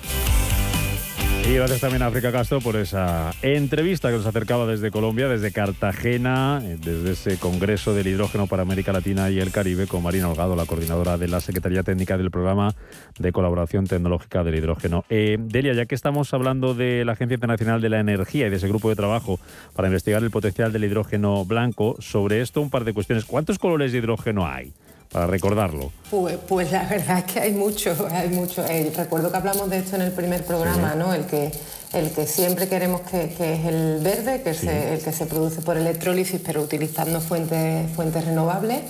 Y 1.48 1.54
gracias 1.54 1.80
también 1.80 2.02
a 2.02 2.08
África 2.08 2.30
Castro 2.30 2.60
por 2.60 2.76
esa 2.76 3.32
entrevista 3.42 4.10
que 4.10 4.18
nos 4.18 4.26
acercaba 4.26 4.66
desde 4.66 4.92
Colombia, 4.92 5.30
desde 5.30 5.54
Cartagena, 5.54 6.62
eh, 6.62 6.78
desde 6.78 7.12
ese 7.12 7.38
Congreso 7.40 7.94
del 7.94 8.08
Hidrógeno 8.08 8.48
para 8.48 8.64
América 8.64 8.92
Latina 8.92 9.30
y 9.30 9.40
el 9.40 9.52
Caribe, 9.52 9.88
con 9.88 10.04
Marina 10.04 10.28
Holgado, 10.30 10.58
la 10.58 10.66
coordinadora 10.66 11.18
de 11.18 11.30
la 11.30 11.40
Secretaría 11.40 11.84
Técnica 11.84 12.18
del 12.18 12.32
Programa 12.32 12.76
de 13.18 13.32
Colaboración 13.32 13.88
Tecnológica 13.88 14.44
del 14.44 14.56
Hidrógeno. 14.56 15.06
Eh, 15.10 15.38
Delia, 15.40 15.72
ya 15.72 15.86
que 15.86 15.96
estamos 15.96 16.34
hablando 16.34 16.74
de 16.74 17.06
la 17.06 17.14
Agencia 17.14 17.36
Internacional 17.36 17.80
de 17.80 17.90
la 17.90 18.02
Energía 18.02 18.48
y 18.48 18.50
de 18.50 18.58
ese 18.58 18.68
grupo 18.68 18.90
de 18.90 18.98
trabajo 18.98 19.40
para 19.74 19.88
investigar 19.88 20.22
el 20.24 20.32
potencial 20.32 20.74
del 20.74 20.84
hidrógeno 20.84 21.46
blanco, 21.46 21.96
sobre 22.00 22.42
esto 22.42 22.60
un 22.60 22.70
par 22.70 22.84
de 22.84 22.94
cuestiones. 22.94 23.24
¿Cuántos 23.24 23.58
colores 23.58 23.94
de 23.94 24.00
hidrógeno 24.00 24.46
hay? 24.46 24.74
Para 25.12 25.28
recordarlo? 25.28 25.92
Pues, 26.10 26.38
pues, 26.48 26.72
la 26.72 26.84
verdad 26.84 27.20
es 27.20 27.34
que 27.34 27.40
hay 27.40 27.54
mucho, 27.54 27.96
hay 28.12 28.30
mucho. 28.30 28.66
Eh, 28.66 28.92
recuerdo 28.96 29.32
que 29.32 29.38
hablamos 29.38 29.70
de 29.70 29.80
esto 29.80 29.96
en 29.96 30.04
el 30.04 30.12
primer 30.12 30.46
programa, 30.46 30.96
¿no? 30.96 31.14
El 31.14 31.26
que, 31.26 31.52
el 31.94 32.12
que 32.12 32.28
siempre 32.28 32.68
queremos 32.68 33.02
que, 33.02 33.30
que 33.30 33.54
es 33.54 33.66
el 33.66 34.00
verde, 34.02 34.42
que 34.42 34.52
es 34.52 34.64
el 34.64 35.00
que 35.00 35.12
se 35.12 35.26
produce 35.26 35.62
por 35.62 35.78
electrólisis, 35.78 36.42
pero 36.46 36.62
utilizando 36.62 37.22
fuentes, 37.22 37.90
fuentes 37.92 38.26
renovables 38.26 38.82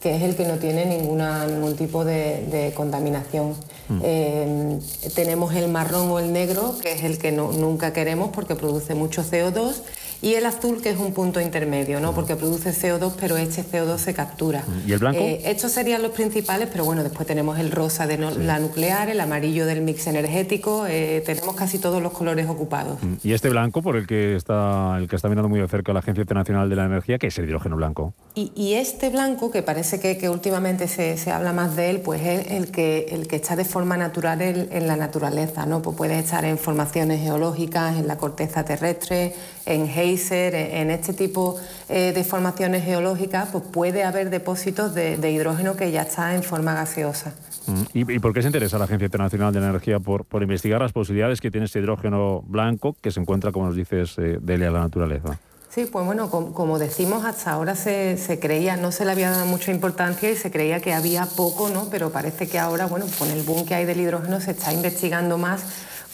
que 0.00 0.14
es 0.14 0.22
el 0.22 0.36
que 0.36 0.44
no 0.44 0.58
tiene 0.58 0.86
ninguna, 0.86 1.46
ningún 1.46 1.76
tipo 1.76 2.04
de, 2.04 2.46
de 2.46 2.72
contaminación. 2.72 3.56
Mm. 3.88 4.00
Eh, 4.04 4.78
tenemos 5.14 5.54
el 5.54 5.68
marrón 5.68 6.10
o 6.10 6.18
el 6.18 6.32
negro, 6.32 6.76
que 6.80 6.92
es 6.92 7.02
el 7.02 7.18
que 7.18 7.32
no, 7.32 7.52
nunca 7.52 7.92
queremos 7.92 8.30
porque 8.30 8.54
produce 8.54 8.94
mucho 8.94 9.24
CO2 9.24 9.74
y 10.20 10.34
el 10.34 10.46
azul, 10.46 10.82
que 10.82 10.90
es 10.90 10.98
un 10.98 11.12
punto 11.12 11.40
intermedio, 11.40 12.00
¿no? 12.00 12.12
porque 12.12 12.34
produce 12.34 12.70
CO2, 12.70 13.12
pero 13.18 13.36
este 13.36 13.62
CO2 13.62 13.98
se 13.98 14.14
captura. 14.14 14.64
¿Y 14.86 14.92
el 14.92 14.98
blanco? 14.98 15.20
Eh, 15.20 15.42
estos 15.44 15.72
serían 15.72 16.02
los 16.02 16.12
principales, 16.12 16.68
pero 16.70 16.84
bueno, 16.84 17.04
después 17.04 17.26
tenemos 17.26 17.58
el 17.58 17.70
rosa 17.70 18.06
de 18.06 18.18
no, 18.18 18.30
la 18.30 18.58
nuclear, 18.58 19.08
el 19.10 19.20
amarillo 19.20 19.66
del 19.66 19.80
mix 19.82 20.06
energético, 20.06 20.86
eh, 20.88 21.22
tenemos 21.24 21.54
casi 21.54 21.78
todos 21.78 22.02
los 22.02 22.12
colores 22.12 22.48
ocupados. 22.48 23.02
Mm. 23.02 23.14
¿Y 23.22 23.32
este 23.32 23.48
blanco, 23.48 23.82
por 23.82 23.96
el 23.96 24.06
que 24.06 24.34
está, 24.34 24.96
el 24.98 25.08
que 25.08 25.16
está 25.16 25.28
mirando 25.28 25.48
muy 25.48 25.60
de 25.60 25.68
cerca 25.68 25.92
la 25.92 26.00
Agencia 26.00 26.22
Internacional 26.22 26.68
de 26.68 26.76
la 26.76 26.84
Energía, 26.84 27.18
que 27.18 27.28
es 27.28 27.38
el 27.38 27.44
hidrógeno 27.44 27.76
blanco? 27.76 28.14
Y, 28.34 28.52
y 28.56 28.74
este 28.74 29.10
blanco, 29.10 29.50
que 29.50 29.62
parece 29.62 30.00
que, 30.00 30.18
que 30.18 30.28
últimamente 30.28 30.88
se, 30.88 31.16
se, 31.16 31.30
habla 31.30 31.52
más 31.52 31.76
de 31.76 31.90
él, 31.90 32.00
pues 32.00 32.22
es 32.22 32.50
el 32.50 32.70
que, 32.70 33.06
el 33.10 33.28
que 33.28 33.36
está 33.36 33.54
de 33.54 33.64
forma 33.64 33.96
natural 33.96 34.42
en, 34.42 34.68
en 34.72 34.86
la 34.88 34.96
naturaleza, 34.96 35.66
¿no? 35.66 35.80
Pues 35.80 35.96
puede 35.96 36.18
estar 36.18 36.44
en 36.44 36.58
formaciones 36.58 37.20
geológicas, 37.20 37.96
en 37.96 38.08
la 38.08 38.16
corteza 38.16 38.64
terrestre, 38.64 39.34
en 39.66 39.86
geyser, 40.08 40.54
en 40.54 40.90
este 40.90 41.12
tipo 41.12 41.58
eh, 41.88 42.12
de 42.14 42.24
formaciones 42.24 42.84
geológicas, 42.84 43.48
pues 43.52 43.64
puede 43.64 44.04
haber 44.04 44.30
depósitos 44.30 44.94
de, 44.94 45.16
de, 45.16 45.30
hidrógeno 45.30 45.76
que 45.76 45.90
ya 45.90 46.02
está 46.02 46.34
en 46.34 46.42
forma 46.42 46.74
gaseosa. 46.74 47.34
Mm. 47.66 47.82
¿Y, 47.92 48.12
¿Y, 48.14 48.18
por 48.18 48.32
qué 48.32 48.42
se 48.42 48.48
interesa 48.48 48.78
la 48.78 48.84
Agencia 48.84 49.06
Internacional 49.06 49.52
de 49.52 49.60
la 49.60 49.68
Energía 49.68 50.00
por, 50.00 50.24
por 50.24 50.42
investigar 50.42 50.80
las 50.80 50.92
posibilidades 50.92 51.40
que 51.40 51.50
tiene 51.50 51.66
este 51.66 51.78
hidrógeno 51.80 52.42
blanco 52.46 52.96
que 53.00 53.10
se 53.10 53.20
encuentra, 53.20 53.52
como 53.52 53.66
nos 53.66 53.76
dices, 53.76 54.16
eh, 54.18 54.38
de 54.40 54.58
la 54.58 54.70
naturaleza? 54.70 55.38
Sí, 55.70 55.84
pues 55.84 56.04
bueno, 56.06 56.30
como, 56.30 56.54
como 56.54 56.78
decimos, 56.78 57.24
hasta 57.24 57.52
ahora 57.52 57.76
se, 57.76 58.16
se, 58.16 58.40
creía, 58.40 58.76
no 58.76 58.90
se 58.90 59.04
le 59.04 59.12
había 59.12 59.30
dado 59.30 59.46
mucha 59.46 59.70
importancia 59.70 60.30
y 60.30 60.34
se 60.34 60.50
creía 60.50 60.80
que 60.80 60.94
había 60.94 61.26
poco, 61.26 61.68
¿no? 61.68 61.88
Pero 61.90 62.10
parece 62.10 62.48
que 62.48 62.58
ahora, 62.58 62.86
bueno, 62.86 63.04
con 63.18 63.30
el 63.30 63.42
boom 63.42 63.66
que 63.66 63.74
hay 63.74 63.84
del 63.84 64.00
hidrógeno 64.00 64.40
se 64.40 64.52
está 64.52 64.72
investigando 64.72 65.36
más 65.36 65.62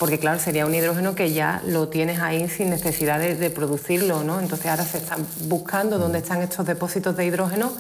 porque 0.05 0.18
claro, 0.18 0.38
sería 0.38 0.66
un 0.66 0.74
hidrógeno 0.74 1.14
que 1.14 1.32
ya 1.32 1.62
lo 1.66 1.88
tienes 1.88 2.18
ahí 2.18 2.46
sin 2.50 2.68
necesidad 2.68 3.18
de, 3.18 3.36
de 3.36 3.48
producirlo, 3.48 4.22
¿no? 4.22 4.38
Entonces 4.38 4.66
ahora 4.66 4.84
se 4.84 4.98
están 4.98 5.26
buscando 5.46 5.98
dónde 5.98 6.18
están 6.18 6.42
estos 6.42 6.66
depósitos 6.66 7.16
de 7.16 7.24
hidrógeno 7.24 7.72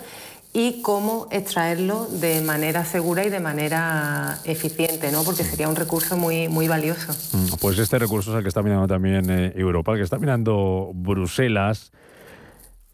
y 0.54 0.80
cómo 0.80 1.28
extraerlo 1.30 2.06
de 2.06 2.40
manera 2.40 2.86
segura 2.86 3.26
y 3.26 3.28
de 3.28 3.40
manera 3.40 4.38
eficiente, 4.44 5.12
¿no? 5.12 5.22
porque 5.22 5.44
sería 5.44 5.68
un 5.68 5.76
recurso 5.76 6.16
muy, 6.16 6.48
muy 6.48 6.66
valioso. 6.66 7.12
Pues 7.60 7.78
este 7.78 7.98
recurso 7.98 8.30
es 8.30 8.38
el 8.38 8.42
que 8.42 8.48
está 8.48 8.62
mirando 8.62 8.86
también 8.86 9.28
eh, 9.28 9.52
Europa, 9.54 9.92
el 9.92 9.98
que 9.98 10.04
está 10.04 10.18
mirando 10.18 10.92
Bruselas. 10.94 11.92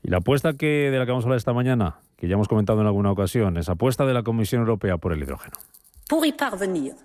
Y 0.02 0.10
la 0.10 0.16
apuesta 0.16 0.54
que, 0.54 0.90
de 0.90 0.98
la 0.98 1.04
que 1.04 1.12
vamos 1.12 1.24
a 1.24 1.26
hablar 1.26 1.36
esta 1.36 1.52
mañana, 1.52 2.00
que 2.16 2.26
ya 2.26 2.34
hemos 2.34 2.48
comentado 2.48 2.80
en 2.80 2.88
alguna 2.88 3.12
ocasión, 3.12 3.58
es 3.58 3.68
apuesta 3.68 4.04
de 4.06 4.14
la 4.14 4.24
Comisión 4.24 4.62
Europea 4.62 4.96
por 4.96 5.12
el 5.12 5.22
hidrógeno. 5.22 5.56
Pour 6.08 6.26
y 6.26 6.32
parvenir, 6.32 6.96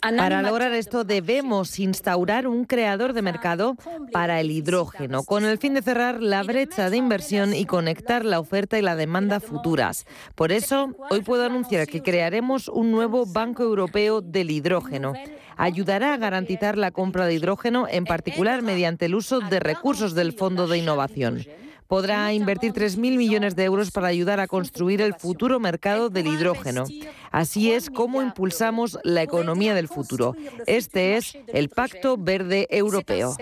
para 0.00 0.40
lograr 0.40 0.72
esto 0.72 1.04
debemos 1.04 1.78
instaurar 1.78 2.46
un 2.46 2.64
creador 2.64 3.12
de 3.12 3.20
mercado 3.20 3.76
para 4.10 4.40
el 4.40 4.50
hidrógeno, 4.50 5.22
con 5.22 5.44
el 5.44 5.58
fin 5.58 5.74
de 5.74 5.82
cerrar 5.82 6.22
la 6.22 6.42
brecha 6.42 6.88
de 6.88 6.96
inversión 6.96 7.54
y 7.54 7.66
conectar 7.66 8.24
la 8.24 8.40
oferta 8.40 8.78
y 8.78 8.82
la 8.82 8.96
demanda 8.96 9.40
futuras. 9.40 10.06
Por 10.34 10.50
eso, 10.50 10.94
hoy 11.10 11.20
puedo 11.20 11.44
anunciar 11.44 11.86
que 11.86 12.02
crearemos 12.02 12.68
un 12.68 12.90
nuevo 12.90 13.26
Banco 13.26 13.62
Europeo 13.62 14.22
del 14.22 14.50
Hidrógeno. 14.50 15.12
Ayudará 15.58 16.14
a 16.14 16.16
garantizar 16.16 16.78
la 16.78 16.90
compra 16.90 17.26
de 17.26 17.34
hidrógeno, 17.34 17.86
en 17.86 18.04
particular 18.04 18.62
mediante 18.62 19.04
el 19.04 19.14
uso 19.14 19.40
de 19.40 19.60
recursos 19.60 20.14
del 20.14 20.32
Fondo 20.32 20.66
de 20.66 20.78
Innovación 20.78 21.44
podrá 21.90 22.32
invertir 22.32 22.72
3.000 22.72 23.18
millones 23.18 23.56
de 23.56 23.64
euros 23.64 23.90
para 23.90 24.06
ayudar 24.06 24.38
a 24.38 24.46
construir 24.46 25.00
el 25.00 25.14
futuro 25.14 25.58
mercado 25.58 26.08
del 26.08 26.28
hidrógeno. 26.28 26.84
Así 27.32 27.72
es 27.72 27.90
como 27.90 28.22
impulsamos 28.22 29.00
la 29.02 29.24
economía 29.24 29.74
del 29.74 29.88
futuro. 29.88 30.36
Este 30.68 31.16
es 31.16 31.36
el 31.48 31.68
Pacto 31.68 32.16
Verde 32.16 32.68
Europeo. 32.70 33.34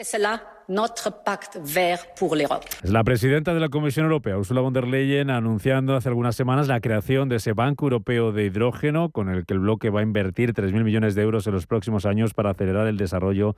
Es 2.83 2.91
la 2.91 3.05
presidenta 3.05 3.53
de 3.53 3.61
la 3.61 3.69
Comisión 3.69 4.07
Europea, 4.07 4.39
Ursula 4.39 4.63
von 4.63 4.73
der 4.73 4.87
Leyen, 4.87 5.29
anunciando 5.29 5.95
hace 5.95 6.09
algunas 6.09 6.35
semanas 6.35 6.69
la 6.69 6.81
creación 6.81 7.29
de 7.29 7.37
ese 7.37 7.53
Banco 7.53 7.85
Europeo 7.85 8.33
de 8.33 8.47
Hidrógeno, 8.47 9.11
con 9.11 9.29
el 9.29 9.45
que 9.45 9.53
el 9.53 9.61
bloque 9.61 9.91
va 9.91 10.01
a 10.01 10.03
invertir 10.03 10.55
3.000 10.55 10.85
millones 10.85 11.15
de 11.15 11.21
euros 11.21 11.47
en 11.47 11.53
los 11.53 11.67
próximos 11.67 12.07
años 12.07 12.33
para 12.33 12.51
acelerar 12.51 12.87
el 12.87 12.97
desarrollo 12.97 13.57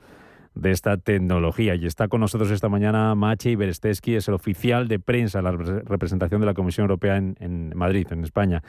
de 0.53 0.71
esta 0.71 0.97
tecnología. 0.97 1.75
Y 1.75 1.85
está 1.85 2.07
con 2.07 2.21
nosotros 2.21 2.51
esta 2.51 2.69
mañana 2.69 3.15
Maciej 3.15 3.57
Beresteski, 3.57 4.15
es 4.15 4.27
el 4.27 4.33
oficial 4.33 4.87
de 4.87 4.99
prensa 4.99 5.41
la 5.41 5.51
representación 5.51 6.41
de 6.41 6.47
la 6.47 6.53
Comisión 6.53 6.85
Europea 6.85 7.17
en, 7.17 7.71
Madrid, 7.75 8.07
en 8.11 8.23
España. 8.23 8.61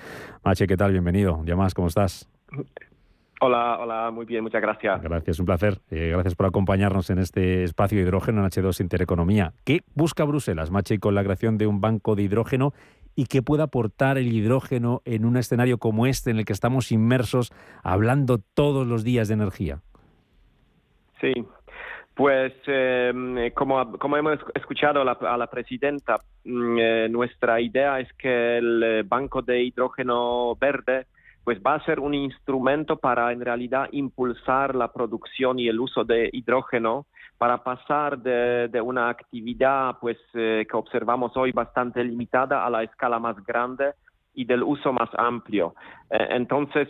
Maciej, 0.45 0.69
¿qué 0.69 0.77
tal? 0.77 0.93
Bienvenido. 0.93 1.43
Ya 1.45 1.57
más, 1.57 1.75
¿cómo 1.75 1.89
estás? 1.89 2.29
Hola, 3.41 3.79
hola, 3.81 4.11
muy 4.13 4.25
bien, 4.25 4.45
muchas 4.45 4.63
gracias. 4.63 5.03
Gracias, 5.03 5.41
un 5.41 5.47
placer. 5.47 5.81
Eh, 5.91 6.11
gracias 6.13 6.37
por 6.37 6.47
acompañarnos 6.47 7.11
en 7.11 7.19
este 7.19 7.65
espacio 7.65 7.99
de 7.99 8.05
hidrógeno 8.05 8.41
en 8.41 8.49
H2 8.49 8.81
Intereconomía. 8.81 9.53
¿Qué 9.65 9.81
busca 9.97 10.23
Bruselas, 10.23 10.71
Maciej, 10.71 11.01
con 11.01 11.17
la 11.17 11.25
creación 11.25 11.59
de 11.59 11.67
un 11.67 11.81
banco 11.81 12.15
de 12.15 12.23
hidrógeno 12.23 12.73
y 13.17 13.27
qué 13.27 13.43
puede 13.43 13.65
aportar 13.65 14.17
el 14.17 14.33
hidrógeno 14.33 15.03
en 15.05 15.25
un 15.25 15.37
escenario 15.37 15.79
como 15.79 16.07
este 16.07 16.31
en 16.31 16.39
el 16.39 16.45
que 16.45 16.53
estamos 16.53 16.93
inmersos 16.93 17.53
hablando 17.83 18.39
todos 18.39 18.87
los 18.87 19.03
días 19.03 19.27
de 19.27 19.35
energía? 19.35 19.81
Sí, 21.21 21.33
pues 22.23 22.53
em, 22.69 23.51
como, 23.51 24.17
hemos 24.17 24.39
escuchado 24.55 25.01
a 25.01 25.37
la, 25.37 25.47
presidenta, 25.49 26.21
mm, 26.45 26.79
eh, 26.79 27.09
nuestra 27.11 27.61
idea 27.61 27.99
es 27.99 28.13
que 28.13 28.59
el 28.59 28.83
eh, 28.85 29.03
Banco 29.05 29.43
de 29.43 29.65
Hidrógeno 29.65 30.55
Verde 30.55 31.07
pues 31.43 31.59
va 31.59 31.75
a 31.75 31.85
ser 31.85 31.99
un 31.99 32.15
instrumento 32.15 32.97
para 32.97 33.33
en 33.33 33.41
realidad 33.41 33.89
impulsar 33.91 34.77
la 34.77 34.93
producción 34.93 35.59
y 35.59 35.67
el 35.67 35.81
uso 35.81 36.05
de 36.05 36.31
hidrógeno 36.33 37.07
para 37.39 37.65
pasar 37.65 38.19
de, 38.19 38.81
una 38.81 39.09
actividad 39.09 39.97
pues 40.01 40.19
eh, 40.35 40.65
que 40.71 40.77
observamos 40.77 41.37
hoy 41.37 41.51
bastante 41.51 42.05
limitada 42.05 42.65
a 42.65 42.71
la 42.71 42.85
escala 42.85 43.19
más 43.19 43.35
grande 43.45 43.95
y 44.33 44.45
del 44.45 44.63
uso 44.63 44.93
más 44.93 45.11
amplio. 45.19 45.75
entonces, 46.09 46.89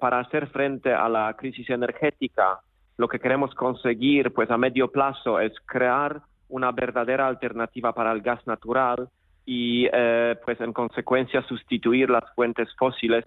para 0.00 0.20
hacer 0.20 0.46
frente 0.46 0.90
a 0.90 1.06
la 1.10 1.34
crisis 1.36 1.68
energética, 1.68 2.60
lo 2.96 3.08
que 3.08 3.18
queremos 3.18 3.54
conseguir 3.54 4.32
pues 4.32 4.50
a 4.50 4.58
medio 4.58 4.90
plazo 4.90 5.40
es 5.40 5.52
crear 5.66 6.22
una 6.48 6.72
verdadera 6.72 7.26
alternativa 7.26 7.92
para 7.92 8.12
el 8.12 8.20
gas 8.20 8.46
natural 8.46 9.08
y 9.44 9.86
eh, 9.92 10.36
pues 10.44 10.60
en 10.60 10.72
consecuencia 10.72 11.42
sustituir 11.42 12.08
las 12.08 12.24
fuentes 12.34 12.68
fósiles 12.76 13.24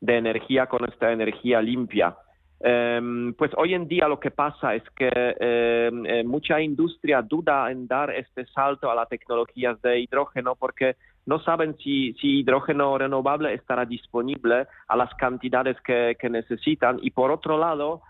de 0.00 0.16
energía 0.16 0.66
con 0.66 0.88
esta 0.88 1.12
energía 1.12 1.60
limpia. 1.60 2.16
Em, 2.62 3.32
pues 3.34 3.50
hoy 3.56 3.72
en 3.74 3.88
día 3.88 4.06
lo 4.06 4.20
que 4.20 4.30
pasa 4.30 4.74
es 4.74 4.82
que 4.90 5.08
em, 5.08 6.04
eh, 6.06 6.24
mucha 6.24 6.60
industria 6.60 7.22
duda 7.22 7.70
en 7.70 7.86
dar 7.86 8.10
este 8.10 8.44
salto 8.46 8.90
a 8.90 8.94
las 8.94 9.08
tecnologías 9.08 9.80
de 9.80 10.00
hidrógeno 10.00 10.56
porque 10.56 10.96
no 11.24 11.40
saben 11.40 11.76
si, 11.78 12.12
si 12.14 12.40
hidrógeno 12.40 12.98
renovable 12.98 13.54
estará 13.54 13.84
disponible 13.86 14.66
a 14.88 14.96
las 14.96 15.14
cantidades 15.14 15.76
que 15.82 16.30
necesitan 16.30 16.98
y 17.02 17.10
por 17.10 17.30
otro 17.30 17.56
lado 17.56 18.02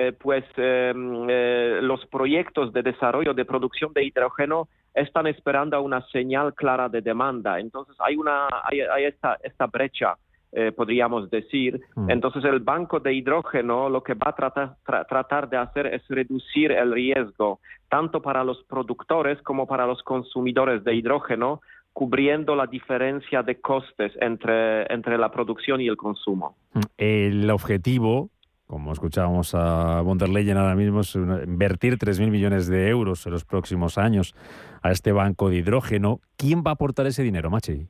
eh, 0.00 0.12
pues 0.12 0.44
em, 0.56 1.26
eh, 1.28 1.80
los 1.82 2.06
proyectos 2.06 2.72
de 2.72 2.84
desarrollo 2.84 3.34
de 3.34 3.44
producción 3.44 3.92
de 3.92 4.04
hidrógeno 4.04 4.68
están 4.94 5.26
esperando 5.26 5.82
una 5.82 6.06
señal 6.12 6.54
clara 6.54 6.88
de 6.88 7.00
demanda. 7.00 7.58
Entonces 7.58 7.96
hay 7.98 8.14
una 8.14 8.46
hay, 8.62 9.04
esta, 9.04 9.36
esta 9.42 9.66
brecha. 9.66 10.16
Eh, 10.52 10.72
podríamos 10.72 11.28
decir. 11.28 11.78
Mm. 11.94 12.10
Entonces, 12.10 12.42
el 12.44 12.60
banco 12.60 13.00
de 13.00 13.12
hidrógeno 13.12 13.90
lo 13.90 14.02
que 14.02 14.14
va 14.14 14.30
a 14.30 14.34
tratar, 14.34 14.76
tratar 15.06 15.46
de 15.50 15.58
hacer 15.58 15.86
es 15.88 16.02
reducir 16.08 16.72
el 16.72 16.90
riesgo, 16.90 17.60
tanto 17.90 18.22
para 18.22 18.42
los 18.44 18.64
productores 18.64 19.42
como 19.42 19.66
para 19.66 19.86
los 19.86 20.02
consumidores 20.02 20.82
de 20.84 20.94
hidrógeno, 20.94 21.60
cubriendo 21.92 22.56
la 22.56 22.66
diferencia 22.66 23.42
de 23.42 23.60
costes 23.60 24.12
entre, 24.22 24.90
entre 24.90 25.18
la 25.18 25.30
producción 25.30 25.82
y 25.82 25.88
el 25.88 25.98
consumo. 25.98 26.56
Mm. 26.72 26.80
El 26.96 27.50
objetivo 27.50 28.30
como 28.68 28.92
escuchábamos 28.92 29.54
a 29.54 30.02
von 30.02 30.18
der 30.18 30.28
Leyen 30.28 30.58
ahora 30.58 30.76
mismo, 30.76 31.00
es 31.00 31.14
invertir 31.16 31.96
3.000 31.96 32.30
millones 32.30 32.68
de 32.68 32.88
euros 32.88 33.26
en 33.26 33.32
los 33.32 33.44
próximos 33.44 33.96
años 33.96 34.34
a 34.82 34.92
este 34.92 35.10
banco 35.10 35.48
de 35.48 35.56
hidrógeno. 35.56 36.20
¿Quién 36.36 36.62
va 36.64 36.72
a 36.72 36.74
aportar 36.74 37.06
ese 37.06 37.22
dinero, 37.22 37.50
Machi? 37.50 37.88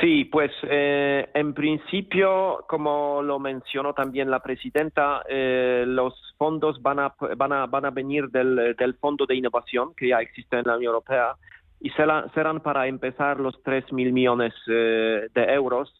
Sí, 0.00 0.24
pues 0.24 0.50
eh, 0.64 1.28
en 1.34 1.54
principio, 1.54 2.64
como 2.68 3.22
lo 3.22 3.38
mencionó 3.38 3.94
también 3.94 4.28
la 4.30 4.40
presidenta, 4.40 5.22
eh, 5.28 5.84
los 5.86 6.14
fondos 6.36 6.82
van 6.82 6.98
a, 6.98 7.14
van 7.36 7.52
a, 7.52 7.66
van 7.66 7.84
a 7.84 7.90
venir 7.90 8.28
del, 8.30 8.74
del, 8.76 8.94
Fondo 8.94 9.24
de 9.24 9.36
Innovación 9.36 9.94
que 9.94 10.08
ya 10.08 10.20
existe 10.20 10.58
en 10.58 10.64
la 10.66 10.76
Unión 10.76 10.90
Europea 10.90 11.36
y 11.80 11.90
serán, 11.90 12.60
para 12.60 12.88
empezar 12.88 13.38
los 13.38 13.54
3.000 13.62 14.12
millones 14.12 14.52
eh, 14.66 15.28
de 15.32 15.44
euros 15.52 15.92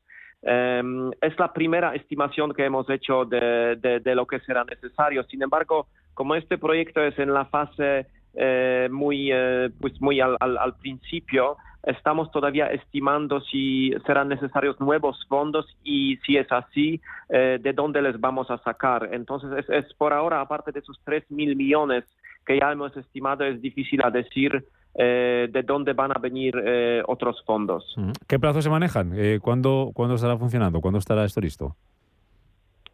Em, 0.43 1.11
es 1.21 1.37
la 1.39 1.53
primera 1.53 1.95
estimación 1.95 2.53
que 2.55 2.65
hemos 2.65 2.89
hecho 2.91 3.25
de, 3.25 4.01
lo 4.15 4.27
que 4.27 4.41
será 4.41 4.65
necesario. 4.65 5.25
Sin 5.25 5.43
embargo, 5.43 5.89
como 6.15 6.35
este 6.35 6.59
proyecto 6.59 7.03
es 7.03 7.19
en 7.19 7.33
la 7.33 7.47
fase 7.47 8.07
eh, 8.35 8.89
muy, 8.91 9.31
eh, 9.33 9.71
pues 9.81 10.01
muy 10.01 10.21
al, 10.21 10.75
principio, 10.81 11.57
estamos 11.83 12.31
todavía 12.31 12.67
estimando 12.69 13.41
si 13.41 13.93
serán 14.07 14.29
necesarios 14.29 14.79
nuevos 14.81 15.25
fondos 15.29 15.67
y 15.83 16.17
si 16.19 16.37
es 16.37 16.51
así, 16.53 17.01
eh, 17.31 17.59
de 17.61 17.73
dónde 17.73 18.03
les 18.03 18.21
vamos 18.21 18.51
a 18.51 18.59
sacar. 18.59 19.09
Entonces, 19.13 19.65
es, 19.69 19.93
por 19.95 20.13
ahora, 20.13 20.41
aparte 20.41 20.71
de 20.71 20.81
esos 20.81 21.01
3 21.05 21.31
mil 21.31 21.57
millones 21.57 22.05
que 22.47 22.59
ya 22.59 22.71
hemos 22.71 22.97
estimado, 22.97 23.45
es 23.45 23.61
difícil 23.61 24.01
decir 24.13 24.65
eh, 24.95 25.49
de 25.51 25.63
dónde 25.63 25.93
van 25.93 26.11
a 26.11 26.19
venir 26.21 26.55
eh, 26.65 27.03
otros 27.07 27.43
fondos. 27.45 27.95
¿Qué 28.27 28.39
plazos 28.39 28.65
se 28.65 28.71
manejan? 28.71 29.13
Eh, 29.15 29.39
¿cuándo, 29.41 29.91
¿Cuándo 29.95 30.17
estará 30.17 30.37
funcionando? 30.37 30.81
¿Cuándo 30.81 30.99
estará 30.99 31.25
esto 31.25 31.41
listo? 31.41 31.77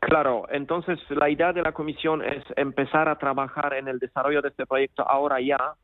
Claro, 0.01 0.45
entonces 0.51 0.99
la 1.09 1.31
idea 1.31 1.53
de 1.55 1.63
la 1.63 1.73
comisión 1.73 2.23
es 2.23 2.45
empezar 2.57 3.09
a 3.09 3.17
trabajar 3.17 3.73
en 3.73 3.89
el 3.89 3.99
desarrollo 3.99 4.43
de 4.43 4.49
este 4.49 4.67
proyecto 4.67 5.03
ahora 5.09 5.41
ya 5.41 5.75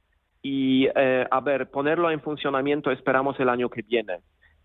y, 0.43 0.89
a 0.89 1.41
ver, 1.41 1.71
ponerlo 1.71 2.11
en 2.11 2.21
funcionamiento 2.21 2.91
esperamos 2.91 3.41
el 3.41 3.49
año 3.49 3.71
que 3.71 3.81
viene. 3.81 4.19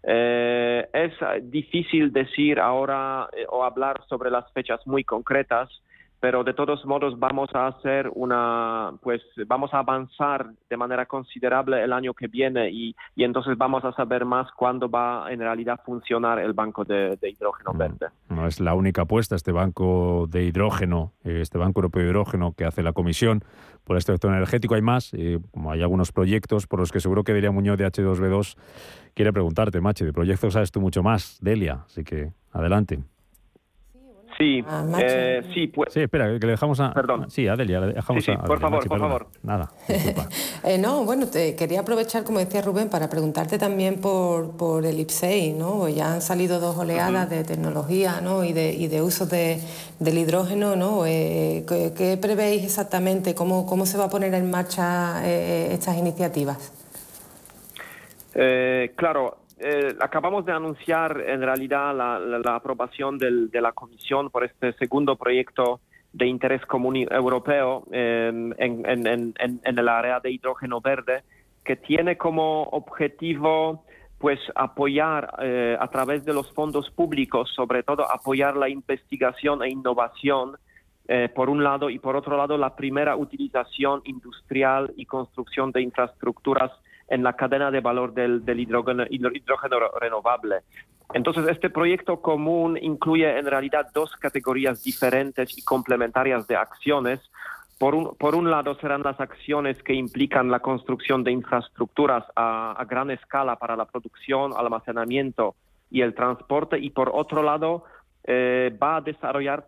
es 0.04 1.14
difícil 1.44 2.12
decir 2.12 2.60
ahora 2.60 3.30
o 3.48 3.64
hablar 3.64 4.02
sobre 4.10 4.30
las 4.30 4.52
fechas 4.52 4.86
muy 4.86 5.06
concretas 5.06 5.70
pero 6.20 6.44
de 6.44 6.54
todos 6.54 6.86
modos 6.86 7.20
vamos 7.20 7.50
a 7.54 7.68
hacer 7.68 8.10
una, 8.14 8.94
pues 9.02 9.22
vamos 9.48 9.74
a 9.74 9.80
avanzar 9.80 10.48
de 10.70 10.78
manera 10.78 11.06
considerable 11.06 11.84
el 11.84 11.94
año 11.94 12.14
que 12.14 12.28
viene 12.28 12.70
y, 12.72 12.96
y 13.16 13.24
entonces 13.24 13.58
vamos 13.58 13.84
a 13.84 13.94
saber 13.94 14.26
más 14.26 14.52
cuándo 14.52 14.90
va 14.90 15.32
en 15.32 15.40
realidad 15.40 15.76
a 15.80 15.84
funcionar 15.84 16.40
el 16.40 16.54
banco 16.54 16.84
de, 16.84 17.18
hidrógeno 17.22 17.74
mm, 17.74 17.78
verde. 17.78 18.08
No 18.30 18.48
es 18.48 18.60
la 18.60 18.74
única 18.74 19.04
apuesta 19.04 19.36
este 19.36 19.52
banco 19.52 20.28
de 20.30 20.44
hidrógeno, 20.44 21.14
eh, 21.24 21.40
este 21.42 21.58
banco 21.58 21.80
europeo 21.80 22.04
de 22.04 22.10
hidrógeno 22.10 22.54
que 22.54 22.66
hace 22.66 22.84
la 22.84 22.94
Comisión 22.94 23.44
por 23.84 23.98
este 23.98 24.12
sector 24.12 24.32
energético. 24.32 24.76
Hay 24.76 24.82
más, 24.82 25.14
eh, 25.14 25.40
como 25.52 25.72
hay 25.72 25.82
algunos 25.82 26.12
proyectos 26.12 26.68
por 26.68 26.80
los 26.80 26.92
que 26.92 27.00
seguro 27.00 27.24
que 27.24 27.34
Delia 27.34 27.52
Muñoz 27.52 27.78
de 27.78 27.86
H2B2 27.86 28.56
quiere 29.14 29.32
preguntarte, 29.32 29.82
Mache, 29.82 30.06
de 30.06 30.14
proyectos 30.14 30.54
sabes 30.54 30.72
tú 30.72 30.82
mucho 30.82 31.04
más, 31.04 31.38
Delia, 31.42 31.84
así 31.86 32.04
que 32.04 32.32
adelante. 32.52 33.04
Sí, 34.38 34.64
ah, 34.68 34.86
eh, 35.00 35.42
sí, 35.54 35.68
pues. 35.68 35.94
Sí, 35.94 36.02
espera, 36.02 36.28
que 36.38 36.46
le 36.46 36.52
dejamos 36.52 36.80
a. 36.82 36.94
Perdón. 36.94 37.30
Sí, 37.30 37.48
a 37.48 37.56
Delia, 37.56 37.80
le 37.80 37.94
dejamos 37.94 38.24
sí, 38.24 38.32
sí, 38.32 38.38
a. 38.38 38.44
por 38.44 38.60
favor, 38.60 38.86
por 38.86 39.00
favor. 39.00 39.28
Nada. 39.44 39.72
eh, 40.64 40.78
no, 40.78 41.06
bueno, 41.06 41.28
te 41.28 41.56
quería 41.56 41.82
aprovechar, 41.82 42.24
como 42.26 42.40
decía 42.40 42.62
Rubén, 42.62 42.90
para 42.90 43.10
preguntarte 43.10 43.58
también 43.58 44.02
por, 44.02 44.58
por 44.58 44.86
el 44.86 45.00
IPSEI, 45.00 45.54
¿no? 45.54 45.88
Ya 45.88 46.14
han 46.14 46.22
salido 46.22 46.60
dos 46.60 46.78
oleadas 46.78 47.30
de 47.30 47.46
tecnología, 47.46 48.20
¿no? 48.22 48.44
Y 48.44 48.52
de, 48.52 48.74
y 48.74 48.88
de 48.88 49.02
uso 49.02 49.26
de, 49.26 49.62
del 50.00 50.18
hidrógeno, 50.18 50.76
¿no? 50.76 51.06
Eh, 51.06 51.64
¿qué, 51.66 52.18
prevéis 52.22 52.66
exactamente? 52.66 53.36
¿Cómo, 53.36 53.66
¿Cómo 53.66 53.86
se 53.86 53.98
va 53.98 54.06
a 54.06 54.10
poner 54.10 54.34
en 54.34 54.50
marcha 54.52 55.26
eh, 55.26 55.70
estas 55.72 55.98
iniciativas? 55.98 56.74
claro, 58.98 59.38
eh, 59.60 59.96
acabamos 60.00 60.46
de 60.46 60.52
anunciar 60.52 61.24
en 61.26 61.42
realidad 61.42 61.96
la, 61.96 62.56
aprobación 62.56 63.18
de 63.18 63.62
la 63.62 63.72
Comisión 63.72 64.30
por 64.30 64.44
este 64.44 64.74
segundo 64.74 65.16
proyecto 65.16 65.80
de 66.16 66.28
interés 66.28 66.66
común 66.66 66.96
europeo 66.96 67.84
em, 67.92 68.54
en, 68.58 69.34
el 69.66 69.90
área 69.90 70.22
de 70.22 70.32
hidrógeno 70.32 70.80
verde, 70.80 71.24
que 71.64 71.76
tiene 71.76 72.18
como 72.18 72.64
objetivo 72.64 73.84
pues 74.18 74.40
apoyar 74.56 75.36
eh, 75.42 75.78
a 75.78 75.88
través 75.90 76.24
de 76.24 76.34
los 76.34 76.50
fondos 76.54 76.90
públicos, 76.90 77.52
sobre 77.54 77.84
todo 77.84 78.10
apoyar 78.10 78.56
la 78.56 78.70
investigación 78.70 79.62
e 79.62 79.70
innovación 79.70 80.56
eh, 81.08 81.30
por 81.36 81.50
un 81.50 81.64
lado 81.64 81.90
y 81.90 82.00
por 82.00 82.16
otro 82.16 82.38
lado 82.38 82.58
la 82.58 82.78
primera 82.78 83.18
utilización 83.18 84.02
industrial 84.06 84.94
y 84.96 85.06
construcción 85.06 85.72
de 85.74 85.82
infraestructuras 85.82 86.72
en 87.08 87.24
la 87.24 87.34
cadena 87.34 87.72
de 87.72 87.82
valor 87.82 88.14
del, 88.14 88.44
hidrógeno, 88.60 89.06
renovable. 90.00 90.58
Entonces, 91.14 91.48
este 91.48 91.70
proyecto 91.70 92.22
común 92.22 92.78
incluye 92.82 93.38
en 93.38 93.46
realidad 93.46 93.88
dos 93.94 94.16
categorías 94.16 94.84
diferentes 94.84 95.58
y 95.58 95.64
complementarias 95.64 96.48
de 96.48 96.56
acciones. 96.56 97.20
Por 97.78 97.94
un, 97.94 98.16
por 98.16 98.36
un 98.36 98.50
lado 98.50 98.76
serán 98.76 99.04
las 99.04 99.20
acciones 99.20 99.82
que 99.84 99.94
implican 99.94 100.50
la 100.50 100.60
construcción 100.60 101.24
de 101.24 101.32
infraestructuras 101.32 102.24
a, 102.36 102.84
gran 102.90 103.12
escala 103.12 103.58
para 103.58 103.76
la 103.76 103.86
producción, 103.86 104.54
almacenamiento 104.56 105.56
y 105.92 106.02
el 106.02 106.16
transporte 106.16 106.80
y 106.80 106.90
por 106.90 107.12
otro 107.14 107.44
lado 107.44 107.84
eh, 108.24 108.76
va 108.82 108.98
a 108.98 109.02
desarrollar 109.02 109.68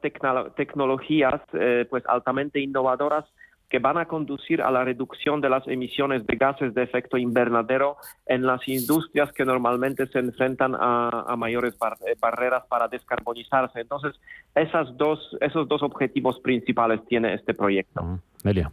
tecnologías 0.56 1.42
eh, 1.54 1.86
pues 1.90 2.04
altamente 2.08 2.60
innovadoras 2.60 3.26
que 3.70 3.80
van 3.80 3.98
a 3.98 4.06
conducir 4.06 4.62
a 4.62 4.72
la 4.72 4.84
reducción 4.84 5.42
de 5.42 5.50
las 5.50 5.68
emisiones 5.68 6.26
de 6.26 6.36
gases 6.36 6.74
de 6.74 6.84
efecto 6.84 7.18
invernadero 7.18 7.98
en 8.26 8.46
las 8.46 8.66
industrias 8.68 9.32
que 9.34 9.46
normalmente 9.46 10.08
se 10.08 10.20
enfrentan 10.20 10.76
a, 10.80 11.36
mayores 11.38 11.76
eh, 11.76 12.16
barreras 12.20 12.64
para 12.68 12.88
descarbonizarse. 12.88 13.82
Entonces, 13.82 14.16
esas 14.56 14.96
dos, 14.98 15.38
esos 15.42 15.68
dos 15.68 15.84
objetivos 15.84 16.40
principales 16.40 17.06
tiene 17.08 17.34
este 17.34 17.54
proyecto. 17.54 18.20
Delia. 18.44 18.72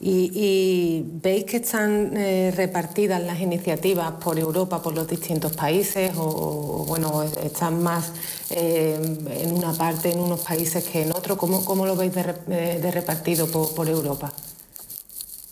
Y, 0.00 1.02
veis 1.22 1.44
que 1.44 1.58
están 1.58 2.16
eh, 2.16 2.52
repartidas 2.54 3.22
las 3.22 3.40
iniciativas 3.40 4.12
por 4.22 4.38
Europa, 4.38 4.82
por 4.82 4.94
los 4.94 5.08
distintos 5.08 5.56
países, 5.56 6.12
o, 6.16 6.84
bueno, 6.86 7.22
están 7.22 7.82
más 7.82 8.12
eh, 8.50 8.98
en 9.30 9.52
una 9.52 9.72
parte, 9.72 10.12
en 10.12 10.20
unos 10.20 10.44
países 10.44 10.88
que 10.88 11.02
en 11.02 11.12
otros. 11.12 11.38
¿Cómo, 11.38 11.64
cómo 11.64 11.86
lo 11.86 11.96
veis 11.96 12.14
de, 12.14 12.90
repartido 12.90 13.46
por, 13.50 13.88
Europa? 13.88 14.32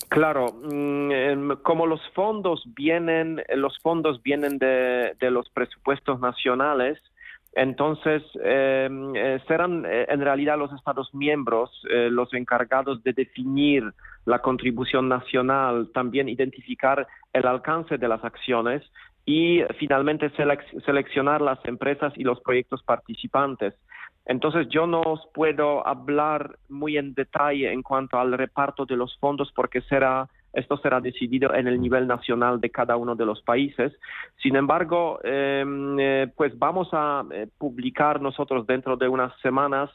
Claro, 0.09 0.53
mm, 0.53 1.13
em, 1.13 1.57
como 1.63 1.87
los 1.87 2.01
fondos 2.15 2.63
vienen, 2.77 3.43
los 3.55 3.79
fondos 3.79 4.23
vienen 4.23 4.59
de, 4.59 5.15
de 5.19 5.31
los 5.31 5.49
presupuestos 5.49 6.21
nacionales, 6.21 6.99
entonces, 7.55 8.23
em, 8.43 9.15
eh, 9.15 9.39
serán 9.47 9.85
eh, 9.85 10.07
en 10.09 10.21
realidad 10.21 10.59
los 10.59 10.73
Estados 10.73 11.15
miembros 11.15 11.71
eh, 11.91 12.09
los 12.11 12.33
encargados 12.33 13.03
de 13.03 13.13
definir 13.13 13.93
la 14.25 14.41
contribución 14.41 15.09
nacional, 15.09 15.91
también 15.93 16.29
identificar 16.29 17.07
el 17.33 17.47
alcance 17.47 17.99
de 17.99 18.09
las 18.09 18.25
acciones 18.25 18.83
y 19.25 19.63
finalmente 19.79 20.31
seleccionar 20.85 21.41
las 21.41 21.59
empresas 21.65 22.13
y 22.17 22.25
los 22.25 22.41
proyectos 22.41 22.83
participantes. 22.83 23.75
Entonces, 24.25 24.69
yo 24.69 24.87
no 24.87 25.01
os 25.03 25.21
puedo 25.35 25.87
hablar 25.87 26.57
muy 26.69 26.97
en 26.97 27.15
detalle 27.15 27.73
en 27.73 27.83
cuanto 27.83 28.19
al 28.19 28.33
reparto 28.33 28.85
de 28.85 28.97
los 28.97 29.17
fondos 29.19 29.53
porque 29.55 29.81
será 29.83 30.29
esto 30.53 30.77
será 30.77 31.01
decidido 31.01 31.55
en 31.55 31.67
el 31.67 31.81
nivel 31.81 32.07
nacional 32.07 32.61
de 32.61 32.71
cada 32.71 32.97
uno 32.97 33.15
de 33.15 33.25
los 33.25 33.41
países. 33.43 33.93
Sin 34.43 34.57
embargo, 34.57 35.19
em, 35.25 35.99
eh, 35.99 36.31
pues 36.37 36.59
vamos 36.59 36.89
a 36.93 37.25
eh, 37.31 37.47
publicar 37.57 38.21
nosotros 38.21 38.67
dentro 38.67 38.97
de 38.97 39.09
unas 39.09 39.33
semanas 39.41 39.91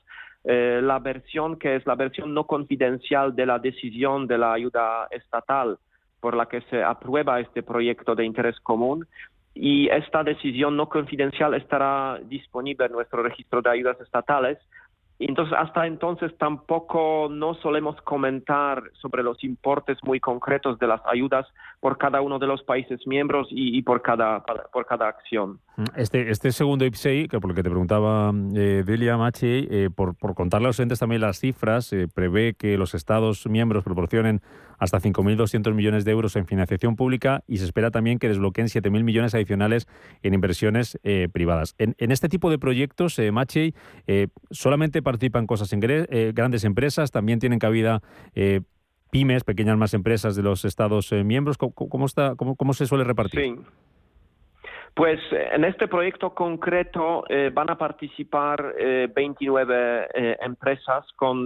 eh, 0.49 0.79
la 0.81 0.99
versión 0.99 1.59
que 1.59 1.75
es 1.75 1.85
la 1.85 1.95
versión 1.95 2.33
no 2.33 2.45
confidencial 2.45 3.35
de 3.35 3.45
la 3.45 3.59
decisión 3.59 4.27
de 4.27 4.37
la 4.37 4.53
ayuda 4.53 5.07
estatal 5.11 5.77
por 6.21 6.37
la 6.37 6.45
que 6.45 6.61
se 6.69 6.81
aprueba 6.81 7.41
este 7.41 7.63
proyecto 7.63 8.15
de 8.15 8.23
interés 8.23 8.57
común. 8.61 9.05
Y 9.53 9.89
esta 9.89 10.23
decisión 10.23 10.77
no 10.77 10.87
confidencial 10.87 11.53
estará 11.53 12.19
disponible 12.23 12.85
en 12.85 12.93
nuestro 12.93 13.23
registro 13.23 13.61
de 13.61 13.71
ayudas 13.71 13.99
estatales 13.99 14.57
entonces, 15.20 15.57
hasta 15.57 15.88
entonces 15.88 16.32
tampoco 16.38 17.28
no 17.32 17.55
solemos 17.55 17.99
comentar 18.01 18.84
sobre 19.01 19.24
los 19.24 19.43
importes 19.43 19.97
muy 20.03 20.20
concretos 20.20 20.78
de 20.78 20.86
las 20.86 21.01
ayudas 21.07 21.47
por 21.80 21.97
cada 21.97 22.22
uno 22.22 22.38
de 22.38 22.45
los 22.45 22.61
países 22.63 22.99
miembros 23.07 23.47
y, 23.49 23.82
por, 23.82 24.03
cada, 24.03 24.43
por 24.43 24.86
cada 24.86 25.07
acción. 25.07 25.59
Mm, 25.76 25.84
este, 25.95 26.30
este 26.30 26.51
segundo 26.51 26.86
IPSEI, 26.86 27.28
que 27.28 27.39
por 27.39 27.49
lo 27.49 27.55
que 27.55 27.63
te 27.63 27.70
preguntaba 27.70 28.32
eh, 28.55 28.84
Delia 28.86 29.18
Machi, 29.18 29.68
eh, 29.72 29.89
por, 29.93 30.15
por 30.15 30.36
contarle 30.36 30.68
a 30.68 30.70
los 30.70 30.80
oyentes 30.80 30.99
también 30.99 31.22
las 31.22 31.39
cifras, 31.39 31.91
eh, 31.93 32.07
prevé 32.13 32.53
que 32.53 32.78
los 32.78 32.93
Estados 32.93 33.47
miembros 33.47 33.84
proporcionen 33.84 34.41
hasta 34.78 34.99
5.200 34.99 35.73
millones 35.73 36.05
de 36.05 36.11
euros 36.11 36.36
en 36.36 36.45
financiación 36.45 36.95
pública 36.95 37.43
y 37.47 37.57
se 37.57 37.65
espera 37.65 37.91
también 37.91 38.19
que 38.19 38.28
desbloqueen 38.28 38.67
7.000 38.67 39.03
millones 39.03 39.34
adicionales 39.34 39.88
en 40.23 40.34
inversiones 40.34 40.99
eh, 41.03 41.28
privadas. 41.32 41.75
En, 41.78 41.95
este 42.11 42.30
tipo 42.30 42.49
de 42.49 42.57
proyectos, 42.57 43.17
eh, 43.19 43.32
Machi, 43.32 43.73
eh, 44.07 44.28
solamente 44.51 45.01
participan 45.01 45.47
cosas 45.47 45.73
en 45.73 45.80
grandes 45.80 46.63
empresas, 46.63 47.11
también 47.11 47.39
tienen 47.39 47.59
cabida 47.59 48.01
pymes, 49.11 49.43
pequeñas 49.43 49.78
más 49.78 49.93
empresas 49.93 50.36
de 50.36 50.43
los 50.43 50.65
Estados 50.65 51.11
miembros. 51.11 51.57
¿Cómo, 51.57 51.73
cómo, 51.73 52.55
¿Cómo 52.55 52.73
se 52.73 52.86
suele 52.86 53.03
repartir? 53.03 53.55
Pues 54.97 55.19
eh, 55.31 55.49
en 55.53 55.63
este 55.63 55.87
proyecto 55.87 56.33
concreto 56.33 57.23
eh, 57.29 57.51
van 57.53 57.69
a 57.69 57.77
participar 57.77 58.73
29 59.13 60.07
eh, 60.11 60.37
empresas 60.41 61.05
con, 61.15 61.45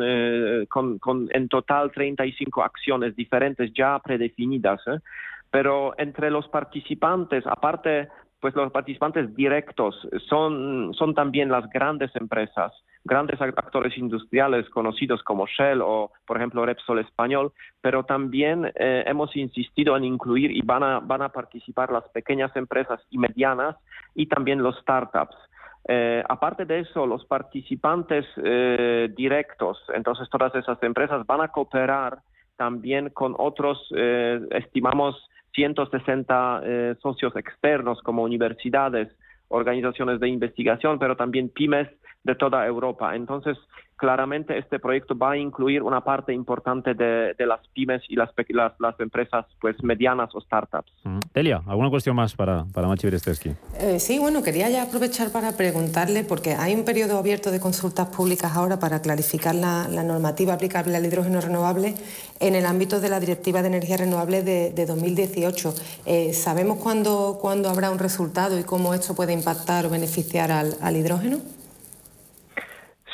con, 0.70 0.98
con, 1.00 1.28
en 1.34 1.50
total 1.50 1.92
35 1.92 2.64
acciones 2.64 3.14
diferentes 3.14 3.74
ya 3.74 4.00
predefinidas. 4.00 4.80
Pero 5.50 5.94
entre 5.98 6.32
los 6.32 6.48
participantes, 6.48 7.46
aparte 7.46 8.08
pues 8.40 8.56
los 8.56 8.72
participantes 8.72 9.36
directos 9.36 10.08
son, 10.30 10.94
son 10.94 11.14
también 11.14 11.52
las 11.52 11.70
grandes 11.70 12.16
empresas, 12.16 12.72
grandes 13.04 13.42
actores 13.42 13.98
industriales 13.98 14.70
conocidos 14.70 15.24
como 15.24 15.48
Shell 15.48 15.82
o, 15.82 16.12
por 16.26 16.38
ejemplo, 16.38 16.66
Repsol 16.66 17.00
Español, 17.00 17.52
pero 17.82 18.04
también 18.04 18.72
eh, 18.76 19.04
hemos 19.08 19.36
insistido 19.36 19.98
en 19.98 20.04
incluir 20.04 20.52
y 20.52 20.62
van 20.62 20.84
a, 20.84 21.30
participar 21.30 21.92
las 21.92 22.08
pequeñas 22.10 22.56
empresas 22.56 23.00
y 23.10 23.18
medianas 23.18 23.76
y 24.16 24.28
también 24.28 24.62
los 24.62 24.78
startups. 24.80 25.36
Eh, 25.88 26.24
aparte 26.30 26.66
de 26.66 26.80
eso, 26.80 27.08
los 27.08 27.26
participantes 27.26 28.26
eh, 28.38 29.12
directos, 29.16 29.82
entonces 29.96 30.30
todas 30.30 30.54
esas 30.56 30.82
empresas 30.84 31.26
van 31.26 31.42
a 31.42 31.48
cooperar 31.48 32.20
también 32.56 33.10
con 33.10 33.34
otros, 33.40 33.92
estimamos, 34.52 35.16
160 35.54 36.62
eh, 36.64 36.96
socios 37.02 37.36
externos 37.36 38.02
como 38.02 38.24
universidades, 38.24 39.10
organizaciones 39.50 40.20
de 40.20 40.30
investigación, 40.30 40.98
pero 40.98 41.16
también 41.16 41.50
pymes 41.50 41.90
de 42.24 42.36
toda 42.36 42.66
Europa. 42.66 43.16
Entonces, 43.16 43.58
claramente 44.02 44.58
este 44.58 44.80
proyecto 44.80 45.16
va 45.16 45.34
a 45.34 45.38
incluir 45.38 45.84
una 45.84 46.02
parte 46.02 46.34
importante 46.34 46.96
de, 46.96 47.36
las 47.46 47.60
pymes 47.68 48.02
y 48.10 48.16
las, 48.16 48.32
las, 48.50 48.74
las, 48.80 49.00
empresas 49.00 49.46
pues 49.60 49.76
medianas 49.84 50.34
o 50.34 50.42
startups. 50.42 50.92
Elia, 51.36 51.62
¿alguna 51.68 51.92
cuestión 51.92 52.16
más 52.16 52.34
para, 52.36 52.66
para 52.74 52.88
Machi 52.88 53.08
eh, 53.08 54.00
sí, 54.00 54.18
bueno, 54.18 54.42
quería 54.42 54.70
ya 54.72 54.84
aprovechar 54.84 55.32
para 55.32 55.56
preguntarle, 55.56 56.24
porque 56.24 56.56
hay 56.56 56.74
un 56.74 56.84
periodo 56.84 57.20
abierto 57.20 57.52
de 57.52 57.60
consultas 57.60 58.08
públicas 58.08 58.56
ahora 58.56 58.80
para 58.80 59.04
clarificar 59.04 59.54
la, 59.54 59.88
normativa 60.04 60.54
aplicable 60.54 60.96
al 60.96 61.06
hidrógeno 61.06 61.40
renovable 61.40 61.94
en 62.40 62.56
el 62.56 62.66
ámbito 62.66 63.00
de 63.00 63.10
la 63.10 63.20
Directiva 63.20 63.62
de 63.62 63.68
Energía 63.68 63.98
Renovable 63.98 64.42
de, 64.42 64.86
2018. 64.86 65.76
Eh, 66.08 66.34
¿Sabemos 66.34 66.80
cuándo, 66.80 67.38
cuándo 67.40 67.70
habrá 67.70 67.92
un 67.92 68.00
resultado 68.00 68.58
y 68.58 68.64
cómo 68.64 68.96
esto 68.96 69.14
puede 69.14 69.34
impactar 69.34 69.86
o 69.86 69.90
beneficiar 69.92 70.52
al, 70.52 70.74
al 70.82 70.98
hidrógeno? 70.98 71.38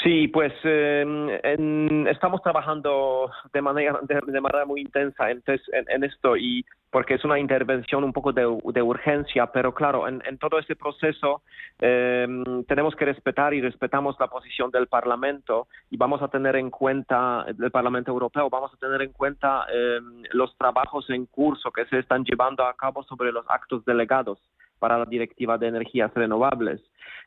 Sí, 0.04 0.28
pues 0.28 0.54
em, 0.64 2.06
estamos 2.08 2.42
trabajando 2.44 3.32
de 3.52 3.62
manera, 3.62 4.00
de, 4.04 4.42
manera 4.42 4.66
muy 4.66 4.82
intensa 4.82 5.32
en, 5.32 5.42
en, 5.48 6.04
esto 6.04 6.38
y 6.38 6.64
porque 6.92 7.16
es 7.16 7.26
una 7.26 7.40
intervención 7.40 8.04
un 8.04 8.14
poco 8.14 8.32
de, 8.32 8.46
urgencia, 8.46 9.48
pero 9.48 9.74
claro, 9.74 10.08
en, 10.08 10.22
todo 10.38 10.60
este 10.60 10.76
proceso 10.76 11.42
em, 11.80 12.64
tenemos 12.66 12.96
que 12.96 13.06
respetar 13.06 13.56
y 13.56 13.62
respetamos 13.62 14.16
la 14.20 14.28
posición 14.28 14.70
del 14.70 14.86
Parlamento 14.86 15.68
y 15.90 15.98
vamos 15.98 16.22
a 16.22 16.28
tener 16.28 16.58
en 16.58 16.70
cuenta, 16.70 17.46
del 17.56 17.72
Parlamento 17.72 18.12
Europeo, 18.12 18.52
vamos 18.52 18.72
a 18.74 18.78
tener 18.78 19.02
en 19.02 19.12
cuenta 19.12 19.66
em, 19.74 20.24
los 20.32 20.56
trabajos 20.58 21.10
en 21.10 21.26
curso 21.26 21.72
que 21.72 21.86
se 21.86 22.00
están 22.00 22.24
llevando 22.24 22.64
a 22.64 22.76
cabo 22.76 23.02
sobre 23.04 23.32
los 23.32 23.46
actos 23.50 23.84
delegados 23.84 24.40
para 24.80 24.98
la 24.98 25.06
Directiva 25.06 25.58
de 25.58 25.68
Energías 25.68 26.14
Renovables. 26.14 26.82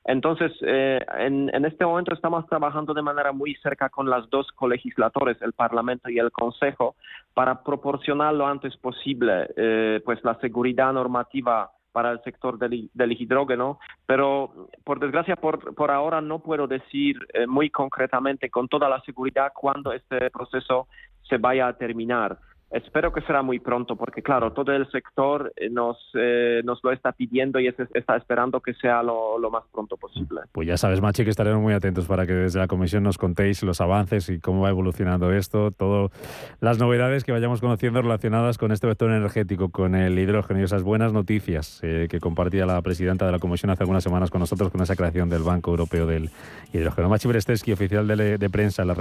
Entonces, 0.05 0.53
eh, 0.63 0.99
en, 1.19 1.65
este 1.65 1.85
momento 1.85 2.15
estamos 2.15 2.47
trabajando 2.47 2.95
de 2.95 3.03
manera 3.03 3.33
muy 3.33 3.55
cerca 3.57 3.91
con 3.91 4.09
las 4.09 4.29
dos 4.31 4.51
colegisladores, 4.53 5.41
el 5.43 5.53
Parlamento 5.53 6.09
y 6.09 6.19
el 6.19 6.33
Consejo, 6.33 6.97
para 7.35 7.63
proporcionar 7.63 8.35
lo 8.35 8.47
antes 8.47 8.77
posible 8.79 9.51
eh, 9.57 10.01
pues 10.05 10.25
la 10.25 10.37
seguridad 10.37 10.93
normativa 10.93 11.71
para 11.93 12.13
el 12.13 12.23
sector 12.23 12.57
del, 12.59 12.89
hidrógeno, 12.95 13.79
pero 14.07 14.69
por 14.85 15.01
desgracia 15.01 15.37
por, 15.37 15.75
por 15.75 15.91
ahora 15.91 16.21
no 16.21 16.39
puedo 16.39 16.67
decir 16.67 17.17
eh, 17.35 17.47
muy 17.47 17.69
concretamente 17.69 18.49
con 18.49 18.69
toda 18.69 18.89
la 18.89 19.01
seguridad 19.01 19.53
cuándo 19.55 19.93
este 19.93 20.31
proceso 20.31 20.87
se 21.29 21.37
vaya 21.37 21.69
a 21.69 21.77
terminar. 21.77 22.39
Espero 22.71 23.13
que 23.13 23.21
será 23.23 23.43
muy 23.43 23.59
pronto, 23.59 23.97
porque 23.97 24.23
claro, 24.23 24.53
todo 24.53 24.71
el 24.73 24.89
sector 24.93 25.53
eh, 25.57 25.69
nos, 25.69 25.97
eh, 26.15 26.63
nos 26.65 26.79
lo 26.85 26.93
está 26.93 27.11
pidiendo 27.11 27.59
y 27.59 27.67
está 27.67 28.17
esperando 28.17 28.61
que 28.61 28.75
sea 28.75 29.03
lo, 29.03 29.41
más 29.51 29.65
pronto 29.73 29.97
posible. 29.97 30.43
Pues 30.53 30.69
ya 30.69 30.77
sabes, 30.77 31.01
Machi, 31.01 31.25
que 31.25 31.31
estaremos 31.31 31.61
muy 31.61 31.75
atentos 31.75 32.07
para 32.07 32.27
que 32.27 32.33
desde 32.33 32.61
la 32.61 32.69
Comisión 32.69 33.03
nos 33.03 33.19
contéis 33.19 33.65
los 33.65 33.81
avances 33.81 34.29
y 34.29 34.39
cómo 34.39 34.63
va 34.63 34.69
evolucionando 34.69 35.33
esto, 35.33 35.73
todas 35.73 36.13
las 36.61 36.79
novedades 36.79 37.25
que 37.25 37.33
vayamos 37.33 37.61
conociendo 37.61 38.03
relacionadas 38.03 38.57
con 38.57 38.71
este 38.71 38.87
vector 38.87 39.11
energético, 39.11 39.71
con 39.71 39.97
el 39.97 40.17
hidrógeno 40.17 40.61
y 40.61 40.63
esas 40.63 40.85
buenas 40.85 41.13
noticias 41.13 41.81
eh, 41.83 42.07
que 42.09 42.21
compartía 42.21 42.67
la 42.67 42.81
presidenta 42.83 43.27
de 43.27 43.33
la 43.33 43.41
Comisión 43.41 43.71
hace 43.71 43.83
algunas 43.83 44.05
semanas 44.05 44.31
con 44.31 44.39
nosotros 44.39 44.71
con 44.71 44.81
esa 44.81 44.95
creación 44.95 45.29
del 45.29 45.43
Banco 45.43 45.73
Europeo 45.73 46.07
del 46.07 46.31
Hidrógeno. 46.73 47.09
Machi 47.09 47.27
Bresteski, 47.27 47.73
oficial 47.73 48.07
de, 48.07 48.51
prensa, 48.51 48.85
la, 48.85 48.95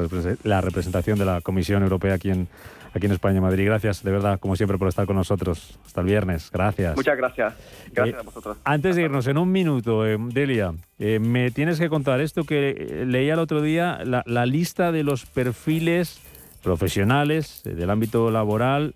la, 0.43 0.61
representación 0.61 1.19
de 1.19 1.25
la 1.25 1.41
Comisión 1.41 1.83
Europea 1.83 2.15
aquí 2.15 2.31
en, 2.31 2.47
aquí 2.93 3.05
en 3.05 3.11
España, 3.11 3.41
Madrid. 3.41 3.65
Gracias, 3.65 4.03
de 4.03 4.11
verdad, 4.11 4.39
como 4.39 4.55
siempre, 4.55 4.77
por 4.77 4.87
estar 4.87 5.05
con 5.05 5.15
nosotros. 5.15 5.79
Hasta 5.85 6.01
el 6.01 6.07
viernes. 6.07 6.49
Gracias. 6.51 6.95
Muchas 6.95 7.17
gracias. 7.17 7.53
Gracias 7.91 8.17
eh, 8.17 8.19
a 8.19 8.23
vosotros. 8.23 8.57
Antes 8.63 8.95
de 8.95 9.03
irnos, 9.03 9.27
en 9.27 9.37
un 9.37 9.51
minuto, 9.51 10.05
eh, 10.05 10.17
Delia, 10.19 10.73
eh, 10.97 11.19
me 11.19 11.51
tienes 11.51 11.79
que 11.79 11.89
contar 11.89 12.21
esto 12.21 12.43
que 12.43 13.03
leía 13.05 13.33
el 13.33 13.39
otro 13.39 13.61
día, 13.61 13.99
la, 14.03 14.23
la 14.25 14.45
lista 14.45 14.91
de 14.91 15.03
los 15.03 15.25
perfiles 15.25 16.21
profesionales 16.63 17.61
del 17.63 17.89
ámbito 17.89 18.31
laboral, 18.31 18.93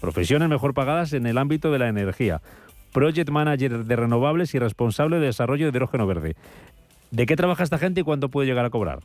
profesiones 0.00 0.48
mejor 0.48 0.74
pagadas 0.74 1.12
en 1.12 1.26
el 1.26 1.38
ámbito 1.38 1.72
de 1.72 1.78
la 1.78 1.88
energía. 1.88 2.40
Project 2.92 3.30
Manager 3.30 3.84
de 3.84 3.96
renovables 3.96 4.54
y 4.54 4.58
responsable 4.58 5.18
de 5.18 5.26
desarrollo 5.26 5.64
de 5.64 5.70
hidrógeno 5.70 6.06
verde. 6.06 6.36
¿De 7.10 7.26
qué 7.26 7.36
trabaja 7.36 7.64
esta 7.64 7.78
gente 7.78 8.00
y 8.00 8.04
cuánto 8.04 8.28
puede 8.28 8.46
llegar 8.46 8.64
a 8.64 8.70
cobrar? 8.70 9.00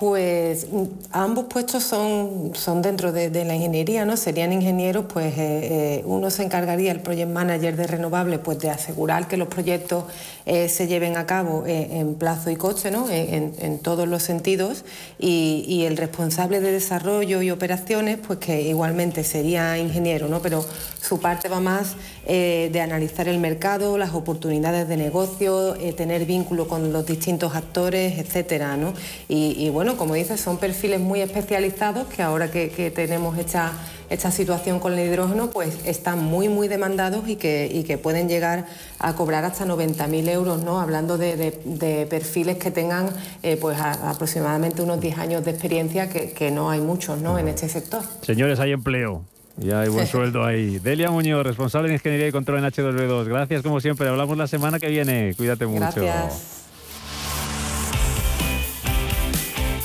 Pues 0.00 0.66
mm, 0.72 0.84
ambos 1.12 1.44
puestos 1.44 1.82
son, 1.82 2.52
son 2.54 2.80
dentro 2.80 3.12
de, 3.12 3.44
la 3.44 3.54
ingeniería, 3.54 4.06
¿no? 4.06 4.16
Serían 4.16 4.50
ingenieros, 4.50 5.04
pues 5.12 5.36
eh, 5.36 5.98
eh, 5.98 6.02
uno 6.06 6.30
se 6.30 6.42
encargaría, 6.42 6.90
el 6.90 7.00
project 7.00 7.30
manager 7.30 7.76
de 7.76 7.86
renovables, 7.86 8.38
pues 8.38 8.58
de 8.60 8.70
asegurar 8.70 9.28
que 9.28 9.36
los 9.36 9.48
proyectos 9.48 10.04
eh, 10.46 10.70
se 10.70 10.86
lleven 10.86 11.18
a 11.18 11.26
cabo 11.26 11.64
en 11.66 12.14
plazo 12.14 12.48
y 12.48 12.56
coste, 12.56 12.90
¿no? 12.90 13.10
En, 13.10 13.78
todos 13.80 14.08
los 14.08 14.22
sentidos, 14.22 14.86
y, 15.18 15.84
el 15.84 15.98
responsable 15.98 16.60
de 16.60 16.72
desarrollo 16.72 17.42
y 17.42 17.50
operaciones, 17.50 18.18
pues 18.26 18.38
que 18.38 18.62
igualmente 18.62 19.22
sería 19.22 19.76
ingeniero, 19.76 20.28
¿no? 20.28 20.40
Pero 20.40 20.64
su 21.00 21.20
parte 21.20 21.50
va 21.50 21.60
más 21.60 21.94
de 22.26 22.80
analizar 22.80 23.28
el 23.28 23.38
mercado, 23.38 23.98
las 23.98 24.14
oportunidades 24.14 24.88
de 24.88 24.96
negocio, 24.96 25.74
tener 25.96 26.24
vínculo 26.24 26.68
con 26.68 26.92
los 26.92 27.04
distintos 27.04 27.54
actores, 27.54 28.18
etcétera, 28.18 28.76
¿no? 28.76 28.94
y 29.28 29.68
bueno, 29.70 29.89
como 29.96 30.14
dices, 30.14 30.40
son 30.40 30.58
perfiles 30.58 31.00
muy 31.00 31.20
especializados 31.20 32.06
que 32.08 32.22
ahora 32.22 32.50
que, 32.50 32.92
tenemos 32.94 33.38
esta, 33.38 33.72
esta 34.08 34.30
situación 34.30 34.80
con 34.80 34.98
el 34.98 35.06
hidrógeno, 35.06 35.50
pues 35.50 35.78
están 35.84 36.18
muy, 36.18 36.48
muy 36.48 36.68
demandados 36.68 37.28
y 37.28 37.36
que, 37.36 37.84
que 37.86 37.98
pueden 37.98 38.28
llegar 38.28 38.66
a 38.98 39.14
cobrar 39.14 39.44
hasta 39.44 39.64
90.000 39.64 40.28
euros, 40.28 40.62
¿no? 40.62 40.80
Hablando 40.80 41.18
de, 41.18 42.06
perfiles 42.08 42.58
que 42.58 42.70
tengan 42.70 43.10
eh, 43.42 43.56
pues 43.56 43.78
aproximadamente 43.80 44.82
unos 44.82 45.00
10 45.00 45.18
años 45.18 45.44
de 45.44 45.50
experiencia, 45.50 46.08
que, 46.08 46.50
no 46.50 46.70
hay 46.70 46.80
muchos, 46.80 47.20
¿no? 47.20 47.38
En 47.38 47.48
este 47.48 47.68
sector. 47.68 48.02
Señores, 48.22 48.58
hay 48.60 48.72
empleo. 48.72 49.22
Y 49.60 49.70
hay 49.72 49.88
buen 49.88 50.06
sueldo 50.08 50.44
ahí. 50.44 50.78
Delia 50.78 51.10
Muñoz, 51.10 51.44
responsable 51.44 51.88
de 51.88 51.94
Ingeniería 51.94 52.28
y 52.28 52.32
Control 52.32 52.58
en 52.58 52.64
H2B2. 52.64 53.24
Gracias 53.24 53.62
como 53.62 53.80
siempre. 53.80 54.08
Hablamos 54.08 54.36
la 54.36 54.46
semana 54.46 54.78
que 54.78 54.88
viene. 54.88 55.34
Cuídate 55.36 55.66
mucho. 55.66 56.00
Gracias. 56.00 56.69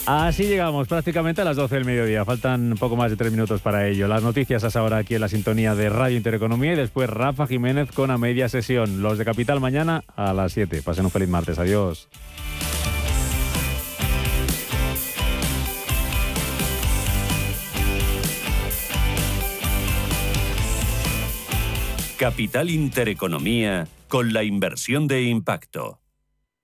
Así 0.07 0.43
llegamos 0.43 0.87
prácticamente 0.87 1.41
a 1.41 1.45
las 1.45 1.57
12 1.57 1.75
del 1.75 1.85
mediodía. 1.85 2.23
Faltan 2.25 2.75
poco 2.79 2.95
más 2.95 3.09
de 3.09 3.17
tres 3.17 3.31
minutos 3.31 3.61
para 3.61 3.87
ello. 3.87 4.07
Las 4.07 4.21
noticias 4.21 4.63
hasta 4.63 4.79
ahora 4.79 4.97
aquí 4.97 5.15
en 5.15 5.21
la 5.21 5.29
sintonía 5.29 5.73
de 5.73 5.89
Radio 5.89 6.15
Intereconomía 6.15 6.73
y 6.73 6.75
después 6.75 7.09
Rafa 7.09 7.47
Jiménez 7.47 7.91
con 7.91 8.11
a 8.11 8.19
media 8.19 8.47
sesión. 8.47 9.01
Los 9.01 9.17
de 9.17 9.25
Capital 9.25 9.59
mañana 9.59 10.03
a 10.15 10.31
las 10.33 10.53
7. 10.53 10.83
Pasen 10.83 11.05
un 11.05 11.11
feliz 11.11 11.27
martes. 11.27 11.57
Adiós. 11.57 12.07
Capital 22.19 22.69
Intereconomía 22.69 23.87
con 24.07 24.33
la 24.33 24.43
inversión 24.43 25.07
de 25.07 25.23
impacto. 25.23 25.99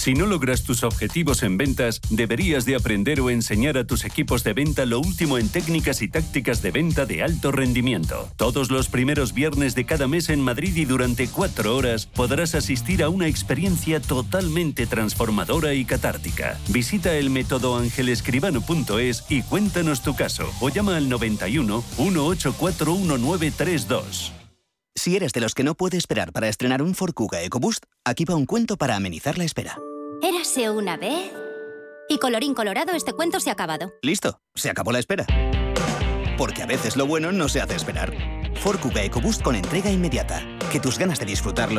Si 0.00 0.14
no 0.14 0.24
logras 0.24 0.62
tus 0.62 0.82
objetivos 0.82 1.42
en 1.42 1.58
ventas, 1.58 2.00
deberías 2.08 2.64
de 2.64 2.74
aprender 2.74 3.20
o 3.20 3.28
enseñar 3.28 3.76
a 3.76 3.86
tus 3.86 4.06
equipos 4.06 4.42
de 4.42 4.54
venta 4.54 4.86
lo 4.86 4.98
último 4.98 5.36
en 5.36 5.50
técnicas 5.50 6.00
y 6.00 6.08
tácticas 6.08 6.62
de 6.62 6.70
venta 6.70 7.04
de 7.04 7.22
alto 7.22 7.52
rendimiento. 7.52 8.30
Todos 8.36 8.70
los 8.70 8.88
primeros 8.88 9.34
viernes 9.34 9.74
de 9.74 9.84
cada 9.84 10.08
mes 10.08 10.30
en 10.30 10.40
Madrid 10.40 10.74
y 10.74 10.86
durante 10.86 11.28
cuatro 11.28 11.76
horas 11.76 12.06
podrás 12.06 12.54
asistir 12.54 13.02
a 13.02 13.10
una 13.10 13.26
experiencia 13.26 14.00
totalmente 14.00 14.86
transformadora 14.86 15.74
y 15.74 15.84
catártica. 15.84 16.58
Visita 16.68 17.14
el 17.14 17.28
método 17.28 17.76
angelescribano.es 17.76 19.24
y 19.28 19.42
cuéntanos 19.42 20.02
tu 20.02 20.16
caso 20.16 20.50
o 20.62 20.70
llama 20.70 20.96
al 20.96 21.10
91 21.10 21.84
184 21.96 22.94
1932. 22.96 24.32
Si 24.94 25.14
eres 25.14 25.32
de 25.32 25.40
los 25.40 25.54
que 25.54 25.62
no 25.62 25.74
puede 25.74 25.98
esperar 25.98 26.32
para 26.32 26.48
estrenar 26.48 26.80
un 26.80 26.94
Ford 26.94 27.12
Kuga 27.12 27.42
EcoBoost, 27.42 27.84
aquí 28.06 28.24
va 28.24 28.34
un 28.34 28.46
cuento 28.46 28.78
para 28.78 28.96
amenizar 28.96 29.36
la 29.36 29.44
espera. 29.44 29.78
Érase 30.22 30.68
una 30.68 30.98
vez. 30.98 31.32
Y 32.08 32.18
colorín 32.18 32.52
colorado, 32.52 32.92
este 32.92 33.14
cuento 33.14 33.40
se 33.40 33.48
ha 33.48 33.54
acabado. 33.54 33.94
Listo, 34.02 34.38
se 34.54 34.68
acabó 34.68 34.92
la 34.92 34.98
espera. 34.98 35.24
Porque 36.36 36.62
a 36.62 36.66
veces 36.66 36.96
lo 36.96 37.06
bueno 37.06 37.32
no 37.32 37.48
se 37.48 37.60
hace 37.60 37.76
esperar. 37.76 38.12
Ford 38.56 38.80
Kuga 38.80 39.02
EcoBoost 39.02 39.40
con 39.42 39.54
entrega 39.56 39.90
inmediata. 39.90 40.42
Que 40.70 40.80
tus 40.80 40.98
ganas 40.98 41.18
de 41.18 41.26
disfrutarlo 41.26 41.78